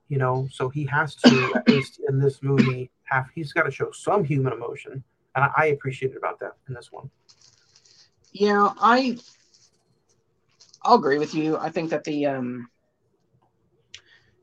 You 0.08 0.18
know, 0.18 0.48
so 0.52 0.70
he 0.70 0.86
has 0.86 1.16
to 1.16 1.54
at 1.56 1.68
least 1.68 2.00
in 2.08 2.20
this 2.20 2.42
movie 2.42 2.90
have 3.04 3.28
he's 3.36 3.54
got 3.54 3.64
to 3.64 3.72
show 3.72 3.92
some 3.92 4.24
human 4.24 4.54
emotion, 4.54 5.04
and 5.36 5.46
I, 5.46 5.52
I 5.58 5.66
appreciated 5.68 6.18
about 6.18 6.40
that 6.40 6.54
in 6.68 6.74
this 6.74 6.92
one. 6.92 7.10
yeah, 8.32 8.74
I 8.80 9.18
I'll 10.84 10.96
agree 10.96 11.18
with 11.20 11.34
you. 11.34 11.58
I 11.58 11.70
think 11.70 11.90
that 11.90 12.04
the 12.04 12.26
um 12.28 12.70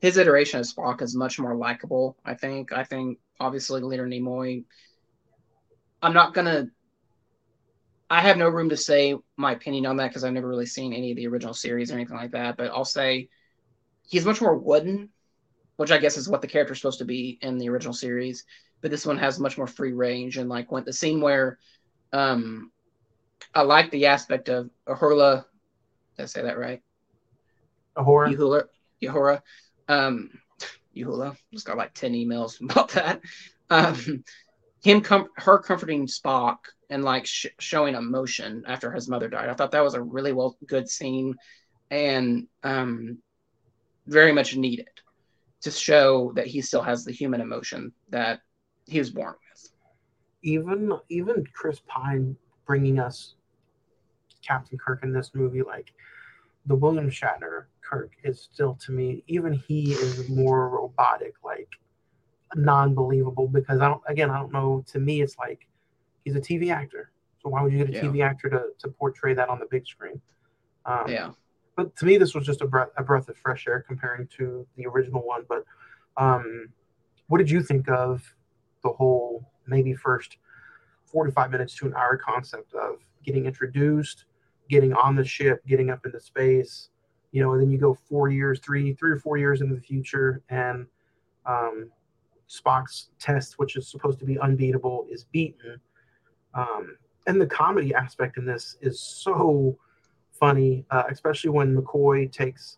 his 0.01 0.17
iteration 0.17 0.59
of 0.59 0.65
Spock 0.65 1.01
is 1.01 1.15
much 1.15 1.39
more 1.39 1.55
likable. 1.55 2.17
I 2.25 2.33
think. 2.35 2.71
I 2.73 2.83
think 2.83 3.19
obviously 3.39 3.81
Leonard 3.81 4.11
Nimoy. 4.11 4.65
I'm 6.03 6.13
not 6.13 6.33
gonna. 6.33 6.67
I 8.09 8.21
have 8.21 8.37
no 8.37 8.49
room 8.49 8.69
to 8.69 8.77
say 8.77 9.15
my 9.37 9.53
opinion 9.53 9.85
on 9.85 9.97
that 9.97 10.09
because 10.09 10.23
I've 10.23 10.33
never 10.33 10.47
really 10.47 10.65
seen 10.65 10.93
any 10.93 11.11
of 11.11 11.17
the 11.17 11.27
original 11.27 11.53
series 11.53 11.91
or 11.91 11.95
anything 11.95 12.17
like 12.17 12.31
that. 12.31 12.57
But 12.57 12.71
I'll 12.71 12.85
say 12.85 13.29
he's 14.05 14.25
much 14.25 14.41
more 14.41 14.55
wooden, 14.55 15.09
which 15.77 15.91
I 15.91 15.97
guess 15.97 16.17
is 16.17 16.29
what 16.29 16.41
the 16.41 16.47
character's 16.47 16.79
supposed 16.79 16.99
to 16.99 17.05
be 17.05 17.39
in 17.41 17.57
the 17.57 17.69
original 17.69 17.93
series. 17.93 18.43
But 18.81 18.91
this 18.91 19.05
one 19.05 19.17
has 19.17 19.39
much 19.39 19.57
more 19.57 19.65
free 19.65 19.93
range 19.93 20.37
and 20.37 20.49
like 20.49 20.71
when 20.71 20.83
the 20.83 20.91
scene 20.91 21.21
where, 21.21 21.57
um, 22.11 22.69
I 23.55 23.61
like 23.61 23.89
the 23.89 24.07
aspect 24.07 24.49
of 24.49 24.69
Ahura. 24.85 25.45
Did 26.17 26.23
I 26.23 26.25
say 26.25 26.43
that 26.43 26.59
right? 26.59 26.81
Ahura. 27.95 28.29
Uhura, 28.29 28.63
Uhura, 29.01 29.41
um, 29.87 30.29
Uhura. 30.95 31.35
Just 31.53 31.65
got 31.65 31.77
like 31.77 31.93
ten 31.93 32.11
emails 32.13 32.61
about 32.69 32.89
that. 32.89 33.21
Um, 33.69 34.23
him, 34.83 35.01
com- 35.01 35.29
her 35.37 35.59
comforting 35.59 36.07
Spock 36.07 36.57
and 36.89 37.03
like 37.03 37.25
sh- 37.25 37.47
showing 37.59 37.95
emotion 37.95 38.63
after 38.67 38.91
his 38.91 39.09
mother 39.09 39.29
died. 39.29 39.49
I 39.49 39.55
thought 39.55 39.71
that 39.71 39.83
was 39.83 39.95
a 39.95 40.03
really 40.03 40.33
well 40.33 40.57
good 40.67 40.89
scene, 40.89 41.35
and 41.91 42.47
um, 42.63 43.19
very 44.07 44.33
much 44.33 44.55
needed 44.55 44.87
to 45.61 45.71
show 45.71 46.33
that 46.35 46.47
he 46.47 46.61
still 46.61 46.83
has 46.83 47.05
the 47.05 47.13
human 47.13 47.41
emotion 47.41 47.93
that 48.09 48.41
he 48.87 48.99
was 48.99 49.11
born 49.11 49.33
with. 49.33 49.71
even 50.43 50.91
even 51.09 51.45
Chris 51.53 51.79
Pine 51.87 52.37
bringing 52.67 52.99
us 52.99 53.35
Captain 54.45 54.77
Kirk 54.77 55.03
in 55.03 55.13
this 55.13 55.31
movie, 55.33 55.63
like 55.63 55.93
the 56.65 56.75
William 56.75 57.09
Shatner 57.09 57.65
Kirk 57.81 58.11
is 58.23 58.41
still 58.41 58.75
to 58.85 58.91
me, 58.91 59.23
even 59.27 59.53
he 59.53 59.93
is 59.93 60.29
more 60.29 60.69
robotic, 60.69 61.35
like 61.43 61.69
non-believable 62.55 63.47
because 63.47 63.81
I 63.81 63.87
don't 63.87 64.01
again 64.07 64.29
I 64.29 64.37
don't 64.39 64.51
know 64.53 64.83
to 64.91 64.99
me 64.99 65.21
it's 65.21 65.37
like 65.37 65.67
he's 66.23 66.35
a 66.35 66.41
TV 66.41 66.71
actor. 66.71 67.11
So 67.41 67.49
why 67.49 67.61
would 67.61 67.73
you 67.73 67.79
get 67.79 67.89
a 67.89 67.93
Yeah. 67.93 68.03
TV 68.03 68.23
actor 68.23 68.49
to, 68.49 68.67
to 68.79 68.87
portray 68.87 69.33
that 69.33 69.49
on 69.49 69.59
the 69.59 69.65
big 69.69 69.85
screen? 69.85 70.21
Um, 70.85 71.09
Yeah, 71.09 71.31
but 71.75 71.95
to 71.97 72.05
me 72.05 72.17
this 72.17 72.33
was 72.33 72.45
just 72.45 72.61
a 72.61 72.67
breath 72.67 72.89
a 72.97 73.03
breath 73.03 73.29
of 73.29 73.37
fresh 73.37 73.67
air 73.67 73.83
comparing 73.85 74.27
to 74.37 74.65
the 74.77 74.85
original 74.85 75.25
one 75.25 75.43
but 75.47 75.63
um 76.17 76.67
what 77.27 77.37
did 77.39 77.49
you 77.49 77.61
think 77.63 77.89
of 77.89 78.35
the 78.83 78.89
whole 78.89 79.49
maybe 79.65 79.93
first 79.93 80.37
45 81.05 81.51
minutes 81.51 81.75
to 81.75 81.85
an 81.85 81.93
hour 81.95 82.17
concept 82.17 82.73
of 82.73 82.97
getting 83.23 83.45
introduced 83.45 84.25
getting 84.69 84.93
on 84.93 85.15
the 85.15 85.25
ship 85.25 85.65
getting 85.65 85.89
up 85.89 86.05
into 86.05 86.19
space 86.19 86.89
you 87.31 87.41
know 87.41 87.53
and 87.53 87.61
then 87.61 87.71
you 87.71 87.77
go 87.77 87.93
four 87.93 88.29
years 88.29 88.59
three 88.59 88.93
three 88.93 89.11
or 89.11 89.17
four 89.17 89.37
years 89.37 89.61
into 89.61 89.73
the 89.75 89.81
future 89.81 90.41
and 90.49 90.85
um 91.45 91.89
spock's 92.49 93.09
test 93.19 93.57
which 93.57 93.75
is 93.75 93.87
supposed 93.87 94.19
to 94.19 94.25
be 94.25 94.37
unbeatable 94.39 95.07
is 95.09 95.25
beaten 95.25 95.79
um 96.53 96.97
and 97.27 97.39
the 97.39 97.47
comedy 97.47 97.93
aspect 97.93 98.37
in 98.37 98.45
this 98.45 98.77
is 98.81 98.99
so 98.99 99.77
funny, 100.31 100.85
uh, 100.91 101.03
especially 101.09 101.51
when 101.51 101.75
McCoy 101.75 102.31
takes 102.31 102.77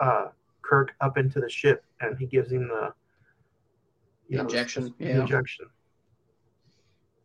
uh, 0.00 0.28
Kirk 0.62 0.94
up 1.00 1.18
into 1.18 1.40
the 1.40 1.48
ship 1.48 1.84
and 2.00 2.16
he 2.18 2.26
gives 2.26 2.50
him 2.50 2.68
the 2.68 2.92
you 4.28 4.38
know, 4.38 4.44
Injection, 4.44 4.94
the 4.98 5.04
yeah. 5.06 5.20
injection, 5.20 5.66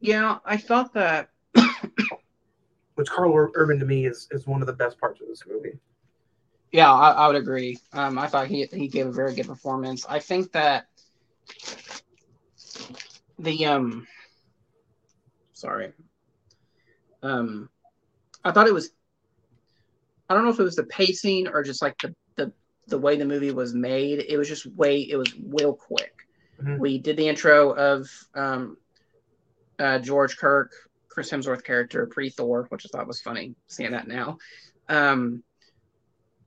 yeah. 0.02 0.40
I 0.44 0.58
thought 0.58 0.94
that. 0.94 1.30
which 2.96 3.10
Karl 3.10 3.34
Ur- 3.34 3.52
Urban 3.56 3.80
to 3.80 3.86
me 3.86 4.06
is 4.06 4.28
is 4.32 4.46
one 4.46 4.62
of 4.62 4.68
the 4.68 4.74
best 4.74 5.00
parts 5.00 5.22
of 5.22 5.28
this 5.28 5.44
movie. 5.48 5.80
Yeah, 6.74 6.92
I, 6.92 7.12
I 7.12 7.28
would 7.28 7.38
agree. 7.38 7.80
Um, 7.94 8.20
I 8.20 8.28
thought 8.28 8.48
he 8.48 8.66
he 8.66 8.90
gave 8.90 9.08
a 9.08 9.12
very 9.12 9.34
good 9.34 9.48
performance. 9.48 10.06
I 10.10 10.20
think 10.20 10.52
that 10.52 10.88
the 13.40 13.66
um, 13.66 14.08
sorry, 15.54 15.94
um, 17.24 17.70
I 18.44 18.52
thought 18.52 18.68
it 18.68 18.74
was. 18.74 18.92
I 20.30 20.34
don't 20.34 20.44
know 20.44 20.52
if 20.52 20.60
it 20.60 20.64
was 20.64 20.76
the 20.76 20.84
pacing 20.84 21.48
or 21.48 21.64
just 21.64 21.82
like 21.82 21.98
the 22.00 22.14
the 22.36 22.54
the 22.88 22.98
way 22.98 23.18
the 23.18 23.26
movie 23.26 23.52
was 23.52 23.74
made. 23.74 24.26
It 24.28 24.38
was 24.38 24.48
just 24.48 24.66
way. 24.66 25.02
It 25.02 25.18
was 25.18 25.34
real 25.40 25.74
quick. 25.74 26.14
Mhm. 26.62 26.80
We 26.80 26.98
did 26.98 27.18
the 27.18 27.28
intro 27.28 27.72
of 27.72 28.10
um, 28.34 28.78
uh, 29.80 30.00
George 30.00 30.38
Kirk, 30.38 30.72
Chris 31.08 31.30
Hemsworth 31.30 31.64
character 31.64 32.08
pre 32.08 32.30
Thor, 32.30 32.66
which 32.70 32.86
I 32.86 32.90
thought 32.98 33.08
was 33.08 33.22
funny 33.22 33.56
seeing 33.68 33.92
that 33.92 34.08
now. 34.08 34.38
Um, 34.90 35.44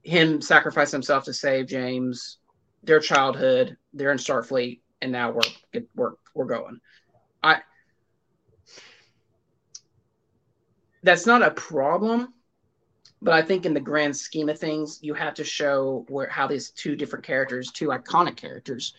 him 0.03 0.41
sacrifice 0.41 0.91
himself 0.91 1.25
to 1.25 1.33
save 1.33 1.67
James, 1.67 2.39
their 2.83 2.99
childhood, 2.99 3.77
they're 3.93 4.11
in 4.11 4.17
Starfleet, 4.17 4.79
and 5.01 5.11
now 5.11 5.31
we're 5.31 5.81
we're 5.95 6.13
we're 6.33 6.45
going. 6.45 6.79
I 7.43 7.61
that's 11.03 11.25
not 11.25 11.41
a 11.41 11.51
problem, 11.51 12.33
but 13.21 13.33
I 13.33 13.41
think 13.41 13.65
in 13.65 13.73
the 13.73 13.79
grand 13.79 14.15
scheme 14.15 14.49
of 14.49 14.59
things, 14.59 14.99
you 15.01 15.13
have 15.13 15.33
to 15.35 15.43
show 15.43 16.05
where 16.09 16.29
how 16.29 16.47
these 16.47 16.71
two 16.71 16.95
different 16.95 17.25
characters, 17.25 17.71
two 17.71 17.87
iconic 17.87 18.37
characters, 18.37 18.93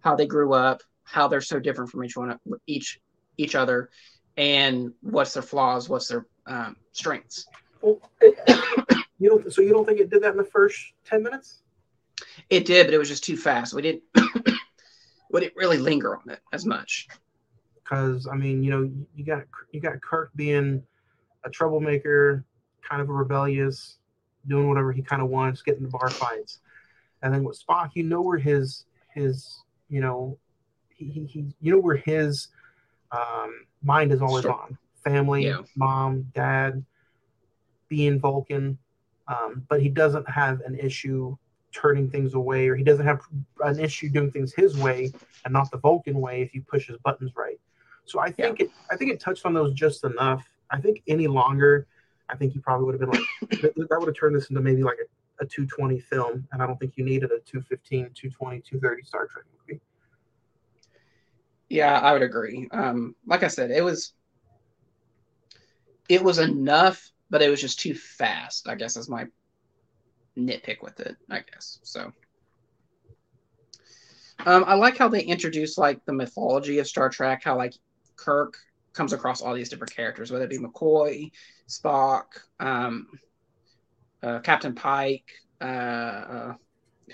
how 0.00 0.14
they 0.14 0.26
grew 0.26 0.52
up, 0.52 0.82
how 1.04 1.28
they're 1.28 1.40
so 1.40 1.58
different 1.58 1.90
from 1.90 2.04
each 2.04 2.16
one 2.16 2.38
each 2.66 3.00
each 3.38 3.54
other, 3.54 3.90
and 4.36 4.92
what's 5.00 5.34
their 5.34 5.42
flaws, 5.42 5.88
what's 5.88 6.08
their 6.08 6.26
um, 6.46 6.76
strengths. 6.92 7.46
Well, 7.80 8.00
you 9.18 9.28
don't. 9.28 9.52
So 9.52 9.62
you 9.62 9.70
don't 9.70 9.86
think 9.86 10.00
it 10.00 10.10
did 10.10 10.22
that 10.22 10.32
in 10.32 10.36
the 10.36 10.44
first 10.44 10.78
ten 11.04 11.22
minutes? 11.22 11.62
It 12.48 12.64
did, 12.64 12.86
but 12.86 12.94
it 12.94 12.98
was 12.98 13.08
just 13.08 13.24
too 13.24 13.36
fast. 13.36 13.74
We 13.74 13.82
didn't 13.82 14.02
we 15.36 15.42
didn't 15.42 15.56
really 15.56 15.76
linger 15.76 16.16
on 16.16 16.30
it 16.30 16.40
as 16.54 16.64
much. 16.64 17.08
Because 17.74 18.26
I 18.26 18.34
mean, 18.34 18.62
you 18.62 18.70
know, 18.70 18.90
you 19.14 19.22
got 19.22 19.42
you 19.70 19.80
got 19.82 20.00
Kirk 20.00 20.30
being 20.34 20.82
a 21.44 21.50
troublemaker, 21.50 22.42
kind 22.88 23.02
of 23.02 23.10
a 23.10 23.12
rebellious, 23.12 23.98
doing 24.48 24.66
whatever 24.66 24.92
he 24.92 25.02
kind 25.02 25.20
of 25.20 25.28
wants, 25.28 25.60
getting 25.60 25.82
the 25.82 25.90
bar 25.90 26.08
fights, 26.08 26.60
and 27.22 27.34
then 27.34 27.44
with 27.44 27.62
Spock, 27.62 27.90
you 27.92 28.02
know 28.02 28.22
where 28.22 28.38
his 28.38 28.86
his 29.12 29.62
you 29.90 30.00
know 30.00 30.38
he, 30.88 31.04
he, 31.04 31.26
he 31.26 31.46
you 31.60 31.70
know 31.70 31.80
where 31.80 31.96
his 31.96 32.48
um, 33.12 33.66
mind 33.82 34.12
is 34.12 34.22
always 34.22 34.44
Sure. 34.44 34.52
on 34.52 34.78
family, 35.04 35.44
Yeah. 35.44 35.60
mom, 35.76 36.22
dad, 36.34 36.82
being 37.88 38.18
Vulcan, 38.18 38.78
um, 39.28 39.66
but 39.68 39.82
he 39.82 39.90
doesn't 39.90 40.28
have 40.30 40.62
an 40.62 40.78
issue 40.78 41.36
turning 41.76 42.08
things 42.10 42.34
away, 42.34 42.68
or 42.68 42.74
he 42.74 42.82
doesn't 42.82 43.06
have 43.06 43.20
an 43.60 43.78
issue 43.78 44.08
doing 44.08 44.30
things 44.30 44.54
his 44.54 44.76
way 44.78 45.12
and 45.44 45.52
not 45.52 45.70
the 45.70 45.76
Vulcan 45.76 46.20
way 46.20 46.40
if 46.40 46.54
you 46.54 46.62
push 46.62 46.86
his 46.86 46.96
buttons 46.98 47.32
right. 47.36 47.60
So 48.06 48.20
I 48.20 48.30
think 48.30 48.60
it 48.60 48.70
I 48.90 48.96
think 48.96 49.10
it 49.12 49.20
touched 49.20 49.44
on 49.44 49.52
those 49.52 49.74
just 49.74 50.04
enough. 50.04 50.48
I 50.70 50.80
think 50.80 51.02
any 51.06 51.26
longer, 51.26 51.86
I 52.28 52.36
think 52.36 52.52
he 52.52 52.60
probably 52.60 52.86
would 52.86 53.00
have 53.00 53.00
been 53.00 53.10
like 53.10 53.60
that, 53.62 53.74
that 53.74 53.98
would 53.98 54.08
have 54.08 54.16
turned 54.16 54.34
this 54.34 54.48
into 54.48 54.62
maybe 54.62 54.82
like 54.82 54.98
a, 55.40 55.44
a 55.44 55.46
220 55.46 56.00
film, 56.00 56.48
and 56.52 56.62
I 56.62 56.66
don't 56.66 56.78
think 56.78 56.94
you 56.96 57.04
needed 57.04 57.30
a 57.30 57.40
215, 57.40 58.10
220, 58.14 58.60
230 58.60 59.02
Star 59.02 59.26
Trek 59.26 59.44
movie. 59.68 59.80
Yeah, 61.68 61.98
I 61.98 62.12
would 62.12 62.22
agree. 62.22 62.68
Um, 62.70 63.14
like 63.26 63.42
I 63.42 63.48
said, 63.48 63.70
it 63.70 63.82
was 63.82 64.12
it 66.08 66.22
was 66.22 66.38
enough, 66.38 67.10
but 67.28 67.42
it 67.42 67.50
was 67.50 67.60
just 67.60 67.80
too 67.80 67.94
fast. 67.94 68.68
I 68.68 68.76
guess 68.76 68.96
is 68.96 69.08
my 69.08 69.26
nitpick 70.36 70.82
with 70.82 71.00
it. 71.00 71.16
I 71.30 71.40
guess 71.40 71.78
so. 71.82 72.12
Um, 74.44 74.64
I 74.66 74.74
like 74.74 74.98
how 74.98 75.08
they 75.08 75.22
introduce 75.22 75.78
like 75.78 76.04
the 76.04 76.12
mythology 76.12 76.78
of 76.78 76.86
Star 76.86 77.08
Trek. 77.08 77.42
How 77.44 77.56
like 77.56 77.74
Kirk 78.16 78.56
comes 78.92 79.12
across 79.12 79.40
all 79.42 79.54
these 79.54 79.68
different 79.68 79.94
characters, 79.94 80.30
whether 80.30 80.44
it 80.44 80.50
be 80.50 80.58
McCoy, 80.58 81.30
Spock, 81.68 82.24
um, 82.60 83.08
uh, 84.22 84.40
Captain 84.40 84.74
Pike. 84.74 85.30
Uh, 85.60 85.64
uh, 85.64 86.54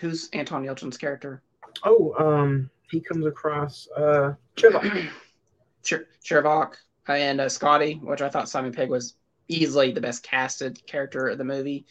who's 0.01 0.29
Anton 0.33 0.65
Yelchin's 0.65 0.99
character? 0.99 1.43
Oh, 1.85 2.15
um, 2.19 2.71
he 2.91 3.01
comes 3.01 3.25
across 3.25 3.89
uh, 3.97 4.33
Chivok. 4.57 5.09
Cher- 5.85 6.07
Chervok 6.25 6.75
and 7.09 7.41
uh, 7.41 7.49
Scotty, 7.49 7.95
which 8.03 8.23
I 8.23 8.29
thought 8.29 8.49
Simon 8.49 8.73
Pegg 8.73 8.89
was 8.89 9.15
easily 9.49 9.91
the 9.93 10.01
best 10.01 10.23
casted 10.23 10.85
character 10.87 11.29
of 11.29 11.39
the 11.39 11.45
movie. 11.45 11.87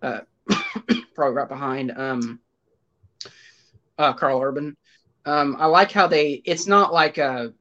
Uh, 0.00 0.20
probably 1.14 1.34
right 1.36 1.48
behind 1.48 1.92
um, 1.96 2.40
uh, 3.98 4.12
Karl 4.12 4.40
Urban. 4.40 4.76
Um, 5.24 5.56
I 5.58 5.66
like 5.66 5.92
how 5.92 6.06
they. 6.06 6.42
It's 6.44 6.66
not 6.66 6.92
like 6.92 7.18
a, 7.18 7.52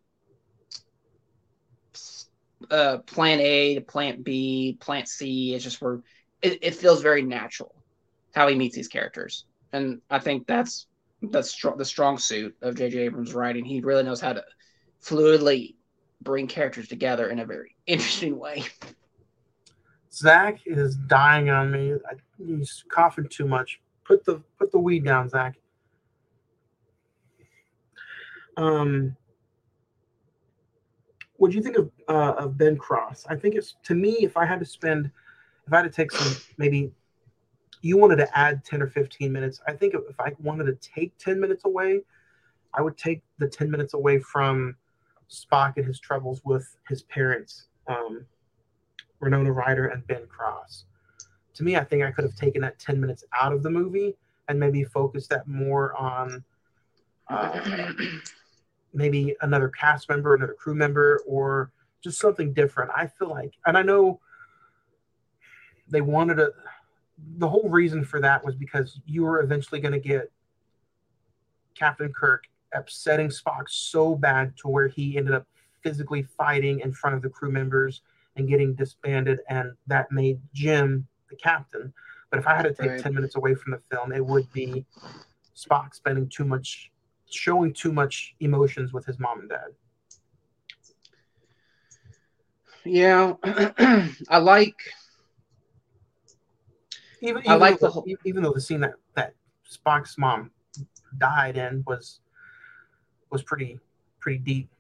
uh 2.72 2.98
plan 3.00 3.40
A 3.40 3.76
to 3.76 3.82
plant 3.82 4.24
B, 4.24 4.78
plant 4.80 5.08
C. 5.08 5.54
It's 5.54 5.64
just 5.64 5.82
where 5.82 6.02
it, 6.42 6.60
it 6.62 6.76
feels 6.76 7.02
very 7.02 7.22
natural 7.22 7.76
how 8.34 8.48
he 8.48 8.56
meets 8.56 8.76
these 8.76 8.88
characters, 8.88 9.46
and 9.72 10.02
I 10.10 10.20
think 10.20 10.48
that's 10.48 10.88
that's 11.22 11.52
str- 11.52 11.78
the 11.78 11.86
strong 11.86 12.18
suit 12.18 12.56
of 12.62 12.76
J.J. 12.76 13.00
Abrams' 13.00 13.34
writing. 13.34 13.66
He 13.66 13.82
really 13.82 14.04
knows 14.04 14.22
how 14.22 14.34
to 14.34 14.44
fluidly 15.04 15.76
bring 16.22 16.48
characters 16.48 16.88
together 16.88 17.30
in 17.30 17.40
a 17.40 17.46
very 17.46 17.76
interesting 17.88 18.38
way. 18.38 18.64
Zach 20.14 20.60
is 20.66 20.96
dying 20.96 21.50
on 21.50 21.72
me. 21.72 21.94
I, 21.94 22.16
he's 22.38 22.84
coughing 22.90 23.28
too 23.28 23.48
much. 23.48 23.82
Put 24.06 24.24
the 24.26 24.44
put 24.60 24.72
the 24.72 24.80
weed 24.80 25.06
down, 25.06 25.30
Zach. 25.30 25.56
Um, 28.58 29.16
what 31.38 31.50
do 31.50 31.58
you 31.58 31.64
think 31.64 31.78
of 31.78 31.90
uh, 32.08 32.34
of 32.38 32.58
Ben 32.58 32.78
Cross? 32.78 33.26
I 33.28 33.36
think 33.36 33.56
it's 33.56 33.76
to 33.84 33.96
me. 33.96 34.18
If 34.22 34.38
I 34.38 34.46
had 34.46 34.60
to 34.60 34.66
spend, 34.66 35.10
if 35.66 35.74
I 35.74 35.78
had 35.78 35.84
to 35.84 35.90
take 35.90 36.12
some, 36.12 36.42
maybe 36.58 36.92
you 37.82 37.98
wanted 37.98 38.18
to 38.18 38.38
add 38.38 38.64
ten 38.64 38.82
or 38.82 38.88
fifteen 38.88 39.32
minutes. 39.32 39.62
I 39.68 39.74
think 39.74 39.96
if 39.96 40.20
I 40.20 40.34
wanted 40.40 40.66
to 40.66 40.90
take 40.90 41.18
ten 41.18 41.40
minutes 41.40 41.66
away, 41.66 42.02
I 42.74 42.82
would 42.82 42.98
take 42.98 43.24
the 43.40 43.48
ten 43.48 43.72
minutes 43.72 43.96
away 43.96 44.20
from 44.20 44.76
Spock 45.30 45.78
and 45.78 45.86
his 45.86 46.00
troubles 46.00 46.42
with 46.46 46.78
his 46.88 47.02
parents. 47.04 47.68
Um, 47.88 48.26
Winona 49.24 49.52
Ryder 49.52 49.88
and 49.88 50.06
Ben 50.08 50.26
Cross. 50.28 50.86
To 51.56 51.64
me, 51.64 51.76
I 51.76 51.84
think 51.84 52.04
I 52.04 52.12
could 52.12 52.24
have 52.24 52.36
taken 52.36 52.62
that 52.62 52.80
10 52.80 53.00
minutes 53.00 53.24
out 53.40 53.54
of 53.54 53.64
the 53.64 53.70
movie 53.70 54.16
and 54.48 54.60
maybe 54.60 54.84
focused 54.84 55.30
that 55.30 55.48
more 55.48 55.96
on 55.96 56.44
uh, 57.30 57.94
maybe 58.94 59.36
another 59.42 59.70
cast 59.70 60.10
member, 60.10 60.36
another 60.36 60.54
crew 60.54 60.76
member, 60.76 61.22
or 61.28 61.72
just 62.04 62.20
something 62.20 62.54
different. 62.54 62.92
I 62.96 63.08
feel 63.08 63.30
like, 63.30 63.54
and 63.66 63.78
I 63.78 63.82
know 63.82 64.20
they 65.88 66.02
wanted 66.02 66.36
to, 66.36 66.52
the 67.38 67.48
whole 67.48 67.70
reason 67.70 68.04
for 68.04 68.20
that 68.20 68.44
was 68.44 68.56
because 68.56 69.00
you 69.06 69.24
were 69.24 69.42
eventually 69.42 69.80
going 69.80 69.94
to 69.94 70.00
get 70.00 70.32
Captain 71.76 72.12
Kirk 72.12 72.46
upsetting 72.74 73.30
Spock 73.30 73.70
so 73.70 74.16
bad 74.16 74.58
to 74.58 74.68
where 74.68 74.88
he 74.88 75.18
ended 75.18 75.34
up 75.34 75.48
physically 75.82 76.24
fighting 76.24 76.80
in 76.80 76.92
front 76.92 77.16
of 77.16 77.22
the 77.22 77.30
crew 77.30 77.52
members 77.52 78.02
and 78.36 78.48
getting 78.48 78.74
disbanded, 78.74 79.40
and 79.50 79.74
that 79.88 80.12
made 80.12 80.40
Jim 80.54 81.08
the 81.30 81.36
captain. 81.36 81.94
But 82.30 82.40
if 82.40 82.48
I 82.48 82.56
had 82.56 82.64
to 82.64 82.74
take 82.74 82.90
Right. 82.92 83.00
10 83.00 83.14
minutes 83.14 83.36
away 83.36 83.54
from 83.56 83.72
the 83.74 83.82
film, 83.92 84.12
it 84.12 84.26
would 84.26 84.52
be 84.54 84.86
Spock 85.56 85.94
spending 85.94 86.28
too 86.30 86.46
much, 86.46 86.92
showing 87.30 87.74
too 87.74 87.94
much 87.94 88.36
emotions 88.40 88.92
with 88.92 89.06
his 89.06 89.20
mom 89.20 89.42
and 89.42 89.50
dad. 89.50 89.68
Yeah, 92.86 93.36
I 94.30 94.40
like. 94.40 94.76
Even, 97.22 97.42
I 97.48 97.56
like 97.56 97.80
though 97.80 97.88
the 97.88 97.92
whole- 97.94 98.06
even 98.26 98.44
though 98.44 98.52
the 98.52 98.60
scene 98.60 98.82
that, 98.82 98.96
that 99.16 99.36
Spock's 99.70 100.18
mom 100.18 100.52
died 101.18 101.56
in 101.56 101.84
was 101.88 102.20
was 103.30 103.44
pretty 103.44 103.80
pretty 104.20 104.40
deep. 104.40 104.73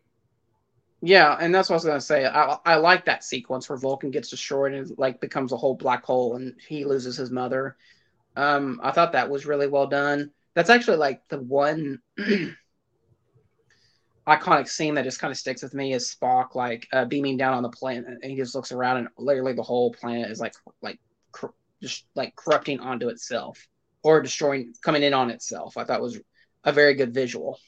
Yeah, 1.06 1.36
and 1.38 1.54
that's 1.54 1.70
what 1.70 1.74
I 1.74 1.78
was 1.78 1.86
gonna 1.86 2.01
say. 2.01 2.26
I 2.26 2.58
I 2.66 2.76
like 2.76 3.06
that 3.06 3.26
sequence 3.26 3.68
where 3.68 3.78
Vulcan 3.78 4.10
gets 4.10 4.30
destroyed 4.30 4.74
and 4.74 4.89
like 4.97 5.20
becomes 5.20 5.51
a 5.51 5.58
whole 5.58 5.76
black 5.76 6.06
hole, 6.06 6.38
and 6.38 6.56
he 6.66 6.86
loses 6.86 7.18
his 7.18 7.30
mother. 7.30 7.76
Um, 8.38 8.80
I 8.82 8.91
thought 8.91 9.12
that 9.14 9.30
was 9.30 9.45
really 9.45 9.68
well 9.68 9.88
done. 9.88 10.32
That's 10.56 10.70
actually 10.70 10.97
like 10.97 11.28
the 11.30 11.39
one 11.39 11.99
iconic 14.28 14.70
scene 14.70 14.95
that 14.95 15.04
just 15.04 15.20
kind 15.20 15.32
of 15.32 15.38
sticks 15.38 15.62
with 15.62 15.74
me 15.74 15.93
is 15.93 16.16
Spock 16.16 16.56
like 16.56 16.88
uh, 16.93 17.04
beaming 17.04 17.36
down 17.36 17.54
on 17.54 17.64
the 17.64 17.70
planet, 17.70 18.06
and 18.22 18.32
he 18.32 18.38
just 18.38 18.56
looks 18.56 18.72
around, 18.72 18.97
and 18.97 19.08
literally 19.18 19.54
the 19.54 19.62
whole 19.62 19.91
planet 19.91 20.32
is 20.32 20.39
like 20.39 20.54
like 20.82 20.99
cor- 21.34 21.54
just 21.82 22.06
like 22.16 22.34
corrupting 22.38 22.80
onto 22.80 23.10
itself 23.10 23.68
or 24.04 24.22
destroying, 24.22 24.74
coming 24.82 25.04
in 25.04 25.14
on 25.14 25.32
itself. 25.32 25.76
I 25.76 25.84
thought 25.84 26.01
was 26.01 26.22
a 26.64 26.72
very 26.72 26.93
good 26.93 27.14
visual. 27.14 27.60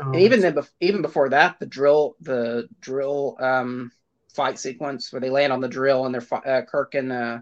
Um, 0.00 0.12
And 0.14 0.22
even 0.22 0.40
then, 0.40 0.58
even 0.80 1.02
before 1.02 1.28
that, 1.30 1.58
the 1.60 1.66
drill, 1.66 2.16
the 2.20 2.68
drill 2.80 3.36
um, 3.40 3.92
fight 4.34 4.58
sequence 4.58 5.12
where 5.12 5.20
they 5.20 5.30
land 5.30 5.52
on 5.52 5.60
the 5.60 5.68
drill 5.68 6.06
and 6.06 6.14
they're 6.14 6.26
uh, 6.32 6.62
Kirk 6.62 6.94
and 6.94 7.12
uh, 7.12 7.38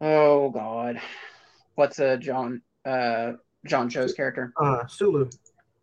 oh 0.00 0.50
god, 0.50 1.00
what's 1.74 1.98
uh 1.98 2.16
John 2.16 2.62
uh 2.84 3.32
John 3.66 3.88
Cho's 3.88 4.14
character 4.14 4.52
uh, 4.60 4.86
Sulu. 4.86 5.30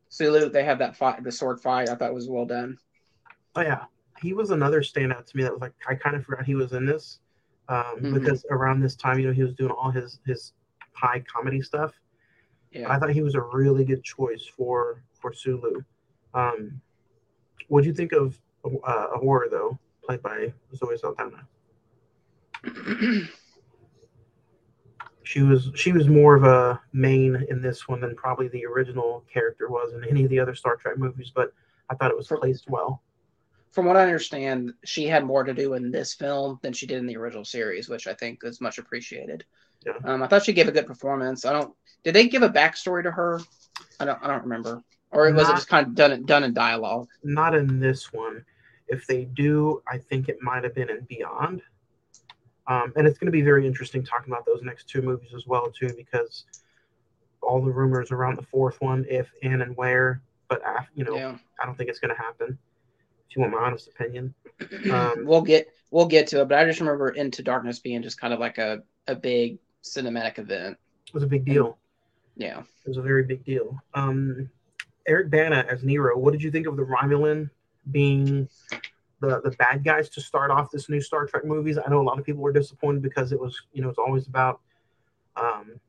Sulu? 0.09 0.49
They 0.49 0.63
have 0.63 0.79
that 0.79 0.95
fight, 0.95 1.23
the 1.23 1.31
sword 1.31 1.61
fight. 1.61 1.89
I 1.89 1.95
thought 1.95 2.13
was 2.13 2.27
well 2.27 2.45
done. 2.45 2.77
Oh 3.55 3.61
yeah, 3.61 3.85
he 4.21 4.33
was 4.33 4.51
another 4.51 4.81
standout 4.81 5.25
to 5.25 5.37
me. 5.37 5.43
That 5.43 5.53
was 5.53 5.61
like 5.61 5.73
I 5.87 5.95
kind 5.95 6.15
of 6.15 6.25
forgot 6.25 6.45
he 6.45 6.55
was 6.55 6.73
in 6.73 6.85
this 6.85 7.19
um, 7.67 7.97
Mhm. 8.01 8.13
because 8.13 8.45
around 8.51 8.81
this 8.81 8.95
time, 8.95 9.19
you 9.19 9.27
know, 9.27 9.33
he 9.33 9.43
was 9.43 9.53
doing 9.53 9.71
all 9.71 9.91
his 9.91 10.19
his 10.25 10.53
high 10.93 11.21
comedy 11.21 11.61
stuff. 11.61 11.93
Yeah, 12.71 12.89
I 12.89 12.99
thought 12.99 13.09
he 13.11 13.21
was 13.21 13.35
a 13.35 13.41
really 13.41 13.85
good 13.85 14.03
choice 14.03 14.45
for 14.45 15.03
for 15.19 15.33
Sulu. 15.33 15.81
Um, 16.33 16.81
what 17.67 17.81
do 17.81 17.87
you 17.87 17.93
think 17.93 18.11
of 18.13 18.39
uh, 18.65 19.07
Ahura 19.15 19.49
though, 19.49 19.79
played 20.03 20.21
by 20.21 20.53
Zoe 20.75 20.97
Saldana? 20.97 21.47
She 25.29 25.43
was 25.43 25.69
she 25.75 25.91
was 25.91 26.07
more 26.07 26.33
of 26.33 26.43
a 26.43 26.81
main 26.91 27.45
in 27.51 27.61
this 27.61 27.87
one 27.87 28.01
than 28.01 28.15
probably 28.15 28.47
the 28.47 28.65
original 28.65 29.23
character 29.31 29.69
was 29.69 29.93
in 29.93 30.03
any 30.03 30.23
of 30.23 30.31
the 30.31 30.39
other 30.39 30.55
Star 30.55 30.75
Trek 30.75 30.97
movies, 30.97 31.31
but 31.35 31.53
I 31.87 31.93
thought 31.93 32.09
it 32.09 32.17
was 32.17 32.25
placed 32.25 32.67
well. 32.67 33.03
From 33.71 33.85
what 33.85 33.95
I 33.95 34.01
understand, 34.01 34.73
she 34.85 35.05
had 35.05 35.23
more 35.23 35.43
to 35.43 35.53
do 35.53 35.75
in 35.75 35.91
this 35.91 36.15
film 36.15 36.57
than 36.63 36.73
she 36.73 36.87
did 36.87 36.97
in 36.97 37.05
the 37.05 37.15
original 37.15 37.45
series, 37.45 37.87
which 37.87 38.07
I 38.07 38.15
think 38.15 38.39
is 38.43 38.59
much 38.59 38.79
appreciated. 38.79 39.45
Yeah. 39.85 39.99
Um, 40.03 40.23
I 40.23 40.27
thought 40.27 40.45
she 40.45 40.51
gave 40.51 40.67
a 40.67 40.71
good 40.71 40.87
performance. 40.87 41.45
I 41.45 41.53
don't. 41.53 41.75
Did 42.03 42.15
they 42.15 42.27
give 42.27 42.41
a 42.41 42.49
backstory 42.49 43.03
to 43.03 43.11
her? 43.11 43.39
I 43.99 44.05
don't. 44.05 44.17
I 44.23 44.27
don't 44.29 44.41
remember. 44.41 44.81
Or 45.11 45.23
was 45.31 45.47
it 45.47 45.51
Not- 45.51 45.55
just 45.55 45.67
kind 45.69 45.87
of 45.87 45.95
done 45.95 46.23
done 46.25 46.43
in 46.43 46.53
dialogue? 46.53 47.07
Not 47.23 47.55
in 47.55 47.79
this 47.79 48.13
one. 48.13 48.45
If 48.87 49.05
they 49.07 49.25
do, 49.25 49.81
I 49.87 49.97
think 49.97 50.29
it 50.29 50.37
might 50.41 50.63
have 50.63 50.73
been 50.75 50.89
in 50.89 51.01
Beyond. 51.09 51.61
Um, 52.67 52.93
and 52.95 53.07
it's 53.07 53.17
going 53.17 53.27
to 53.27 53.31
be 53.31 53.41
very 53.41 53.65
interesting 53.65 54.03
talking 54.03 54.31
about 54.31 54.45
those 54.45 54.61
next 54.61 54.87
two 54.87 55.01
movies 55.01 55.33
as 55.35 55.47
well 55.47 55.71
too, 55.71 55.91
because 55.97 56.45
all 57.41 57.61
the 57.63 57.71
rumors 57.71 58.11
around 58.11 58.35
the 58.37 58.43
fourth 58.43 58.79
one, 58.81 59.05
if 59.09 59.31
and 59.41 59.61
and 59.63 59.75
where, 59.77 60.21
but 60.47 60.61
af- 60.65 60.89
you 60.93 61.03
know, 61.03 61.15
Yeah. 61.15 61.37
I 61.59 61.65
don't 61.65 61.75
think 61.77 61.89
it's 61.89 61.99
going 61.99 62.13
to 62.15 62.21
happen. 62.21 62.57
If 63.29 63.35
you 63.35 63.41
want 63.41 63.53
my 63.53 63.59
honest 63.61 63.87
opinion, 63.87 64.33
Um, 64.91 65.25
we'll 65.25 65.41
get 65.41 65.69
we'll 65.89 66.05
get 66.07 66.27
to 66.27 66.41
it, 66.41 66.47
but 66.49 66.59
I 66.59 66.65
just 66.65 66.79
remember 66.79 67.09
Into 67.09 67.41
Darkness 67.41 67.79
being 67.79 68.03
just 68.03 68.19
kind 68.19 68.33
of 68.33 68.39
like 68.39 68.57
a, 68.59 68.83
a 69.07 69.15
big 69.15 69.57
cinematic 69.83 70.37
event. 70.37 70.77
it 71.07 71.13
was 71.13 71.23
a 71.23 71.27
big 71.27 71.45
deal. 71.45 71.77
Yeah. 72.35 72.59
It 72.59 72.87
was 72.87 72.97
a 72.97 73.01
very 73.01 73.23
big 73.23 73.43
deal. 73.45 73.81
Um, 73.93 74.49
Eric 75.09 75.29
Bana 75.31 75.65
as 75.69 75.83
Nero. 75.83 76.17
What 76.17 76.31
did 76.31 76.43
you 76.43 76.51
think 76.51 76.67
of 76.67 76.77
the 76.77 76.83
Romulan 76.83 77.49
being 77.91 78.47
the 79.19 79.41
the 79.41 79.51
bad 79.51 79.83
guys 79.83 80.09
to 80.09 80.21
start 80.21 80.51
off 80.51 80.71
this 80.71 80.87
new 80.89 81.01
Star 81.01 81.25
Trek 81.25 81.43
movies? 81.45 81.77
I 81.77 81.89
know 81.89 82.01
a 82.01 82.03
lot 82.03 82.19
of 82.19 82.25
people 82.25 82.41
were 82.43 82.53
disappointed 82.53 83.01
because 83.01 83.31
it 83.31 83.39
was 83.39 83.59
you 83.73 83.81
know 83.81 83.89
it's 83.89 83.97
always 83.99 84.27
about 84.27 84.61
um 85.35 85.79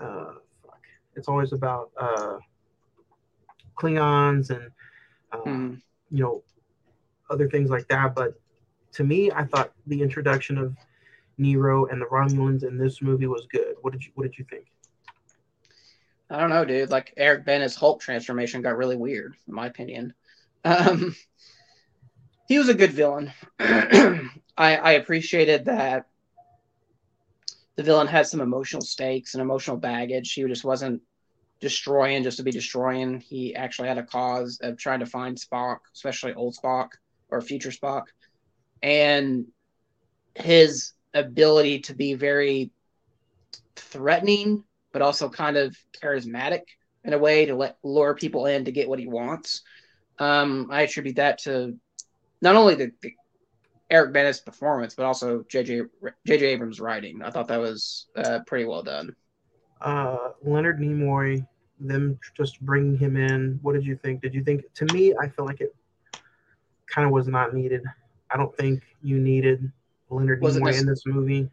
uh 0.00 0.34
fuck. 0.62 0.80
it's 1.16 1.28
always 1.28 1.52
about 1.52 1.90
uh 1.96 2.38
Klingons 3.76 4.50
and 4.50 4.70
uh, 5.32 5.38
Mhm. 5.38 5.80
you 6.10 6.22
know 6.22 6.42
other 7.30 7.48
things 7.48 7.70
like 7.70 7.88
that. 7.88 8.14
But 8.14 8.38
to 8.92 9.04
me, 9.04 9.30
I 9.30 9.44
thought 9.44 9.72
the 9.86 10.02
introduction 10.02 10.58
of 10.58 10.76
Nero 11.38 11.86
and 11.86 12.00
the 12.00 12.06
Romulans 12.06 12.62
in 12.62 12.76
this 12.76 13.00
movie 13.00 13.26
was 13.26 13.46
good. 13.46 13.76
What 13.80 13.92
did 13.92 14.04
you 14.04 14.12
What 14.14 14.24
did 14.24 14.38
you 14.38 14.44
think? 14.44 14.71
I 16.32 16.40
don't 16.40 16.48
know, 16.48 16.64
dude. 16.64 16.90
Like 16.90 17.12
Eric 17.18 17.44
Bana's 17.44 17.76
Hulk 17.76 18.00
transformation 18.00 18.62
got 18.62 18.78
really 18.78 18.96
weird, 18.96 19.36
in 19.46 19.54
my 19.54 19.66
opinion. 19.66 20.14
Um, 20.64 21.14
he 22.48 22.58
was 22.58 22.70
a 22.70 22.74
good 22.74 22.92
villain. 22.92 23.32
I, 23.60 24.30
I 24.56 24.92
appreciated 24.92 25.66
that 25.66 26.06
the 27.76 27.82
villain 27.82 28.06
had 28.06 28.26
some 28.26 28.40
emotional 28.40 28.80
stakes 28.80 29.34
and 29.34 29.42
emotional 29.42 29.76
baggage. 29.76 30.32
He 30.32 30.42
just 30.44 30.64
wasn't 30.64 31.02
destroying 31.60 32.22
just 32.22 32.38
to 32.38 32.42
be 32.42 32.50
destroying. 32.50 33.20
He 33.20 33.54
actually 33.54 33.88
had 33.88 33.98
a 33.98 34.02
cause 34.02 34.58
of 34.62 34.78
trying 34.78 35.00
to 35.00 35.06
find 35.06 35.36
Spock, 35.36 35.78
especially 35.94 36.32
old 36.32 36.56
Spock 36.56 36.88
or 37.28 37.42
future 37.42 37.70
Spock, 37.70 38.04
and 38.82 39.46
his 40.34 40.92
ability 41.12 41.80
to 41.80 41.94
be 41.94 42.14
very 42.14 42.70
threatening, 43.76 44.64
but 44.92 45.02
also 45.02 45.28
kind 45.28 45.56
of 45.56 45.76
charismatic 46.02 46.62
in 47.04 47.12
a 47.12 47.18
way 47.18 47.46
to 47.46 47.54
let 47.54 47.78
lure 47.82 48.14
people 48.14 48.46
in 48.46 48.64
to 48.64 48.72
get 48.72 48.88
what 48.88 48.98
he 48.98 49.06
wants. 49.06 49.62
Um, 50.18 50.68
I 50.70 50.82
attribute 50.82 51.16
that 51.16 51.38
to 51.38 51.76
not 52.40 52.56
only 52.56 52.74
the, 52.74 52.92
the 53.02 53.14
Eric 53.90 54.12
Bana's 54.12 54.40
performance, 54.40 54.94
but 54.94 55.04
also 55.04 55.42
JJ 55.42 55.88
JJ 56.26 56.42
Abrams' 56.42 56.80
writing. 56.80 57.22
I 57.22 57.30
thought 57.30 57.48
that 57.48 57.60
was 57.60 58.06
uh, 58.16 58.40
pretty 58.46 58.64
well 58.64 58.82
done. 58.82 59.14
Uh, 59.80 60.30
Leonard 60.42 60.80
Nimoy, 60.80 61.46
them 61.80 62.18
just 62.36 62.60
bringing 62.60 62.96
him 62.96 63.16
in. 63.16 63.58
What 63.62 63.74
did 63.74 63.84
you 63.84 63.96
think? 63.96 64.22
Did 64.22 64.34
you 64.34 64.44
think? 64.44 64.62
To 64.74 64.86
me, 64.94 65.14
I 65.20 65.28
feel 65.28 65.44
like 65.44 65.60
it 65.60 65.74
kind 66.86 67.06
of 67.06 67.12
was 67.12 67.26
not 67.26 67.54
needed. 67.54 67.82
I 68.30 68.36
don't 68.36 68.56
think 68.56 68.82
you 69.02 69.18
needed 69.18 69.70
Leonard 70.08 70.40
Was 70.40 70.56
Nimoy 70.56 70.78
in 70.78 70.86
this 70.86 71.04
movie. 71.04 71.50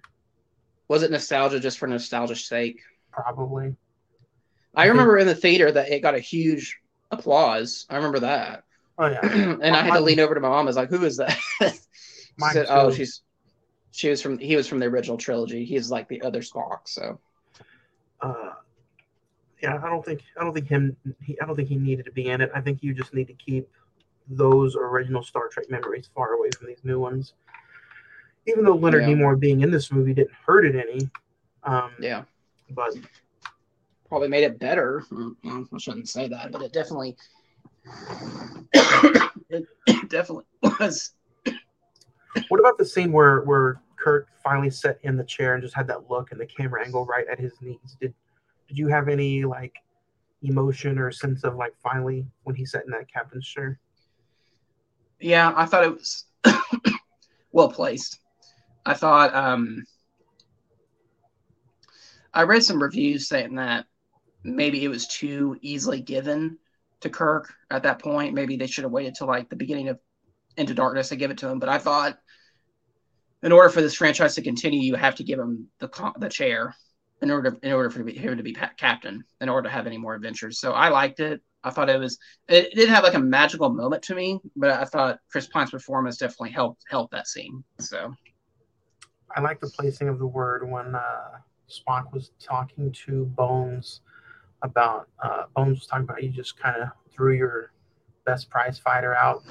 Was 0.88 1.04
it 1.04 1.12
nostalgia 1.12 1.60
just 1.60 1.78
for 1.78 1.88
nostalgia's 1.88 2.46
sake? 2.46 2.82
Probably. 3.24 3.76
I 4.76 4.86
remember 4.86 5.18
in 5.18 5.28
the 5.28 5.36
theater 5.36 5.72
that 5.72 5.92
it 5.92 6.02
got 6.02 6.16
a 6.16 6.20
huge 6.20 6.80
applause. 7.12 7.86
I 7.90 7.96
remember 7.96 8.20
that. 8.20 8.64
Oh 8.98 9.08
yeah. 9.08 9.22
and 9.62 9.76
I 9.76 9.84
had 9.84 9.96
to 9.96 10.02
lean 10.02 10.20
over 10.20 10.36
to 10.36 10.42
my 10.42 10.50
mom. 10.50 10.66
I 10.66 10.70
was 10.70 10.76
like, 10.76 10.90
"Who 10.90 11.04
is 11.04 11.18
that?" 11.18 11.38
she 11.60 12.50
said, 12.52 12.68
"Oh, 12.70 12.92
she's 12.92 13.22
she 13.92 14.10
was 14.10 14.22
from 14.22 14.38
he 14.38 14.56
was 14.56 14.68
from 14.68 14.80
the 14.80 14.86
original 14.86 15.18
trilogy. 15.18 15.66
He's 15.66 15.90
like 15.90 16.08
the 16.08 16.22
other 16.22 16.42
Spock." 16.42 16.80
So 16.86 17.20
uh, 18.22 18.54
yeah, 19.62 19.80
I 19.84 19.90
don't 19.90 20.06
think 20.06 20.24
I 20.40 20.44
don't 20.44 20.54
think 20.54 20.68
him 20.68 20.96
he, 21.24 21.40
I 21.42 21.46
don't 21.46 21.56
think 21.56 21.70
he 21.70 21.78
needed 21.78 22.06
to 22.06 22.12
be 22.12 22.28
in 22.28 22.42
it. 22.42 22.52
I 22.54 22.62
think 22.62 22.84
you 22.84 22.94
just 22.94 23.14
need 23.14 23.28
to 23.28 23.34
keep 23.34 23.70
those 24.30 24.76
original 24.76 25.24
Star 25.24 25.48
Trek 25.48 25.70
memories 25.70 26.10
far 26.16 26.34
away 26.34 26.50
from 26.58 26.68
these 26.68 26.84
new 26.84 27.00
ones. 27.00 27.34
Even 28.48 28.64
though 28.64 28.76
Leonard 28.76 29.04
Yeah. 29.04 29.10
Nimoy 29.10 29.40
being 29.40 29.62
in 29.62 29.72
this 29.72 29.92
movie 29.92 30.14
didn't 30.14 30.34
hurt 30.46 30.66
it 30.66 30.76
any, 30.76 31.10
um, 31.64 31.92
yeah, 32.00 32.24
but 32.72 32.94
probably 34.08 34.28
made 34.28 34.44
it 34.44 34.60
better. 34.60 35.04
Mm, 35.12 35.68
I 35.74 35.78
shouldn't 35.78 36.10
say 36.10 36.28
that, 36.28 36.52
but 36.52 36.62
it 36.62 36.74
definitely 36.74 37.16
it 38.74 39.66
definitely 40.10 40.46
was. 40.62 41.14
what 42.50 42.60
about 42.60 42.78
the 42.78 42.86
scene 42.86 43.12
where 43.12 43.42
where 43.42 43.82
Kurt 43.98 44.28
finally 44.44 44.70
sat 44.70 45.00
in 45.04 45.18
the 45.18 45.24
chair 45.24 45.54
and 45.54 45.64
just 45.64 45.76
had 45.76 45.88
that 45.88 46.10
look 46.10 46.32
and 46.32 46.40
the 46.40 46.46
camera 46.46 46.84
angle 46.86 47.06
right 47.06 47.26
at 47.32 47.40
his 47.40 47.54
knees? 47.62 47.98
Did 48.00 48.14
did 48.68 48.78
you 48.78 48.88
have 48.88 49.08
any 49.08 49.46
like 49.46 49.76
emotion 50.44 50.98
or 50.98 51.12
sense 51.12 51.44
of 51.44 51.56
like 51.56 51.74
finally 51.82 52.26
when 52.44 52.56
he 52.56 52.66
sat 52.66 52.86
in 52.86 52.92
that 52.92 53.12
captain's 53.12 53.48
chair? 53.48 53.80
Yeah, 55.20 55.54
I 55.56 55.66
thought 55.66 55.84
it 55.84 55.94
was 55.94 56.26
well 57.52 57.70
placed. 57.70 58.20
I 58.86 58.94
thought 58.94 59.36
um 59.36 59.84
I 62.40 62.44
read 62.44 62.64
some 62.64 62.82
reviews 62.82 63.28
saying 63.28 63.56
that 63.56 63.86
maybe 64.46 64.82
it 64.82 64.88
was 64.88 65.08
too 65.08 65.58
easily 65.62 66.00
given 66.00 66.58
to 67.02 67.10
Kirk 67.10 67.54
at 67.70 67.84
that 67.84 68.02
point. 68.02 68.34
Maybe 68.34 68.56
they 68.56 68.66
should 68.66 68.86
have 68.86 68.94
waited 68.94 69.16
till 69.16 69.28
like 69.28 69.50
the 69.50 69.58
beginning 69.58 69.90
of 69.90 70.00
Into 70.56 70.74
Darkness 70.74 71.10
to 71.10 71.18
give 71.18 71.32
it 71.32 71.40
to 71.40 71.50
him. 71.50 71.60
But 71.60 71.68
I 71.68 71.80
thought 71.80 72.18
in 73.44 73.52
order 73.52 73.68
for 73.68 73.82
this 73.82 73.94
franchise 73.94 74.36
to 74.36 74.42
continue, 74.42 74.80
you 74.80 74.96
have 74.96 75.16
to 75.16 75.26
give 75.26 75.38
him 75.38 75.68
the 75.80 76.14
the 76.18 76.30
chair 76.30 76.74
in 77.22 77.30
order 77.30 77.58
in 77.62 77.74
order 77.74 77.90
for 77.90 78.08
him 78.08 78.38
to 78.38 78.44
be 78.44 78.56
captain 78.78 79.22
in 79.42 79.50
order 79.50 79.68
to 79.68 79.74
have 79.74 79.86
any 79.86 79.98
more 79.98 80.16
adventures. 80.16 80.62
So 80.62 80.72
I 80.72 80.88
liked 80.88 81.20
it. 81.20 81.42
I 81.66 81.72
thought 81.72 81.90
it 81.90 82.00
was 82.00 82.18
it 82.48 82.74
didn't 82.74 82.96
have 82.96 83.04
like 83.04 83.16
a 83.16 83.20
magical 83.20 83.70
moment 83.70 84.02
to 84.04 84.16
me, 84.16 84.40
but 84.56 84.70
I 84.70 84.86
thought 84.86 85.20
Chris 85.30 85.50
Pine's 85.50 85.72
performance 85.72 86.16
definitely 86.16 86.52
helped 86.52 86.84
helped 86.90 87.12
that 87.12 87.28
scene. 87.28 87.66
So 87.82 88.14
I 89.36 89.42
like 89.42 89.60
the 89.60 89.70
placing 89.78 90.08
of 90.08 90.20
the 90.20 90.28
word 90.28 90.72
when 90.72 90.96
uh, 90.96 91.40
Spock 91.70 92.12
was 92.12 92.32
talking 92.40 92.92
to 93.06 93.26
Bones 93.26 94.02
about 94.62 95.08
uh, 95.24 95.44
Bones 95.56 95.80
was 95.80 95.88
talking 95.88 96.04
about 96.04 96.24
you 96.24 96.30
just 96.30 96.58
kind 96.60 96.82
of 96.82 96.90
threw 97.12 97.34
your 97.34 97.72
best 98.26 98.50
prize 98.50 98.78
fighter 98.78 99.16
out, 99.16 99.44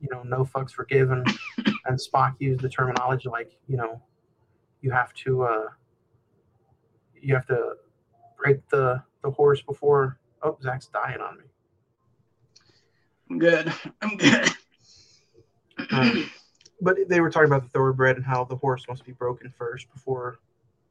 you 0.00 0.08
know, 0.10 0.22
no 0.22 0.44
fucks 0.44 0.70
forgiven, 0.70 1.24
and 1.86 1.98
Spock 1.98 2.34
used 2.38 2.60
the 2.60 2.68
terminology 2.68 3.28
like 3.28 3.52
you 3.66 3.76
know, 3.76 4.00
you 4.80 4.90
have 4.90 5.12
to 5.14 5.42
uh, 5.42 5.68
you 7.20 7.34
have 7.34 7.46
to 7.46 7.74
break 8.36 8.68
the 8.68 9.02
the 9.22 9.30
horse 9.30 9.62
before. 9.62 10.18
Oh, 10.42 10.58
Zach's 10.62 10.88
dying 10.88 11.20
on 11.20 11.38
me. 11.38 11.44
I'm 13.30 13.38
good. 13.38 13.72
I'm 14.02 14.16
good. 14.16 14.50
Um, 15.90 16.30
but 16.80 16.96
they 17.08 17.20
were 17.20 17.30
talking 17.30 17.46
about 17.46 17.62
the 17.62 17.68
thoroughbred 17.68 18.16
and 18.16 18.26
how 18.26 18.44
the 18.44 18.56
horse 18.56 18.84
must 18.88 19.04
be 19.04 19.12
broken 19.12 19.52
first 19.56 19.90
before, 19.92 20.38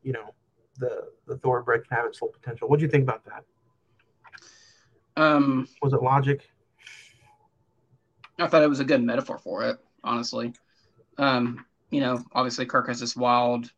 you 0.03 0.13
know, 0.13 0.33
the 0.77 1.09
the 1.27 1.37
thoroughbred 1.37 1.87
can 1.87 1.97
have 1.97 2.05
its 2.07 2.17
full 2.17 2.29
potential. 2.29 2.67
What 2.67 2.79
do 2.79 2.85
you 2.85 2.91
think 2.91 3.03
about 3.03 3.23
that? 3.25 3.43
um, 5.17 5.67
Was 5.81 5.93
it 5.93 6.01
logic? 6.01 6.49
I 8.39 8.47
thought 8.47 8.63
it 8.63 8.69
was 8.69 8.79
a 8.79 8.85
good 8.85 9.03
metaphor 9.03 9.37
for 9.37 9.63
it, 9.69 9.77
honestly. 10.03 10.53
Um, 11.17 11.65
you 11.91 11.99
know, 11.99 12.23
obviously 12.33 12.65
Kirk 12.65 12.87
has 12.87 12.99
this 12.99 13.15
wild 13.15 13.71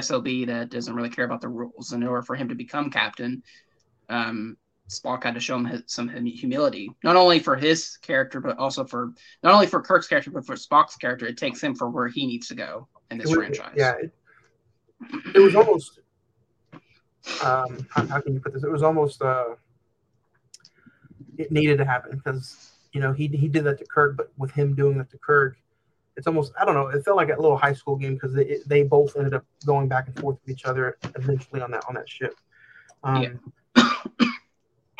SOB 0.00 0.26
that 0.46 0.68
doesn't 0.70 0.94
really 0.94 1.08
care 1.08 1.24
about 1.24 1.40
the 1.40 1.48
rules. 1.48 1.92
And 1.92 2.02
in 2.02 2.08
order 2.08 2.22
for 2.22 2.34
him 2.34 2.48
to 2.48 2.54
become 2.54 2.90
captain, 2.90 3.42
um, 4.08 4.56
Spock 4.90 5.24
had 5.24 5.34
to 5.34 5.40
show 5.40 5.56
him 5.56 5.64
his, 5.64 5.82
some 5.86 6.08
humility, 6.08 6.90
not 7.02 7.16
only 7.16 7.38
for 7.38 7.56
his 7.56 7.96
character, 8.02 8.40
but 8.40 8.58
also 8.58 8.84
for 8.84 9.12
not 9.42 9.54
only 9.54 9.66
for 9.66 9.80
Kirk's 9.80 10.06
character, 10.08 10.30
but 10.30 10.44
for 10.44 10.56
Spock's 10.56 10.96
character. 10.96 11.26
It 11.26 11.38
takes 11.38 11.60
him 11.62 11.74
for 11.74 11.88
where 11.88 12.08
he 12.08 12.26
needs 12.26 12.48
to 12.48 12.54
go 12.54 12.88
in 13.10 13.18
this 13.18 13.28
was- 13.28 13.36
franchise. 13.36 13.74
Yeah, 13.76 13.94
it, 13.94 14.12
it 15.34 15.40
was 15.40 15.54
almost. 15.54 16.00
Um, 17.42 17.86
how, 17.90 18.06
how 18.06 18.20
can 18.20 18.34
you 18.34 18.40
put 18.40 18.52
this? 18.52 18.64
It 18.64 18.70
was 18.70 18.82
almost. 18.82 19.22
Uh, 19.22 19.56
it 21.38 21.52
needed 21.52 21.78
to 21.78 21.84
happen 21.84 22.16
because 22.16 22.72
you 22.92 23.00
know 23.00 23.12
he 23.12 23.28
he 23.28 23.48
did 23.48 23.64
that 23.64 23.78
to 23.78 23.84
Kirk, 23.86 24.16
but 24.16 24.32
with 24.38 24.50
him 24.50 24.74
doing 24.74 24.98
that 24.98 25.10
to 25.10 25.18
Kirk, 25.18 25.56
it's 26.16 26.26
almost 26.26 26.52
I 26.58 26.64
don't 26.64 26.74
know. 26.74 26.88
It 26.88 27.04
felt 27.04 27.16
like 27.16 27.28
a 27.28 27.40
little 27.40 27.56
high 27.56 27.74
school 27.74 27.96
game 27.96 28.14
because 28.14 28.32
they 28.32 28.58
they 28.66 28.82
both 28.82 29.16
ended 29.16 29.34
up 29.34 29.44
going 29.64 29.88
back 29.88 30.06
and 30.06 30.18
forth 30.18 30.38
with 30.44 30.56
each 30.56 30.64
other 30.64 30.96
eventually 31.14 31.60
on 31.60 31.70
that 31.72 31.84
on 31.88 31.94
that 31.94 32.08
ship. 32.08 32.34
Um, 33.04 33.40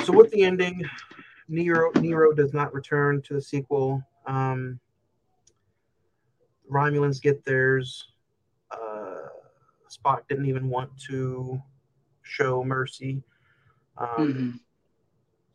so 0.05 0.12
with 0.12 0.31
the 0.31 0.43
ending, 0.43 0.85
Nero 1.49 1.91
Nero 1.97 2.33
does 2.33 2.53
not 2.53 2.74
return 2.74 3.22
to 3.22 3.35
the 3.35 3.43
sequel. 3.43 4.03
Um, 4.27 4.79
Romulans 6.70 7.20
get 7.22 7.45
theirs. 7.45 8.09
Uh, 8.70 9.29
Spock 9.89 10.29
didn't 10.29 10.47
even 10.47 10.68
want 10.68 10.91
to 11.09 11.62
show 12.27 12.62
mercy. 12.64 13.22
Um, 13.97 14.09
Mhm. 14.35 14.61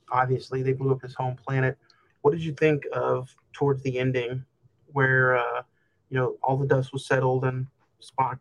Obviously, 0.09 0.61
they 0.61 0.73
blew 0.73 0.91
up 0.91 1.01
his 1.01 1.13
home 1.15 1.35
planet. 1.37 1.77
What 2.21 2.31
did 2.31 2.43
you 2.43 2.53
think 2.53 2.85
of 2.91 3.33
towards 3.53 3.81
the 3.83 3.97
ending, 3.97 4.43
where 4.87 5.37
uh, 5.37 5.63
you 6.09 6.17
know 6.17 6.37
all 6.43 6.57
the 6.57 6.67
dust 6.67 6.91
was 6.91 7.05
settled 7.05 7.45
and 7.45 7.67
Spock 8.01 8.39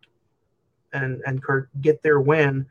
and 0.93 1.21
and 1.25 1.41
Kirk 1.41 1.69
get 1.79 2.01
their 2.03 2.19
win, 2.19 2.69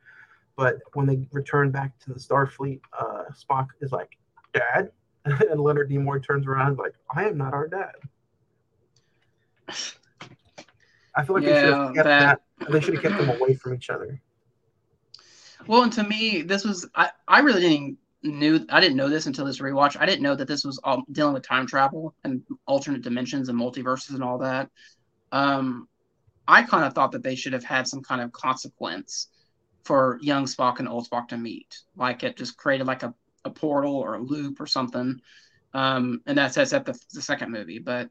but 0.56 0.76
when 0.92 1.06
they 1.06 1.26
return 1.32 1.70
back 1.70 1.98
to 2.00 2.12
the 2.12 2.18
Starfleet, 2.20 2.80
uh, 2.98 3.24
Spock 3.32 3.68
is 3.80 3.90
like, 3.92 4.18
"Dad," 4.52 4.92
and 5.24 5.60
Leonard 5.60 5.88
Nimoy 5.90 6.22
turns 6.22 6.46
around 6.46 6.76
like, 6.78 6.94
"I 7.14 7.26
am 7.28 7.38
not 7.38 7.54
our 7.54 7.68
dad." 7.68 7.94
I 11.14 11.24
feel 11.24 11.36
like 11.36 11.44
they 11.44 11.60
should 11.60 11.70
have 11.72 11.94
kept 11.94 12.04
that- 12.06 12.40
that. 12.58 12.70
They 12.70 12.80
should 12.80 12.94
have 12.94 13.02
kept 13.02 13.16
them 13.18 13.30
away 13.30 13.54
from 13.54 13.74
each 13.74 13.88
other. 13.90 14.20
Well, 15.66 15.82
and 15.82 15.92
to 15.94 16.02
me, 16.04 16.42
this 16.42 16.64
was 16.64 16.88
I, 16.94 17.10
I 17.28 17.40
really 17.40 17.60
didn't 17.60 17.98
knew 18.22 18.66
I 18.70 18.80
didn't 18.80 18.96
know 18.96 19.08
this 19.08 19.26
until 19.26 19.44
this 19.44 19.60
rewatch. 19.60 19.96
I 19.98 20.06
didn't 20.06 20.22
know 20.22 20.34
that 20.34 20.48
this 20.48 20.64
was 20.64 20.78
all 20.84 21.04
dealing 21.12 21.34
with 21.34 21.46
time 21.46 21.66
travel 21.66 22.14
and 22.24 22.42
alternate 22.66 23.02
dimensions 23.02 23.48
and 23.48 23.58
multiverses 23.58 24.14
and 24.14 24.22
all 24.22 24.38
that. 24.38 24.70
Um, 25.32 25.88
I 26.48 26.62
kind 26.62 26.84
of 26.84 26.94
thought 26.94 27.12
that 27.12 27.22
they 27.22 27.36
should 27.36 27.52
have 27.52 27.64
had 27.64 27.86
some 27.86 28.02
kind 28.02 28.20
of 28.20 28.32
consequence 28.32 29.28
for 29.84 30.18
young 30.20 30.46
Spock 30.46 30.78
and 30.78 30.88
old 30.88 31.08
Spock 31.08 31.28
to 31.28 31.38
meet, 31.38 31.78
like 31.96 32.22
it 32.22 32.36
just 32.36 32.56
created 32.56 32.86
like 32.86 33.02
a, 33.02 33.14
a 33.44 33.50
portal 33.50 33.94
or 33.96 34.14
a 34.14 34.22
loop 34.22 34.60
or 34.60 34.66
something. 34.66 35.20
Um, 35.72 36.20
and 36.26 36.36
that 36.36 36.52
sets 36.52 36.72
up 36.72 36.84
the, 36.84 36.98
the 37.14 37.22
second 37.22 37.52
movie, 37.52 37.78
but 37.78 38.10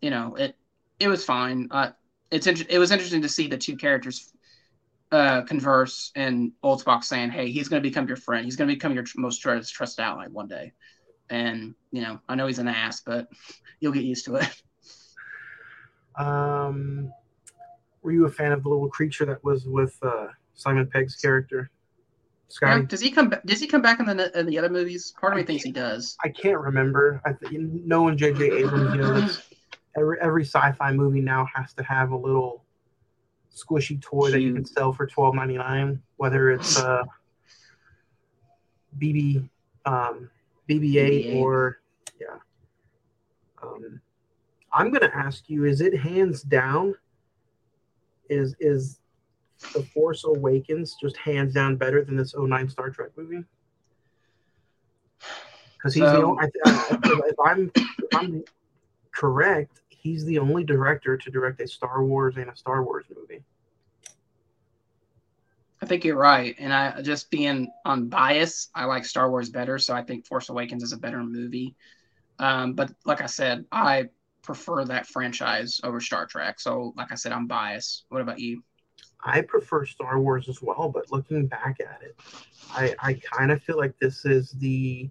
you 0.00 0.10
know 0.10 0.34
it 0.34 0.56
it 0.98 1.08
was 1.08 1.24
fine. 1.24 1.68
Uh, 1.70 1.90
it's 2.30 2.46
inter- 2.46 2.66
it 2.68 2.78
was 2.78 2.90
interesting 2.90 3.22
to 3.22 3.28
see 3.28 3.46
the 3.46 3.56
two 3.56 3.76
characters 3.76 4.32
uh, 5.12 5.42
converse 5.42 6.10
and 6.14 6.52
old 6.62 6.82
Spock 6.82 7.04
saying, 7.04 7.30
"Hey, 7.30 7.50
he's 7.50 7.68
going 7.68 7.82
to 7.82 7.88
become 7.88 8.08
your 8.08 8.16
friend. 8.16 8.44
He's 8.44 8.56
going 8.56 8.68
to 8.68 8.74
become 8.74 8.94
your 8.94 9.04
tr- 9.04 9.20
most 9.20 9.38
trusted, 9.38 9.74
trusted 9.74 10.04
ally 10.04 10.26
one 10.28 10.48
day." 10.48 10.72
And 11.30 11.74
you 11.90 12.02
know, 12.02 12.20
I 12.28 12.34
know 12.34 12.46
he's 12.46 12.58
an 12.58 12.68
ass, 12.68 13.02
but 13.04 13.28
you'll 13.80 13.92
get 13.92 14.04
used 14.04 14.24
to 14.26 14.36
it. 14.36 14.48
Um, 16.18 17.12
were 18.02 18.12
you 18.12 18.24
a 18.24 18.30
fan 18.30 18.52
of 18.52 18.62
the 18.62 18.68
little 18.68 18.88
creature 18.88 19.26
that 19.26 19.44
was 19.44 19.66
with 19.66 19.98
uh, 20.02 20.28
Simon 20.54 20.86
Pegg's 20.86 21.16
character? 21.16 21.70
Scotty, 22.48 22.80
Yeah, 22.80 22.86
does 22.86 23.00
he 23.00 23.10
come? 23.10 23.28
ba- 23.28 23.42
Does 23.44 23.60
he 23.60 23.66
come 23.66 23.82
back 23.82 24.00
in 24.00 24.06
the 24.06 24.38
in 24.38 24.46
the 24.46 24.58
other 24.58 24.68
movies? 24.68 25.12
Part 25.20 25.32
of 25.32 25.36
me 25.38 25.44
thinks 25.44 25.64
he 25.64 25.72
does. 25.72 26.16
I 26.22 26.28
can't 26.28 26.58
remember. 26.60 27.20
I 27.26 27.32
th- 27.32 27.60
knowing 27.60 28.16
J.J. 28.16 28.44
Abrams, 28.44 28.94
you 28.94 29.02
know, 29.02 29.28
every 29.96 30.18
every 30.20 30.44
sci-fi 30.44 30.92
movie 30.92 31.20
now 31.20 31.46
has 31.54 31.74
to 31.74 31.82
have 31.82 32.12
a 32.12 32.16
little 32.16 32.62
squishy 33.56 34.00
toy 34.00 34.30
that 34.30 34.40
you 34.40 34.54
can 34.54 34.64
sell 34.64 34.92
for 34.92 35.06
twelve 35.06 35.34
ninety 35.34 35.56
nine, 35.56 36.00
whether 36.16 36.50
it's 36.50 36.78
uh, 36.78 37.04
BB 38.98 39.48
um, 39.84 40.30
BB-8 40.68 41.32
BB-8. 41.32 41.36
or 41.36 41.78
yeah. 42.20 42.36
Um, 43.62 44.00
I'm 44.72 44.90
gonna 44.90 45.12
ask 45.14 45.48
you: 45.48 45.64
Is 45.64 45.80
it 45.80 45.98
hands 45.98 46.42
down? 46.42 46.94
Is 48.28 48.54
is 48.60 49.00
the 49.72 49.82
Force 49.82 50.24
Awakens 50.24 50.96
just 51.00 51.16
hands 51.16 51.54
down 51.54 51.76
better 51.76 52.04
than 52.04 52.16
this 52.16 52.34
09 52.36 52.68
Star 52.68 52.90
Trek 52.90 53.10
movie? 53.16 53.44
Because 55.78 55.94
he's 55.94 56.02
the 56.02 56.22
only, 56.22 56.44
I, 56.44 56.48
I, 56.66 56.98
if 57.04 57.36
I'm 57.44 57.72
if 57.76 58.14
I'm 58.14 58.44
correct, 59.14 59.80
he's 60.00 60.24
the 60.24 60.38
only 60.38 60.64
director 60.64 61.16
to 61.16 61.30
direct 61.30 61.60
a 61.60 61.68
Star 61.68 62.04
Wars 62.04 62.36
and 62.36 62.48
a 62.48 62.56
Star 62.56 62.84
Wars 62.84 63.06
movie. 63.14 63.42
I 65.82 65.86
think 65.86 66.04
you're 66.04 66.16
right, 66.16 66.54
and 66.58 66.72
I 66.72 67.02
just 67.02 67.30
being 67.30 67.70
unbiased, 67.84 68.70
I 68.74 68.86
like 68.86 69.04
Star 69.04 69.30
Wars 69.30 69.50
better, 69.50 69.78
so 69.78 69.94
I 69.94 70.02
think 70.02 70.26
Force 70.26 70.48
Awakens 70.48 70.82
is 70.82 70.92
a 70.92 70.96
better 70.96 71.22
movie. 71.22 71.74
Um, 72.38 72.72
but 72.72 72.92
like 73.04 73.20
I 73.20 73.26
said, 73.26 73.64
I 73.70 74.08
prefer 74.42 74.84
that 74.86 75.06
franchise 75.06 75.80
over 75.84 76.00
Star 76.00 76.26
Trek. 76.26 76.60
So, 76.60 76.94
like 76.96 77.12
I 77.12 77.14
said, 77.14 77.32
I'm 77.32 77.46
biased. 77.46 78.04
What 78.08 78.22
about 78.22 78.38
you? 78.38 78.62
I 79.24 79.40
prefer 79.42 79.84
Star 79.84 80.20
Wars 80.20 80.48
as 80.48 80.62
well, 80.62 80.88
but 80.88 81.10
looking 81.10 81.46
back 81.46 81.78
at 81.80 82.00
it, 82.02 82.16
I, 82.70 82.94
I 83.00 83.14
kind 83.14 83.50
of 83.50 83.62
feel 83.62 83.76
like 83.76 83.98
this 83.98 84.24
is 84.24 84.52
the 84.52 85.10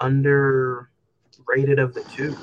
underrated 0.00 0.88
of 1.78 1.94
the 1.94 2.02
two. 2.12 2.36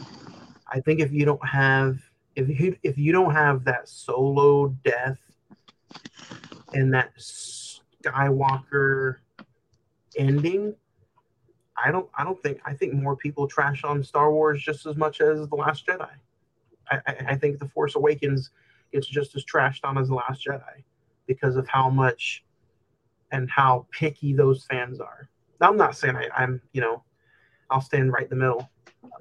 I 0.71 0.79
think 0.79 0.99
if 0.99 1.11
you 1.11 1.25
don't 1.25 1.45
have 1.45 1.99
if 2.35 2.47
you 2.47 2.77
if 2.83 2.97
you 2.97 3.11
don't 3.11 3.33
have 3.33 3.65
that 3.65 3.89
solo 3.89 4.69
death 4.83 5.19
and 6.73 6.93
that 6.93 7.11
Skywalker 7.17 9.17
ending, 10.17 10.75
I 11.83 11.91
don't 11.91 12.09
I 12.15 12.23
don't 12.23 12.41
think 12.41 12.61
I 12.65 12.73
think 12.73 12.93
more 12.93 13.15
people 13.15 13.47
trash 13.47 13.83
on 13.83 14.03
Star 14.03 14.31
Wars 14.31 14.63
just 14.63 14.85
as 14.85 14.95
much 14.95 15.19
as 15.19 15.47
The 15.49 15.55
Last 15.55 15.85
Jedi. 15.85 16.09
I, 16.89 16.99
I, 17.05 17.15
I 17.29 17.35
think 17.35 17.59
The 17.59 17.67
Force 17.67 17.95
Awakens 17.95 18.51
gets 18.93 19.07
just 19.07 19.35
as 19.35 19.45
trashed 19.45 19.81
on 19.83 19.97
as 19.97 20.07
The 20.07 20.15
Last 20.15 20.45
Jedi 20.45 20.83
because 21.27 21.55
of 21.55 21.67
how 21.67 21.89
much 21.89 22.43
and 23.31 23.49
how 23.49 23.87
picky 23.91 24.33
those 24.33 24.65
fans 24.65 24.99
are. 24.99 25.29
Now, 25.59 25.69
I'm 25.69 25.77
not 25.77 25.95
saying 25.95 26.15
I, 26.15 26.27
I'm, 26.35 26.61
you 26.73 26.81
know, 26.81 27.03
I'll 27.69 27.81
stand 27.81 28.11
right 28.11 28.23
in 28.23 28.29
the 28.29 28.35
middle, 28.35 28.69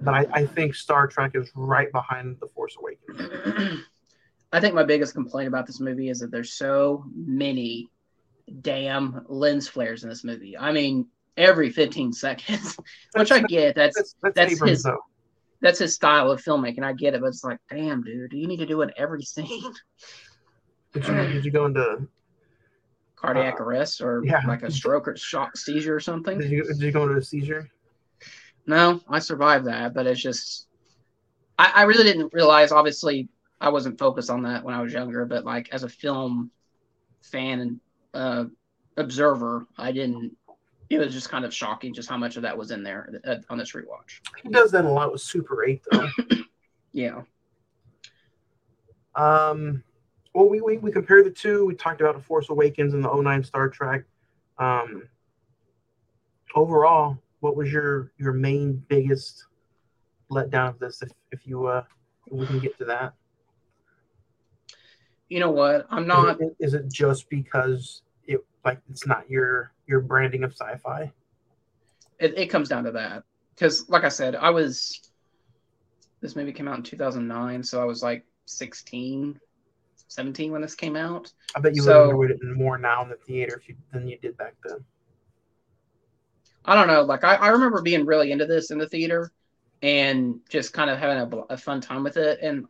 but 0.01 0.15
I, 0.15 0.27
I 0.33 0.47
think 0.47 0.75
Star 0.75 1.07
Trek 1.07 1.33
is 1.35 1.51
right 1.55 1.91
behind 1.93 2.37
The 2.41 2.47
Force 2.49 2.77
Awakens. 2.79 3.81
I 4.53 4.61
think 4.61 4.75
my 4.75 4.83
biggest 4.85 5.15
complaint 5.15 5.49
about 5.49 5.67
this 5.67 5.81
movie 5.81 6.09
is 6.11 6.19
that 6.21 6.31
there's 6.31 6.55
so 6.55 7.05
many 7.15 7.89
damn 8.63 9.25
lens 9.29 9.69
flares 9.69 10.03
in 10.03 10.09
this 10.09 10.25
movie. 10.25 10.59
I 10.59 10.73
mean, 10.73 11.07
every 11.37 11.71
15 11.71 12.13
seconds, 12.13 12.77
which 13.17 13.31
I 13.31 13.43
get. 13.43 13.77
That's 13.77 13.97
That's, 13.97 14.15
that's, 14.23 14.35
that's 14.35 14.53
Abrams, 14.55 14.71
his- 14.71 14.83
though. 14.83 14.99
that's 15.61 15.79
his 15.79 15.95
style 15.95 16.31
of 16.31 16.43
filmmaking. 16.43 16.83
I 16.83 16.93
get 16.95 17.15
it, 17.15 17.21
but 17.21 17.29
it's 17.29 17.45
like, 17.45 17.59
damn, 17.71 18.03
dude, 18.03 18.31
do 18.31 18.37
you 18.39 18.49
need 18.49 18.59
to 18.59 18.67
do 18.67 18.81
it 18.83 18.93
every 18.97 19.23
scene? 19.25 19.73
Did 20.93 21.07
you, 21.07 21.15
did 21.15 21.45
you 21.45 21.51
go 21.53 21.67
into 21.67 22.09
Cardiac 23.15 23.61
Uh, 23.61 23.65
arrest 23.65 24.01
or 24.01 24.23
yeah. 24.25 24.41
like 24.49 24.65
a 24.65 24.71
stroke 24.71 25.07
or 25.07 25.17
shock 25.17 25.57
seizure 25.57 25.95
or 25.95 26.01
something? 26.01 26.39
did 26.39 26.51
you, 26.51 26.65
did 26.65 26.81
you 26.81 26.91
go 26.91 27.05
into 27.05 27.15
a 27.17 27.23
seizure? 27.23 27.71
No, 28.67 29.01
I 29.09 29.19
survived 29.19 29.67
that, 29.67 29.95
but 29.95 30.07
it's 30.07 30.21
just 30.21 30.67
I, 31.59 31.73
I 31.77 31.83
really 31.83 32.05
didn't 32.05 32.33
realize 32.33 32.73
obviously 32.73 33.29
I 33.61 33.69
wasn't 33.69 33.99
focused 33.99 34.31
on 34.31 34.43
that 34.43 34.65
when 34.65 34.75
I 34.75 34.83
was 34.83 34.93
younger, 34.93 35.25
but 35.25 35.45
like 35.45 35.69
as 35.73 35.83
a 35.83 35.89
film 35.89 36.51
fan 37.21 37.61
and 37.61 37.81
uh 38.15 38.45
observer, 38.97 39.67
I 39.79 39.93
didn't 39.93 40.37
it 40.91 40.99
was 40.99 41.15
just 41.15 41.31
kind 41.31 41.45
of 41.45 41.55
shocking 41.55 41.95
just 41.95 42.09
how 42.09 42.17
much 42.17 42.37
of 42.37 42.43
that 42.43 42.59
was 42.59 42.73
in 42.73 42.83
there 42.83 43.21
uh, 43.25 43.37
on 43.49 43.59
this 43.59 43.73
rewatch. 43.73 44.21
He 44.43 44.49
does 44.49 44.73
that 44.73 44.85
a 44.85 44.89
lot 44.89 45.13
with 45.13 45.21
Super 45.21 45.65
8, 45.65 45.83
though. 45.91 46.09
Yeah. 46.93 47.23
Um, 49.15 49.85
well, 50.35 50.49
we, 50.49 50.61
we, 50.61 50.79
we 50.79 50.91
compared 50.91 51.25
the 51.25 51.31
two. 51.31 51.67
We 51.67 51.75
talked 51.77 52.01
about 52.01 52.17
The 52.17 52.23
Force 52.23 52.51
Awakens 52.51 52.95
and 52.95 53.05
the 53.05 53.15
09 53.15 53.45
Star 53.45 53.69
Trek. 53.69 54.03
Um, 54.59 55.05
overall, 56.55 57.19
what 57.41 57.57
was 57.57 57.73
your 57.73 58.13
your 58.19 58.33
main 58.33 58.75
biggest 58.89 59.47
letdown 60.31 60.69
of 60.69 60.79
this? 60.79 61.03
If 61.03 61.11
if 61.33 61.47
you 61.47 61.67
uh, 61.67 61.85
if 62.27 62.33
we 62.33 62.47
can 62.47 62.59
get 62.61 62.79
to 62.79 62.85
that. 62.87 63.15
You 65.29 65.39
know 65.41 65.51
what? 65.51 65.87
I'm 65.91 66.07
not 66.07 66.41
Is 66.41 66.47
it, 66.49 66.57
is 66.61 66.75
it 66.75 66.89
just 66.93 67.31
because 67.31 68.03
it 68.27 68.41
like 68.65 68.81
it's 68.91 69.07
not 69.07 69.29
your 69.31 69.73
your 69.87 70.01
branding 70.01 70.45
of 70.45 70.53
sci-fi? 70.53 71.13
it, 72.19 72.37
it 72.37 72.47
comes 72.49 72.69
down 72.69 72.85
to 72.85 72.91
that 72.91 73.23
because 73.55 73.89
like 73.89 74.05
i 74.05 74.09
said 74.11 74.35
i 74.37 74.51
was 74.51 75.11
this 76.21 76.37
movie 76.37 76.53
came 76.53 76.69
out 76.69 76.77
in 76.77 76.83
2009 76.83 77.63
so 77.63 77.81
i 77.81 77.85
was 77.85 78.03
like 78.03 78.27
16 78.45 79.41
17 80.09 80.53
when 80.53 80.61
this 80.61 80.75
came 80.75 80.97
out 80.97 81.33
I 81.57 81.61
bet 81.61 81.75
you 81.75 81.81
So- 81.83 82.15
would 82.15 82.31
enjoy 82.33 82.47
it 82.51 82.57
more 82.57 82.77
now 82.77 83.03
in 83.03 83.09
the 83.09 83.17
theater 83.17 83.57
if 83.57 83.69
you 83.71 83.77
than 83.93 84.07
you 84.07 84.19
did 84.19 84.37
back 84.37 84.55
then. 84.65 84.85
I 86.65 86.75
don't 86.75 86.87
know 86.87 87.03
like 87.03 87.25
i, 87.25 87.35
I 87.35 87.49
remember 87.49 87.83
being 87.83 88.07
really 88.07 88.33
into 88.33 88.47
this 88.47 88.71
in 88.71 88.79
the 88.79 88.89
theater 88.89 89.33
and 89.83 90.41
just 90.49 90.73
kind 90.73 90.91
of 90.91 90.99
having 90.99 91.19
a, 91.19 91.55
a 91.55 91.57
fun 91.57 91.81
time 91.81 92.03
with 92.03 92.17
it 92.17 92.41
and 92.43 92.67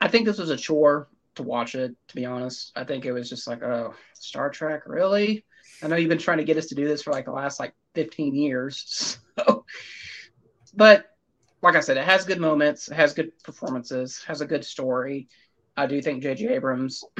i 0.00 0.08
think 0.08 0.26
this 0.26 0.38
was 0.38 0.50
a 0.50 0.56
chore 0.56 1.08
to 1.36 1.42
watch 1.42 1.74
it 1.74 1.94
to 2.08 2.14
be 2.16 2.26
honest 2.26 2.72
i 2.76 2.84
think 2.84 3.04
it 3.04 3.12
was 3.12 3.28
just 3.28 3.46
like 3.46 3.62
oh 3.62 3.94
star 4.14 4.50
trek 4.50 4.82
really 4.86 5.44
i 5.82 5.86
know 5.86 5.96
you've 5.96 6.08
been 6.08 6.18
trying 6.18 6.38
to 6.38 6.44
get 6.44 6.56
us 6.56 6.66
to 6.66 6.74
do 6.74 6.86
this 6.86 7.02
for 7.02 7.12
like 7.12 7.24
the 7.24 7.32
last 7.32 7.60
like 7.60 7.74
15 7.94 8.34
years 8.34 9.18
so 9.38 9.64
but 10.74 11.06
like 11.62 11.76
I 11.76 11.80
said, 11.80 11.96
it 11.96 12.04
has 12.04 12.24
good 12.24 12.40
moments, 12.40 12.88
has 12.90 13.14
good 13.14 13.32
performances, 13.42 14.22
has 14.26 14.40
a 14.40 14.46
good 14.46 14.64
story. 14.64 15.28
I 15.76 15.86
do 15.86 16.00
think 16.00 16.22
J.J. 16.22 16.48
Abrams 16.48 17.04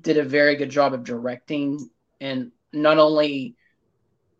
did 0.00 0.16
a 0.16 0.24
very 0.24 0.56
good 0.56 0.70
job 0.70 0.94
of 0.94 1.04
directing 1.04 1.90
and 2.20 2.52
not 2.72 2.98
only 2.98 3.56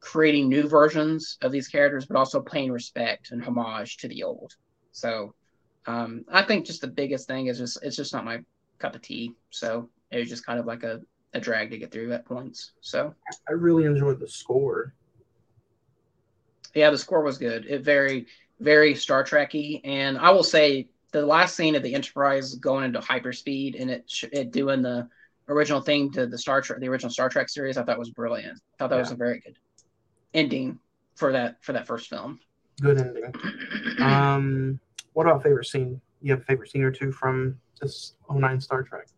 creating 0.01 0.49
new 0.49 0.68
versions 0.68 1.37
of 1.43 1.53
these 1.53 1.68
characters, 1.68 2.07
but 2.07 2.16
also 2.16 2.41
paying 2.41 2.72
respect 2.72 3.31
and 3.31 3.43
homage 3.45 3.99
to 3.99 4.09
the 4.09 4.22
old. 4.22 4.55
So 4.93 5.35
um, 5.87 6.24
I 6.31 6.43
think 6.43 6.66
just 6.66 6.81
the 6.81 6.89
biggest 6.89 7.26
thing 7.26 7.47
is 7.47 7.59
just 7.59 7.78
it's 7.83 7.97
just 7.97 8.12
not 8.12 8.24
my 8.24 8.39
cup 8.78 8.95
of 8.95 9.03
tea. 9.03 9.35
So 9.51 9.91
it 10.11 10.18
was 10.18 10.28
just 10.28 10.47
kind 10.47 10.59
of 10.59 10.66
like 10.66 10.83
a, 10.83 11.01
a 11.35 11.41
drag 11.41 11.70
to 11.70 11.78
get 11.78 11.93
through 11.93 12.12
at 12.12 12.24
points. 12.26 12.72
So 12.81 13.14
I 13.49 13.53
really 13.53 13.85
enjoyed 13.85 14.20
the 14.20 14.28
score. 14.28 14.95
yeah, 16.74 16.91
the 16.91 16.99
score 16.99 17.22
was 17.22 17.39
good. 17.39 17.66
It 17.66 17.83
very, 17.83 18.26
very 18.61 18.95
Star 18.95 19.24
Trekky, 19.24 19.81
and 19.85 20.18
I 20.18 20.31
will 20.31 20.43
say 20.43 20.89
the 21.12 21.24
last 21.26 21.57
scene 21.57 21.74
of 21.74 21.83
the 21.83 21.95
Enterprise 21.95 22.55
going 22.55 22.85
into 22.85 23.01
hyperspeed 23.01 23.81
and 23.81 23.91
it 23.91 24.05
sh- 24.09 24.24
it 24.33 24.53
doing 24.53 24.83
the 24.83 25.09
original 25.51 25.80
thing 25.80 26.11
to 26.12 26.26
the 26.26 26.38
Star 26.38 26.61
Trek, 26.61 26.80
the 26.80 26.88
original 26.88 27.11
Star 27.11 27.28
Trek 27.28 27.48
series, 27.48 27.76
I 27.76 27.82
thought 27.82 27.98
was 27.98 28.11
brilliant. 28.11 28.59
I 28.59 28.76
thought 28.78 28.90
that 28.90 28.98
was 28.98 29.11
a 29.11 29.16
very 29.16 29.40
good 29.40 29.57
ending 30.32 30.78
for 31.16 31.32
that 31.32 31.62
for 31.62 31.72
that 31.72 31.86
first 31.86 32.09
film. 32.09 32.38
Good 32.80 32.98
ending. 32.98 33.34
Um, 34.01 34.80
what 35.12 35.26
about 35.26 35.42
favorite 35.42 35.66
scene? 35.66 36.01
You 36.22 36.32
have 36.32 36.40
a 36.40 36.44
favorite 36.44 36.70
scene 36.70 36.82
or 36.82 36.90
two 36.90 37.12
from 37.12 37.59
this 37.80 38.14
09 38.30 38.61
Star 38.61 38.82
Trek? 38.82 39.09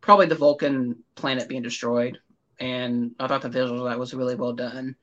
Probably 0.00 0.26
the 0.26 0.34
Vulcan 0.34 0.96
planet 1.14 1.48
being 1.48 1.62
destroyed, 1.62 2.18
and 2.58 3.12
I 3.20 3.28
thought 3.28 3.42
the 3.42 3.48
visual 3.48 3.84
of 3.84 3.90
that 3.90 3.98
was 3.98 4.14
really 4.14 4.34
well 4.34 4.52
done, 4.52 4.96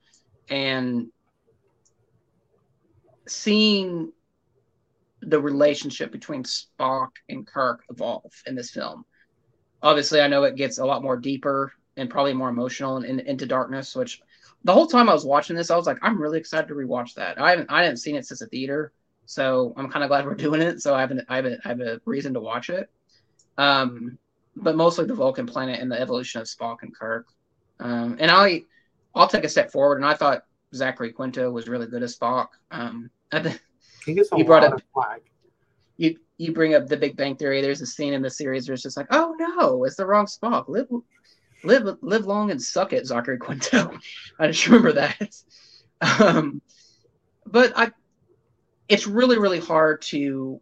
and 0.50 1.08
seeing 3.28 4.12
the 5.22 5.40
relationship 5.40 6.12
between 6.12 6.44
Spock 6.44 7.10
and 7.30 7.48
Kirk 7.48 7.84
evolve 7.90 8.32
in 8.46 8.56
this 8.56 8.72
film. 8.72 9.06
Obviously, 9.84 10.22
I 10.22 10.28
know 10.28 10.44
it 10.44 10.56
gets 10.56 10.78
a 10.78 10.86
lot 10.86 11.04
more 11.04 11.18
deeper 11.18 11.74
and 11.98 12.10
probably 12.10 12.34
more 12.34 12.50
emotional 12.50 12.98
and, 12.98 13.06
and 13.06 13.20
into 13.22 13.46
darkness. 13.46 13.96
Which 13.96 14.22
the 14.64 14.74
whole 14.74 14.88
time 14.88 15.10
I 15.10 15.14
was 15.14 15.26
watching 15.26 15.56
this, 15.56 15.70
I 15.72 15.76
was 15.78 15.86
like, 15.86 16.00
I'm 16.02 16.22
really 16.22 16.40
excited 16.40 16.68
to 16.70 16.74
rewatch 16.74 17.14
that. 17.16 17.40
I 17.40 17.52
haven't 17.52 17.72
I 17.72 17.84
hadn't 17.84 17.98
seen 17.98 18.16
it 18.16 18.26
since 18.26 18.40
the 18.40 18.48
theater, 18.48 18.92
so 19.26 19.74
I'm 19.78 19.90
kind 19.90 20.04
of 20.04 20.10
glad 20.10 20.26
we're 20.26 20.34
doing 20.48 20.62
it. 20.62 20.82
So 20.82 20.96
I 20.96 21.02
have 21.02 21.12
an, 21.12 21.26
I 21.30 21.36
have 21.38 21.46
a, 21.46 21.58
I 21.64 21.68
have 21.70 21.82
a 21.82 22.02
reason 22.06 22.34
to 22.34 22.40
watch 22.40 22.70
it. 22.70 22.90
Um, 23.58 24.18
but 24.56 24.76
mostly 24.76 25.06
the 25.06 25.14
Vulcan 25.14 25.46
planet 25.46 25.80
and 25.82 25.92
the 25.92 26.00
evolution 26.00 26.42
of 26.42 26.48
Spock 26.48 26.78
and 26.82 26.96
Kirk. 26.96 27.28
Um, 27.80 28.18
and 28.20 28.32
I 28.32 28.64
I'll 29.14 29.28
take 29.28 29.44
a 29.44 29.50
step 29.50 29.72
forward, 29.72 29.98
and 29.98 30.06
I 30.06 30.14
thought 30.14 30.44
Zachary 30.74 31.12
Quinto 31.12 31.52
was 31.52 31.68
really 31.68 31.88
good 31.88 32.04
as 32.04 32.18
Spock. 32.18 32.48
Um, 32.72 33.10
I 33.32 33.56
He 34.06 34.14
gets 34.14 34.32
a 34.32 34.38
You 34.38 34.46
brought 34.46 34.64
lot 34.64 34.74
up- 34.74 34.80
of 34.80 34.84
flag. 34.94 35.22
You 35.98 36.18
you 36.38 36.54
bring 36.54 36.76
up 36.76 36.88
the 36.88 36.98
Big 36.98 37.16
Bang 37.16 37.36
Theory. 37.36 37.62
There's 37.62 37.82
a 37.82 37.86
scene 37.86 38.14
in 38.14 38.22
the 38.22 38.30
series 38.30 38.68
where 38.68 38.74
it's 38.74 38.84
just 38.84 38.98
like, 38.98 39.08
oh 39.12 39.36
no, 39.38 39.84
it's 39.86 39.96
the 39.96 40.06
wrong 40.06 40.26
Spock. 40.26 40.66
Let 40.68 40.88
live 41.64 41.98
live 42.02 42.26
long 42.26 42.52
and 42.52 42.62
suck 42.62 42.94
it, 42.94 43.06
Zachary 43.06 43.38
Quinto. 43.38 43.92
I 44.40 44.48
just 44.48 44.66
remember 44.68 44.94
that. 44.94 45.36
Um, 46.20 46.62
but 47.46 47.74
I, 47.76 47.92
it's 48.90 49.08
really 49.08 49.38
really 49.38 49.60
hard 49.60 50.02
to 50.04 50.60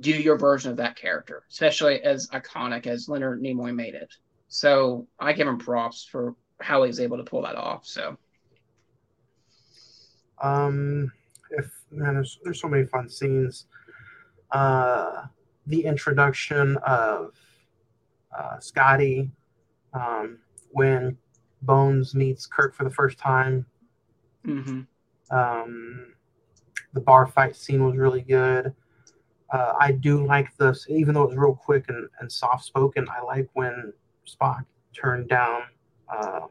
do 0.00 0.10
your 0.10 0.36
version 0.36 0.70
of 0.70 0.76
that 0.78 0.96
character, 0.96 1.44
especially 1.50 2.02
as 2.02 2.28
iconic 2.28 2.86
as 2.86 3.08
Leonard 3.08 3.42
Nimoy 3.42 3.74
made 3.74 3.94
it. 3.94 4.12
So 4.48 5.06
I 5.18 5.32
give 5.32 5.48
him 5.48 5.58
props 5.58 6.06
for 6.10 6.34
how 6.60 6.82
he's 6.82 7.00
able 7.00 7.16
to 7.18 7.24
pull 7.24 7.42
that 7.42 7.56
off. 7.56 7.86
So 7.86 8.16
Um, 10.42 11.12
if 11.58 11.70
man, 11.90 12.14
there's 12.14 12.38
there's 12.44 12.60
so 12.60 12.68
many 12.68 12.86
fun 12.86 13.08
scenes. 13.08 13.66
Uh, 14.50 15.26
the 15.66 15.84
introduction 15.84 16.76
of 16.78 17.34
uh, 18.36 18.58
Scotty 18.58 19.30
um, 19.92 20.38
when 20.72 21.16
Bones 21.62 22.14
meets 22.14 22.46
Kirk 22.46 22.74
for 22.74 22.84
the 22.84 22.90
first 22.90 23.18
time. 23.18 23.66
mhm. 24.44 24.86
Um, 25.30 26.14
the 26.92 27.00
bar 27.00 27.26
fight 27.26 27.56
scene 27.56 27.84
was 27.84 27.96
really 27.96 28.22
good. 28.22 28.74
Uh, 29.52 29.74
I 29.78 29.92
do 29.92 30.24
like 30.26 30.56
this, 30.56 30.86
even 30.88 31.14
though 31.14 31.22
it 31.24 31.28
was 31.30 31.36
real 31.36 31.54
quick 31.54 31.86
and, 31.88 32.08
and 32.20 32.30
soft 32.30 32.64
spoken. 32.64 33.06
I 33.08 33.22
like 33.22 33.48
when 33.54 33.92
Spock 34.26 34.64
turned 34.92 35.28
down 35.28 35.62
uh, 36.08 36.46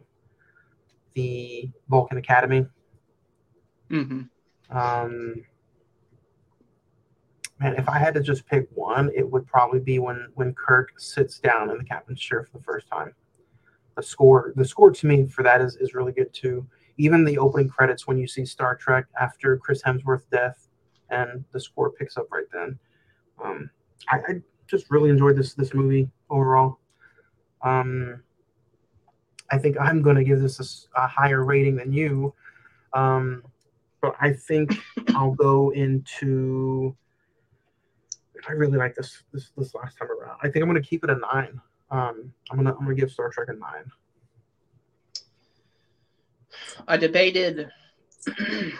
the 1.13 1.69
Vulcan 1.89 2.17
Academy. 2.17 2.65
Mhm. 3.89 4.29
Um, 4.73 5.45
man, 7.59 7.75
if 7.75 7.87
I 7.87 7.97
had 7.99 8.13
to 8.15 8.21
just 8.21 8.45
pick 8.45 8.67
one, 8.73 9.11
it 9.15 9.29
would 9.29 9.45
probably 9.47 9.79
be 9.79 9.99
when 9.99 10.27
when 10.35 10.53
Kirk 10.53 10.99
sits 10.99 11.39
down 11.39 11.69
in 11.69 11.77
the 11.77 11.83
captain's 11.83 12.19
chair 12.19 12.43
for 12.43 12.57
the 12.57 12.63
first 12.63 12.87
time. 12.87 13.13
The 13.95 14.03
score, 14.03 14.53
the 14.55 14.65
score 14.65 14.91
to 14.91 15.07
me 15.07 15.27
for 15.27 15.43
that 15.43 15.61
is 15.61 15.75
is 15.77 15.93
really 15.93 16.11
good 16.11 16.33
too. 16.33 16.67
Even 16.97 17.23
the 17.23 17.37
opening 17.37 17.69
credits 17.69 18.07
when 18.07 18.17
you 18.17 18.27
see 18.27 18.45
Star 18.45 18.75
Trek 18.75 19.05
after 19.19 19.57
Chris 19.57 19.81
Hemsworth's 19.83 20.25
death, 20.31 20.67
and 21.09 21.43
the 21.51 21.59
score 21.59 21.91
picks 21.91 22.17
up 22.17 22.27
right 22.31 22.45
then. 22.51 22.77
Um, 23.43 23.69
I, 24.09 24.17
I 24.17 24.41
just 24.67 24.89
really 24.89 25.09
enjoyed 25.09 25.37
this 25.37 25.53
this 25.53 25.73
movie 25.73 26.09
overall. 26.29 26.79
Um, 27.61 28.21
I 29.51 29.57
think 29.59 29.77
I'm 29.79 30.01
going 30.01 30.15
to 30.15 30.23
give 30.23 30.41
this 30.41 30.87
a 30.95 31.07
higher 31.07 31.45
rating 31.45 31.75
than 31.75 31.93
you. 31.93 32.33
Um, 32.93 33.43
but 34.03 34.15
I 34.19 34.33
think 34.33 34.77
I'll 35.15 35.33
go 35.33 35.71
into. 35.71 36.95
I 38.47 38.51
really 38.51 38.77
like 38.77 38.93
this 38.93 39.23
this 39.31 39.49
this 39.57 39.73
last 39.73 39.97
time 39.97 40.09
around. 40.11 40.37
I 40.43 40.49
think 40.49 40.61
I'm 40.61 40.69
going 40.69 40.79
to 40.79 40.87
keep 40.87 41.03
it 41.03 41.09
a 41.09 41.15
nine. 41.15 41.59
Um, 41.89 42.31
I'm 42.51 42.57
gonna 42.57 42.73
I'm 42.73 42.83
gonna 42.83 42.93
give 42.93 43.11
Star 43.11 43.29
Trek 43.29 43.47
a 43.49 43.53
nine. 43.53 43.91
I 46.87 46.97
debated. 46.97 47.71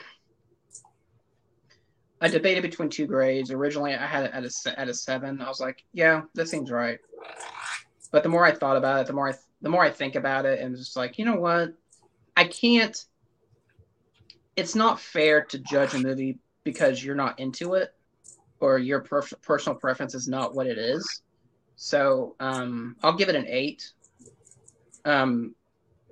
I 2.22 2.28
debated 2.30 2.62
between 2.62 2.90
two 2.90 3.08
grades. 3.08 3.52
Originally, 3.52 3.96
I 3.96 4.06
had 4.06 4.26
it 4.26 4.32
at 4.34 4.44
a 4.44 4.80
at 4.80 4.90
a 4.90 4.94
seven. 4.94 5.42
I 5.42 5.48
was 5.48 5.60
like, 5.62 5.84
yeah, 5.94 6.24
that 6.36 6.50
seems 6.50 6.70
right. 6.70 7.00
But 8.12 8.24
the 8.24 8.30
more 8.30 8.46
I 8.46 8.52
thought 8.52 8.78
about 8.78 9.02
it, 9.02 9.08
the 9.08 9.14
more 9.14 9.30
I 9.30 9.34
the 9.62 9.70
more 9.70 9.84
I 9.84 9.90
think 9.90 10.16
about 10.16 10.46
it, 10.46 10.60
and 10.60 10.76
just 10.76 10.98
like, 10.98 11.18
you 11.18 11.24
know 11.26 11.36
what, 11.36 11.74
I 12.36 12.44
can't. 12.46 13.06
It's 14.56 14.76
not 14.76 14.99
fair 14.99 15.43
to 15.45 15.58
judge 15.60 15.93
a 15.93 15.99
movie 15.99 16.38
because 16.64 17.04
you're 17.04 17.16
not 17.16 17.39
into 17.39 17.74
it, 17.74 17.93
or 18.60 18.78
your 18.78 19.01
per- 19.01 19.24
personal 19.41 19.78
preference 19.78 20.14
is 20.16 20.28
not 20.28 20.54
what 20.56 20.68
it 20.68 20.78
is. 20.78 21.22
So 21.76 22.36
um, 22.39 22.95
I'll 23.04 23.18
give 23.18 23.30
it 23.30 23.36
an 23.36 23.45
eight. 23.47 23.91
Um, 25.06 25.56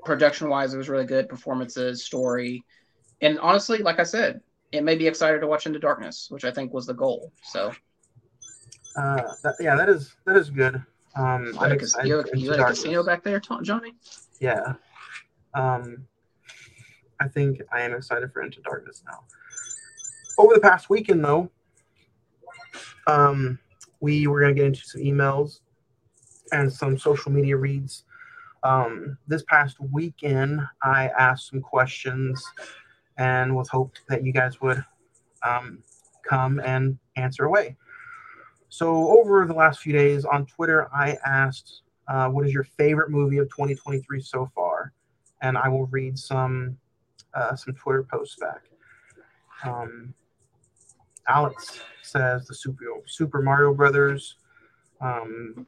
production 0.04 0.50
wise, 0.50 0.74
it 0.74 0.78
was 0.78 0.90
really 0.90 1.06
good. 1.06 1.30
Performances, 1.30 2.04
story, 2.04 2.64
and 3.22 3.40
honestly, 3.40 3.78
like 3.80 4.00
I 4.00 4.04
said, 4.04 4.42
it 4.72 4.84
made 4.84 5.00
me 5.00 5.08
excited 5.08 5.40
to 5.42 5.48
watch 5.48 5.66
Into 5.68 5.80
Darkness, 5.80 6.28
which 6.30 6.44
I 6.44 6.52
think 6.52 6.74
was 6.74 6.86
the 6.88 6.94
goal. 6.94 7.32
So 7.44 7.72
Uh, 8.96 9.22
that, 9.44 9.56
yeah, 9.60 9.76
that 9.76 9.88
is 9.88 10.16
that 10.26 10.36
is 10.36 10.50
good. 10.50 10.84
Um, 11.16 11.46
you 11.46 11.60
I'm 11.60 11.70
had 11.70 11.72
a, 11.72 11.76
excited 11.76 12.08
you 12.08 12.16
had 12.18 12.30
a- 12.34 12.40
you 12.40 12.52
had 12.52 12.60
a 12.60 12.66
casino 12.66 13.04
back 13.04 13.24
there, 13.24 13.40
Johnny. 13.40 13.94
Yeah. 14.40 14.74
Um, 15.54 16.08
I 17.22 17.28
think 17.28 17.62
I 17.72 17.82
am 17.82 17.94
excited 17.94 18.34
for 18.34 18.42
Into 18.42 18.62
Darkness 18.62 19.04
now. 19.06 19.20
Over 20.40 20.56
the 20.56 20.60
past 20.60 20.90
weekend, 20.90 21.24
though, 21.24 21.52
um, 23.06 23.60
we 24.00 24.26
were 24.26 24.42
going 24.42 24.56
to 24.56 24.60
get 24.60 24.66
into 24.66 24.82
some 24.84 25.02
emails 25.02 25.60
and 26.52 26.74
some 26.74 26.98
social 26.98 27.32
media 27.32 27.58
reads. 27.58 28.06
Um, 28.64 29.20
this 29.28 29.44
past 29.44 29.78
weekend, 29.80 30.62
I 30.82 31.10
asked 31.10 31.50
some 31.50 31.62
questions 31.62 32.44
and 33.18 33.56
was 33.56 33.70
hoped 33.70 34.02
that 34.10 34.24
you 34.24 34.34
guys 34.34 34.60
would 34.62 34.84
um, 35.44 35.84
come 36.28 36.60
and 36.60 36.98
answer 37.18 37.46
away. 37.46 37.78
So, 38.70 39.10
over 39.20 39.46
the 39.46 39.54
last 39.54 39.82
few 39.82 39.94
days 39.94 40.26
on 40.26 40.48
Twitter, 40.48 40.88
I 40.92 41.18
asked 41.24 41.84
uh, 42.08 42.30
what 42.30 42.48
is 42.48 42.54
your 42.54 42.64
favorite 42.64 43.12
movie 43.12 43.38
of 43.38 43.48
2023 43.50 44.22
so 44.22 44.50
far? 44.56 44.94
And 45.44 45.58
I 45.58 45.68
will 45.68 45.86
read 45.88 46.18
some 46.18 46.78
uh, 47.34 47.56
some 47.56 47.74
Twitter 47.76 48.04
posts 48.04 48.38
back. 48.40 48.64
Um, 49.64 50.14
Alex 51.28 51.80
says 52.02 52.48
the 52.48 52.56
Super 52.56 52.84
Super 53.06 53.42
Mario 53.42 53.74
Brothers, 53.74 54.38
um, 55.00 55.68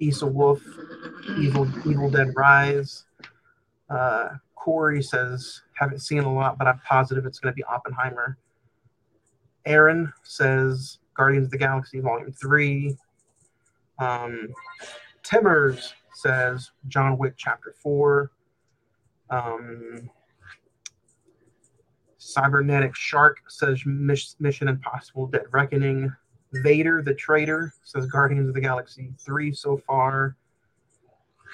Wolf, 0.00 0.62
Evil 1.36 1.68
Evil 1.88 2.10
Dead 2.10 2.28
Rise. 2.36 3.04
Uh, 3.90 4.30
Corey 4.54 5.02
says 5.02 5.62
haven't 5.74 6.00
seen 6.00 6.20
a 6.20 6.32
lot, 6.32 6.58
but 6.58 6.66
I'm 6.66 6.80
positive 6.80 7.26
it's 7.26 7.38
going 7.38 7.52
to 7.52 7.56
be 7.56 7.64
Oppenheimer. 7.64 8.38
Aaron 9.66 10.12
says 10.22 10.98
Guardians 11.14 11.46
of 11.46 11.50
the 11.50 11.58
Galaxy 11.58 12.00
Volume 12.00 12.32
Three. 12.32 12.96
Um, 13.98 14.48
Timmers 15.22 15.94
says 16.14 16.70
John 16.88 17.18
Wick 17.18 17.34
Chapter 17.36 17.74
4. 17.82 18.30
Um, 19.30 20.10
Cybernetic 22.28 22.94
Shark 22.94 23.38
says 23.48 23.82
Miss- 23.86 24.36
Mission 24.38 24.68
Impossible 24.68 25.26
Dead 25.26 25.46
Reckoning. 25.50 26.12
Vader 26.62 27.02
the 27.02 27.14
Traitor 27.14 27.72
says 27.84 28.04
Guardians 28.06 28.48
of 28.48 28.54
the 28.54 28.60
Galaxy 28.60 29.12
3 29.18 29.52
so 29.52 29.78
far. 29.86 30.36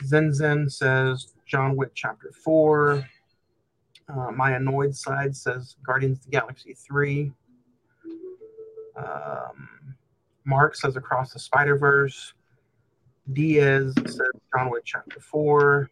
Zen 0.05 0.33
Zen 0.33 0.69
says 0.69 1.35
John 1.47 1.77
Wick 1.77 1.93
Chapter 1.95 2.33
4. 2.33 3.09
Uh, 4.09 4.31
my 4.33 4.53
annoyed 4.57 4.97
side 4.97 5.37
says 5.37 5.77
Guardians 5.87 6.19
of 6.19 6.25
the 6.25 6.31
Galaxy 6.33 6.75
3. 6.75 7.33
Um, 8.97 9.95
Mark 10.45 10.75
says 10.75 10.97
Across 10.97 11.35
the 11.35 11.39
Spider 11.39 11.79
Verse. 11.79 12.35
Diaz 13.33 13.95
says 14.07 14.33
John 14.53 14.71
Wick 14.71 14.83
Chapter 14.85 15.21
4. 15.21 15.89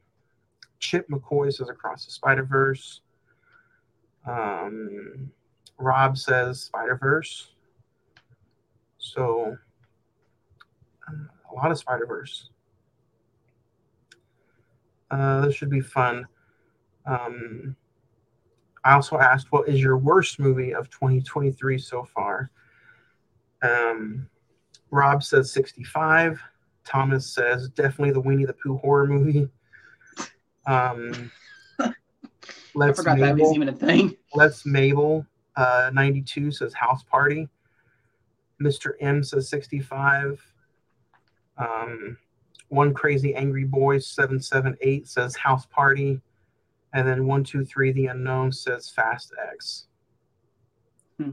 Chip 0.81 1.09
McCoy 1.09 1.53
says 1.53 1.69
Across 1.69 2.07
the 2.07 2.11
Spider 2.11 2.43
Verse. 2.43 3.01
Um, 4.27 5.31
Rob 5.79 6.17
says 6.17 6.63
Spider 6.63 6.97
Verse. 6.97 7.53
So, 8.99 9.57
uh, 11.09 11.15
a 11.51 11.55
lot 11.55 11.71
of 11.71 11.79
Spider 11.79 12.07
Verse. 12.07 12.51
Uh, 15.11 15.43
this 15.43 15.55
should 15.55 15.71
be 15.71 15.81
fun. 15.81 16.27
Um, 17.05 17.77
I 18.85 18.95
also 18.95 19.19
asked, 19.19 19.49
what 19.51 19.69
is 19.69 19.81
your 19.81 19.99
worst 19.99 20.39
movie 20.39 20.75
of 20.75 20.89
2023 20.91 21.79
so 21.79 22.05
far? 22.05 22.51
Um, 23.63 24.29
Rob 24.91 25.23
says 25.23 25.53
65. 25.53 26.41
Thomas 26.85 27.27
says 27.27 27.69
definitely 27.71 28.13
the 28.13 28.21
Winnie 28.21 28.45
the 28.45 28.55
Pooh 28.55 28.79
horror 28.79 29.07
movie. 29.07 29.49
Um, 30.67 31.31
I 32.75 32.79
let's 32.79 32.99
forgot 32.99 33.19
that 33.19 33.35
was 33.35 33.41
Mabel, 33.41 33.55
even 33.55 33.69
a 33.69 33.73
thing. 33.73 34.17
let's 34.35 34.65
Mabel 34.65 35.27
uh, 35.57 35.91
92 35.93 36.51
says 36.51 36.75
house 36.75 37.03
party. 37.03 37.49
Mr. 38.61 38.93
M 39.01 39.23
says 39.23 39.49
65. 39.49 40.41
Um, 41.59 42.17
one 42.69 42.95
crazy 42.95 43.35
angry 43.35 43.65
boy 43.65 43.99
778 43.99 45.07
says 45.07 45.37
house 45.37 45.67
party. 45.67 46.21
And 46.95 47.07
then 47.07 47.27
123 47.27 47.93
the 47.93 48.07
unknown 48.07 48.53
says 48.53 48.91
fast 48.91 49.33
X. 49.53 49.87
Hmm. 51.19 51.31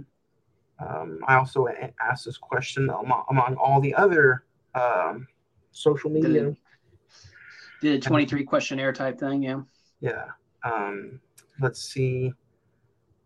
Um, 0.80 1.20
I 1.28 1.36
also 1.36 1.68
asked 2.00 2.26
this 2.26 2.38
question 2.38 2.90
among, 2.90 3.24
among 3.30 3.56
all 3.56 3.82
the 3.82 3.94
other 3.96 4.44
um, 4.76 5.28
social 5.72 6.10
media. 6.10 6.56
Did 7.82 7.96
a 7.96 8.00
23 8.00 8.44
questionnaire 8.44 8.94
type 8.94 9.20
thing, 9.20 9.44
yeah. 9.44 9.62
Yeah. 10.02 10.26
Um, 10.64 11.20
let's 11.60 11.82
see 11.82 12.34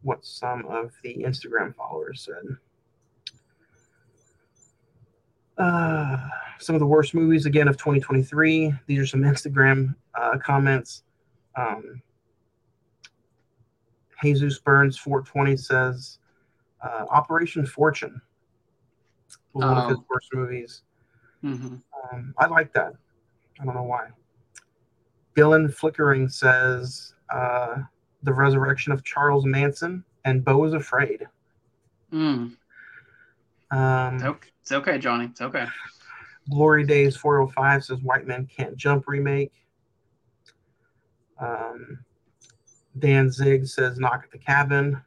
what 0.01 0.25
some 0.25 0.65
of 0.65 0.91
the 1.03 1.15
Instagram 1.19 1.75
followers 1.75 2.21
said. 2.27 2.57
Uh, 5.57 6.17
some 6.59 6.75
of 6.75 6.79
the 6.79 6.85
worst 6.87 7.13
movies 7.13 7.45
again 7.45 7.67
of 7.67 7.77
2023. 7.77 8.73
These 8.87 8.99
are 8.99 9.05
some 9.05 9.21
Instagram 9.23 9.95
uh, 10.15 10.37
comments. 10.43 11.03
Um, 11.55 12.01
Jesus 14.21 14.59
Burns 14.59 14.97
420 14.97 15.57
says 15.57 16.19
uh, 16.81 17.05
Operation 17.09 17.65
Fortune 17.65 18.21
one 19.51 19.77
of 19.77 19.89
his 19.89 19.97
Oh. 19.99 20.05
worst 20.09 20.29
movies. 20.33 20.81
hmm 21.41 21.75
Um, 22.11 22.33
I 22.39 22.47
like 22.47 22.73
that. 22.73 22.93
I 23.59 23.65
don't 23.65 23.75
know 23.75 23.83
why. 23.83 24.07
Dylan 25.35 25.71
Flickering 25.73 26.27
says 26.27 27.13
uh, 27.29 27.75
The 28.23 28.33
Resurrection 28.33 28.91
of 28.93 29.03
Charles 29.03 29.45
Manson 29.45 30.03
and 30.25 30.43
Beau 30.43 30.63
is 30.63 30.73
Afraid. 30.73 31.27
Mm. 32.11 32.55
Um, 33.71 34.15
It's 34.15 34.23
okay. 34.23 34.49
It's 34.61 34.71
okay, 34.71 34.97
Johnny. 34.97 35.25
It's 35.25 35.41
okay. 35.41 35.65
Glory 36.49 36.85
Days 36.85 37.15
405 37.17 37.83
says 37.83 37.99
White 38.01 38.25
Men 38.27 38.47
Can't 38.47 38.77
Jump 38.77 39.07
remake. 39.07 39.51
Um, 41.39 41.99
Dan 42.99 43.29
Zig 43.31 43.67
says 43.67 43.97
Knock 43.97 44.21
at 44.23 44.31
the 44.31 44.37
Cabin. 44.37 45.01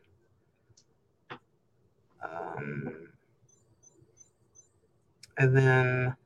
Um, 2.23 3.09
and 5.39 5.57
then 5.57 6.17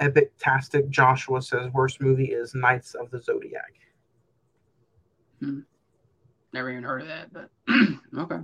Epic 0.00 0.32
Tastic 0.38 0.88
Joshua 0.88 1.42
says 1.42 1.72
worst 1.72 2.00
movie 2.00 2.32
is 2.32 2.54
Knights 2.54 2.94
of 2.94 3.10
the 3.10 3.20
Zodiac. 3.20 3.72
Never 6.52 6.70
even 6.70 6.82
heard 6.82 7.02
of 7.02 7.08
that, 7.08 7.32
but 7.32 7.50
okay. 8.18 8.38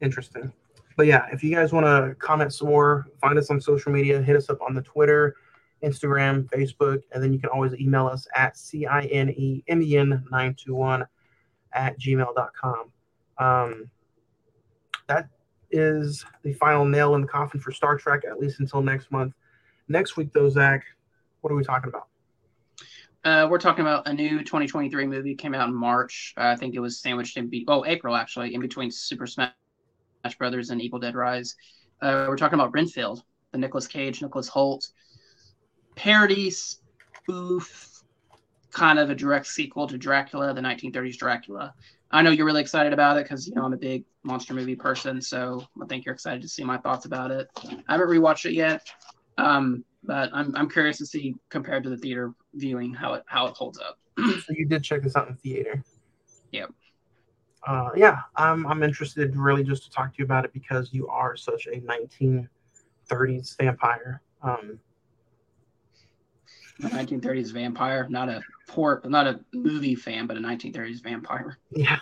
Interesting. 0.00 0.52
But 0.96 1.06
yeah, 1.06 1.26
if 1.32 1.44
you 1.44 1.54
guys 1.54 1.72
want 1.72 1.86
to 1.86 2.14
comment 2.16 2.52
some 2.52 2.68
more, 2.68 3.06
find 3.20 3.38
us 3.38 3.50
on 3.50 3.60
social 3.60 3.92
media, 3.92 4.20
hit 4.22 4.34
us 4.36 4.50
up 4.50 4.60
on 4.60 4.74
the 4.74 4.82
Twitter, 4.82 5.36
Instagram, 5.82 6.48
Facebook, 6.50 7.02
and 7.12 7.22
then 7.22 7.32
you 7.32 7.38
can 7.38 7.50
always 7.50 7.74
email 7.74 8.06
us 8.06 8.26
at 8.34 8.54
cinemen921 8.54 11.06
at 11.72 11.98
gmail.com. 11.98 12.92
Um, 13.38 13.90
that 15.06 15.28
is 15.70 16.24
the 16.42 16.52
final 16.54 16.84
nail 16.84 17.14
in 17.14 17.20
the 17.22 17.28
coffin 17.28 17.60
for 17.60 17.70
Star 17.72 17.96
Trek, 17.96 18.24
at 18.28 18.38
least 18.38 18.60
until 18.60 18.82
next 18.82 19.10
month. 19.10 19.32
Next 19.90 20.16
week, 20.16 20.32
though, 20.32 20.48
Zach, 20.48 20.84
what 21.40 21.52
are 21.52 21.56
we 21.56 21.64
talking 21.64 21.88
about? 21.88 22.06
Uh, 23.24 23.48
we're 23.50 23.58
talking 23.58 23.82
about 23.82 24.06
a 24.06 24.12
new 24.12 24.38
2023 24.38 25.04
movie 25.08 25.34
came 25.34 25.52
out 25.52 25.68
in 25.68 25.74
March. 25.74 26.32
Uh, 26.38 26.44
I 26.44 26.56
think 26.56 26.76
it 26.76 26.78
was 26.78 27.00
sandwiched 27.00 27.36
in 27.36 27.48
be- 27.48 27.64
oh 27.66 27.84
April 27.84 28.14
actually 28.14 28.54
in 28.54 28.60
between 28.60 28.92
Super 28.92 29.26
Smash 29.26 29.52
Brothers 30.38 30.70
and 30.70 30.80
Evil 30.80 31.00
Dead 31.00 31.16
Rise. 31.16 31.56
Uh, 32.00 32.26
we're 32.28 32.36
talking 32.36 32.58
about 32.58 32.72
Renfield, 32.72 33.24
the 33.50 33.58
Nicolas 33.58 33.88
Cage, 33.88 34.22
Nicholas 34.22 34.48
Hoult 34.48 34.88
parody 35.96 36.50
spoof, 36.50 38.04
kind 38.70 39.00
of 39.00 39.10
a 39.10 39.14
direct 39.14 39.48
sequel 39.48 39.88
to 39.88 39.98
Dracula, 39.98 40.54
the 40.54 40.60
1930s 40.60 41.18
Dracula. 41.18 41.74
I 42.12 42.22
know 42.22 42.30
you're 42.30 42.46
really 42.46 42.60
excited 42.60 42.92
about 42.92 43.16
it 43.16 43.24
because 43.24 43.48
you 43.48 43.54
know 43.56 43.64
I'm 43.64 43.72
a 43.72 43.76
big 43.76 44.04
monster 44.22 44.54
movie 44.54 44.76
person, 44.76 45.20
so 45.20 45.66
I 45.82 45.86
think 45.86 46.04
you're 46.04 46.14
excited 46.14 46.42
to 46.42 46.48
see 46.48 46.62
my 46.62 46.78
thoughts 46.78 47.06
about 47.06 47.32
it. 47.32 47.48
I 47.88 47.92
haven't 47.92 48.08
rewatched 48.08 48.46
it 48.46 48.54
yet, 48.54 48.88
um, 49.38 49.84
but 50.02 50.30
I'm 50.32 50.54
I'm 50.56 50.68
curious 50.68 50.98
to 50.98 51.06
see 51.06 51.34
compared 51.48 51.84
to 51.84 51.90
the 51.90 51.96
theater 51.96 52.32
viewing 52.54 52.92
how 52.94 53.14
it 53.14 53.24
how 53.26 53.46
it 53.46 53.54
holds 53.54 53.78
up. 53.78 53.98
So 54.46 54.54
you 54.54 54.66
did 54.66 54.82
check 54.82 55.02
this 55.02 55.16
out 55.16 55.28
in 55.28 55.36
theater. 55.36 55.82
Yep. 56.52 56.70
Uh, 57.66 57.90
yeah, 57.94 58.20
I'm 58.36 58.66
I'm 58.66 58.82
interested 58.82 59.36
really 59.36 59.64
just 59.64 59.84
to 59.84 59.90
talk 59.90 60.12
to 60.12 60.18
you 60.18 60.24
about 60.24 60.44
it 60.44 60.52
because 60.52 60.92
you 60.92 61.08
are 61.08 61.36
such 61.36 61.66
a 61.66 61.80
1930s 61.80 63.56
vampire. 63.58 64.22
Um, 64.42 64.78
1930s 66.80 67.52
vampire, 67.52 68.06
not 68.08 68.28
a 68.28 68.40
poor, 68.66 69.02
not 69.04 69.26
a 69.26 69.40
movie 69.52 69.94
fan, 69.94 70.26
but 70.26 70.36
a 70.36 70.40
1930s 70.40 71.02
vampire. 71.02 71.58
yeah, 71.70 71.98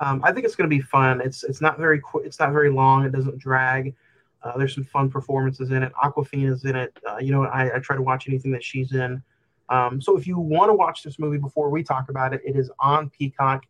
um, 0.00 0.20
I 0.24 0.32
think 0.32 0.44
it's 0.44 0.56
going 0.56 0.68
to 0.68 0.76
be 0.76 0.82
fun. 0.82 1.20
It's 1.20 1.44
it's 1.44 1.60
not 1.60 1.78
very 1.78 2.00
qu- 2.00 2.20
it's 2.20 2.40
not 2.40 2.52
very 2.52 2.70
long. 2.70 3.04
It 3.04 3.12
doesn't 3.12 3.38
drag. 3.38 3.94
Uh, 4.42 4.56
there's 4.56 4.74
some 4.74 4.84
fun 4.84 5.10
performances 5.10 5.70
in 5.70 5.82
it. 5.82 5.92
Awkwafina's 6.02 6.64
in 6.64 6.76
it. 6.76 6.96
Uh, 7.08 7.18
you 7.18 7.32
know, 7.32 7.44
I, 7.44 7.76
I 7.76 7.78
try 7.78 7.96
to 7.96 8.02
watch 8.02 8.28
anything 8.28 8.52
that 8.52 8.64
she's 8.64 8.92
in. 8.92 9.22
Um, 9.68 10.00
so 10.00 10.16
if 10.16 10.26
you 10.26 10.38
want 10.38 10.68
to 10.68 10.74
watch 10.74 11.02
this 11.02 11.18
movie 11.18 11.38
before 11.38 11.70
we 11.70 11.82
talk 11.82 12.08
about 12.08 12.34
it, 12.34 12.40
it 12.44 12.56
is 12.56 12.70
on 12.80 13.10
Peacock. 13.10 13.64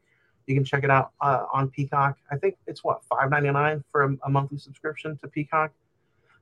You 0.47 0.55
can 0.55 0.64
check 0.64 0.83
it 0.83 0.91
out 0.91 1.12
uh, 1.21 1.45
on 1.53 1.68
Peacock. 1.68 2.16
I 2.31 2.37
think 2.37 2.57
it's 2.66 2.83
what 2.83 3.05
five 3.05 3.31
ninety 3.31 3.51
nine 3.51 3.85
for 3.93 4.05
a, 4.05 4.16
a 4.25 4.31
monthly 4.31 4.59
subscription 4.59 5.16
to 5.18 5.29
Peacock. 5.29 5.73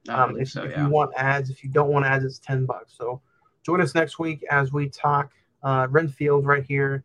Um, 0.09 0.41
if, 0.41 0.51
so, 0.51 0.63
if 0.63 0.71
yeah. 0.71 0.85
you 0.85 0.89
want 0.91 1.13
ads, 1.17 1.51
if 1.51 1.63
you 1.63 1.71
don't 1.71 1.91
want 1.91 2.07
ads, 2.07 2.25
it's 2.25 2.39
ten 2.39 2.65
bucks. 2.65 2.95
So 2.97 3.21
join 3.65 3.81
us 3.81 3.95
next 3.95 4.19
week 4.19 4.45
as 4.51 4.73
we 4.73 4.89
talk 4.89 5.33
uh, 5.63 5.89
Renfield 5.91 6.47
right 6.47 6.65
here, 6.65 7.05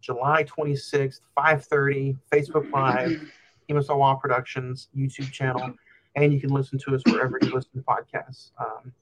July 0.00 0.42
twenty 0.42 0.76
sixth, 0.76 1.22
five 1.34 1.64
thirty, 1.64 2.16
Facebook 2.30 2.70
Live, 2.72 3.22
Emasawa 3.70 4.20
Productions 4.20 4.88
YouTube 4.94 5.30
channel, 5.30 5.74
and 6.16 6.32
you 6.32 6.40
can 6.40 6.50
listen 6.50 6.78
to 6.80 6.94
us 6.94 7.02
wherever 7.06 7.38
you 7.42 7.50
listen 7.52 7.70
to 7.74 7.80
podcasts. 7.80 8.50
Um, 8.58 8.92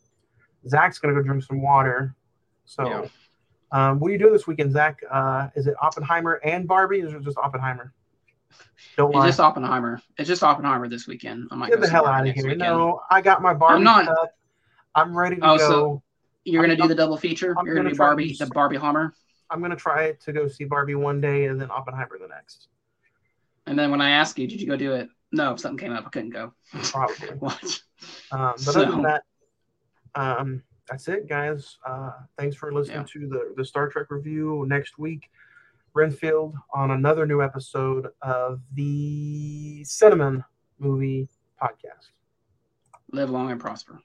Zach's 0.68 0.98
gonna 0.98 1.14
go 1.14 1.22
drink 1.22 1.42
some 1.42 1.60
water. 1.62 2.14
So, 2.64 2.86
Yeah. 2.86 3.08
um, 3.90 3.98
what 3.98 4.08
are 4.08 4.12
you 4.12 4.18
doing 4.18 4.32
this 4.32 4.46
weekend, 4.46 4.72
Zach? 4.72 5.00
Uh, 5.10 5.48
is 5.54 5.66
it 5.66 5.74
Oppenheimer 5.82 6.34
and 6.44 6.66
Barbie, 6.66 7.02
or 7.02 7.06
is 7.06 7.14
it 7.14 7.22
just 7.22 7.36
Oppenheimer? 7.38 7.92
Don't 8.96 9.10
It's 9.10 9.16
lie. 9.16 9.26
just 9.26 9.40
Oppenheimer. 9.40 10.00
It's 10.18 10.28
just 10.28 10.42
Oppenheimer 10.42 10.88
this 10.88 11.06
weekend. 11.06 11.48
I 11.50 11.54
might 11.56 11.70
Get 11.70 11.80
the 11.80 11.88
hell 11.88 12.06
out 12.06 12.26
of 12.26 12.34
here! 12.34 12.44
weekend. 12.44 12.60
No, 12.60 13.00
I 13.10 13.20
got 13.20 13.40
my 13.42 13.54
Barbie 13.54 13.76
I'm 13.78 13.84
not- 13.84 14.06
cup. 14.06 14.36
I'm 14.94 15.16
ready 15.16 15.36
to 15.36 15.42
Oh, 15.52 15.56
go. 15.58 15.68
so 15.68 16.02
You're 16.44 16.62
gonna 16.62 16.76
do 16.76 16.86
the 16.88 16.94
double 16.94 17.16
feature. 17.16 17.54
I'm 17.58 17.64
You're 17.66 17.74
gonna 17.76 17.84
gonna 17.90 17.94
do 17.94 17.98
Barbie, 17.98 18.36
the 18.38 18.46
Barbie 18.46 18.76
Hummer, 18.76 19.14
I'm 19.48 19.60
gonna 19.62 19.76
try 19.76 20.12
to 20.12 20.32
go 20.32 20.48
see 20.48 20.64
Barbie 20.64 20.94
one 20.96 21.20
day 21.20 21.46
and 21.46 21.60
then 21.60 21.70
Oppenheimer 21.70 22.18
the 22.18 22.26
next. 22.28 22.68
and 23.66 23.78
then 23.78 23.90
when 23.90 24.00
I 24.00 24.10
ask 24.10 24.38
you, 24.38 24.46
did 24.48 24.60
you 24.60 24.66
go 24.66 24.76
do 24.76 24.92
it? 24.92 25.08
No, 25.32 25.52
if 25.54 25.60
something 25.60 25.78
came 25.88 25.96
up, 25.96 26.06
I 26.06 26.10
couldn't 26.10 26.30
go. 26.30 26.52
Probably. 26.84 27.28
What? 27.38 27.82
Um, 28.30 28.54
but 28.64 28.76
other 28.76 28.90
than 28.90 29.02
that, 29.02 29.22
um, 30.14 30.62
that's 30.88 31.08
it, 31.08 31.28
guys. 31.28 31.78
Uh, 31.86 32.10
thanks 32.38 32.54
for 32.56 32.72
listening 32.72 32.98
Yeah. 32.98 33.06
to 33.12 33.28
the, 33.28 33.54
the 33.56 33.64
Star 33.64 33.88
Trek 33.88 34.10
review 34.10 34.64
next 34.68 34.98
week. 34.98 35.30
Renfield 35.94 36.54
on 36.74 36.90
another 36.90 37.26
new 37.26 37.42
episode 37.42 38.08
of 38.22 38.60
the 38.74 39.82
Cinemen 39.84 40.44
Movie 40.78 41.28
Podcast. 41.62 42.10
Live 43.12 43.30
long 43.30 43.50
and 43.50 43.60
prosper. 43.60 44.00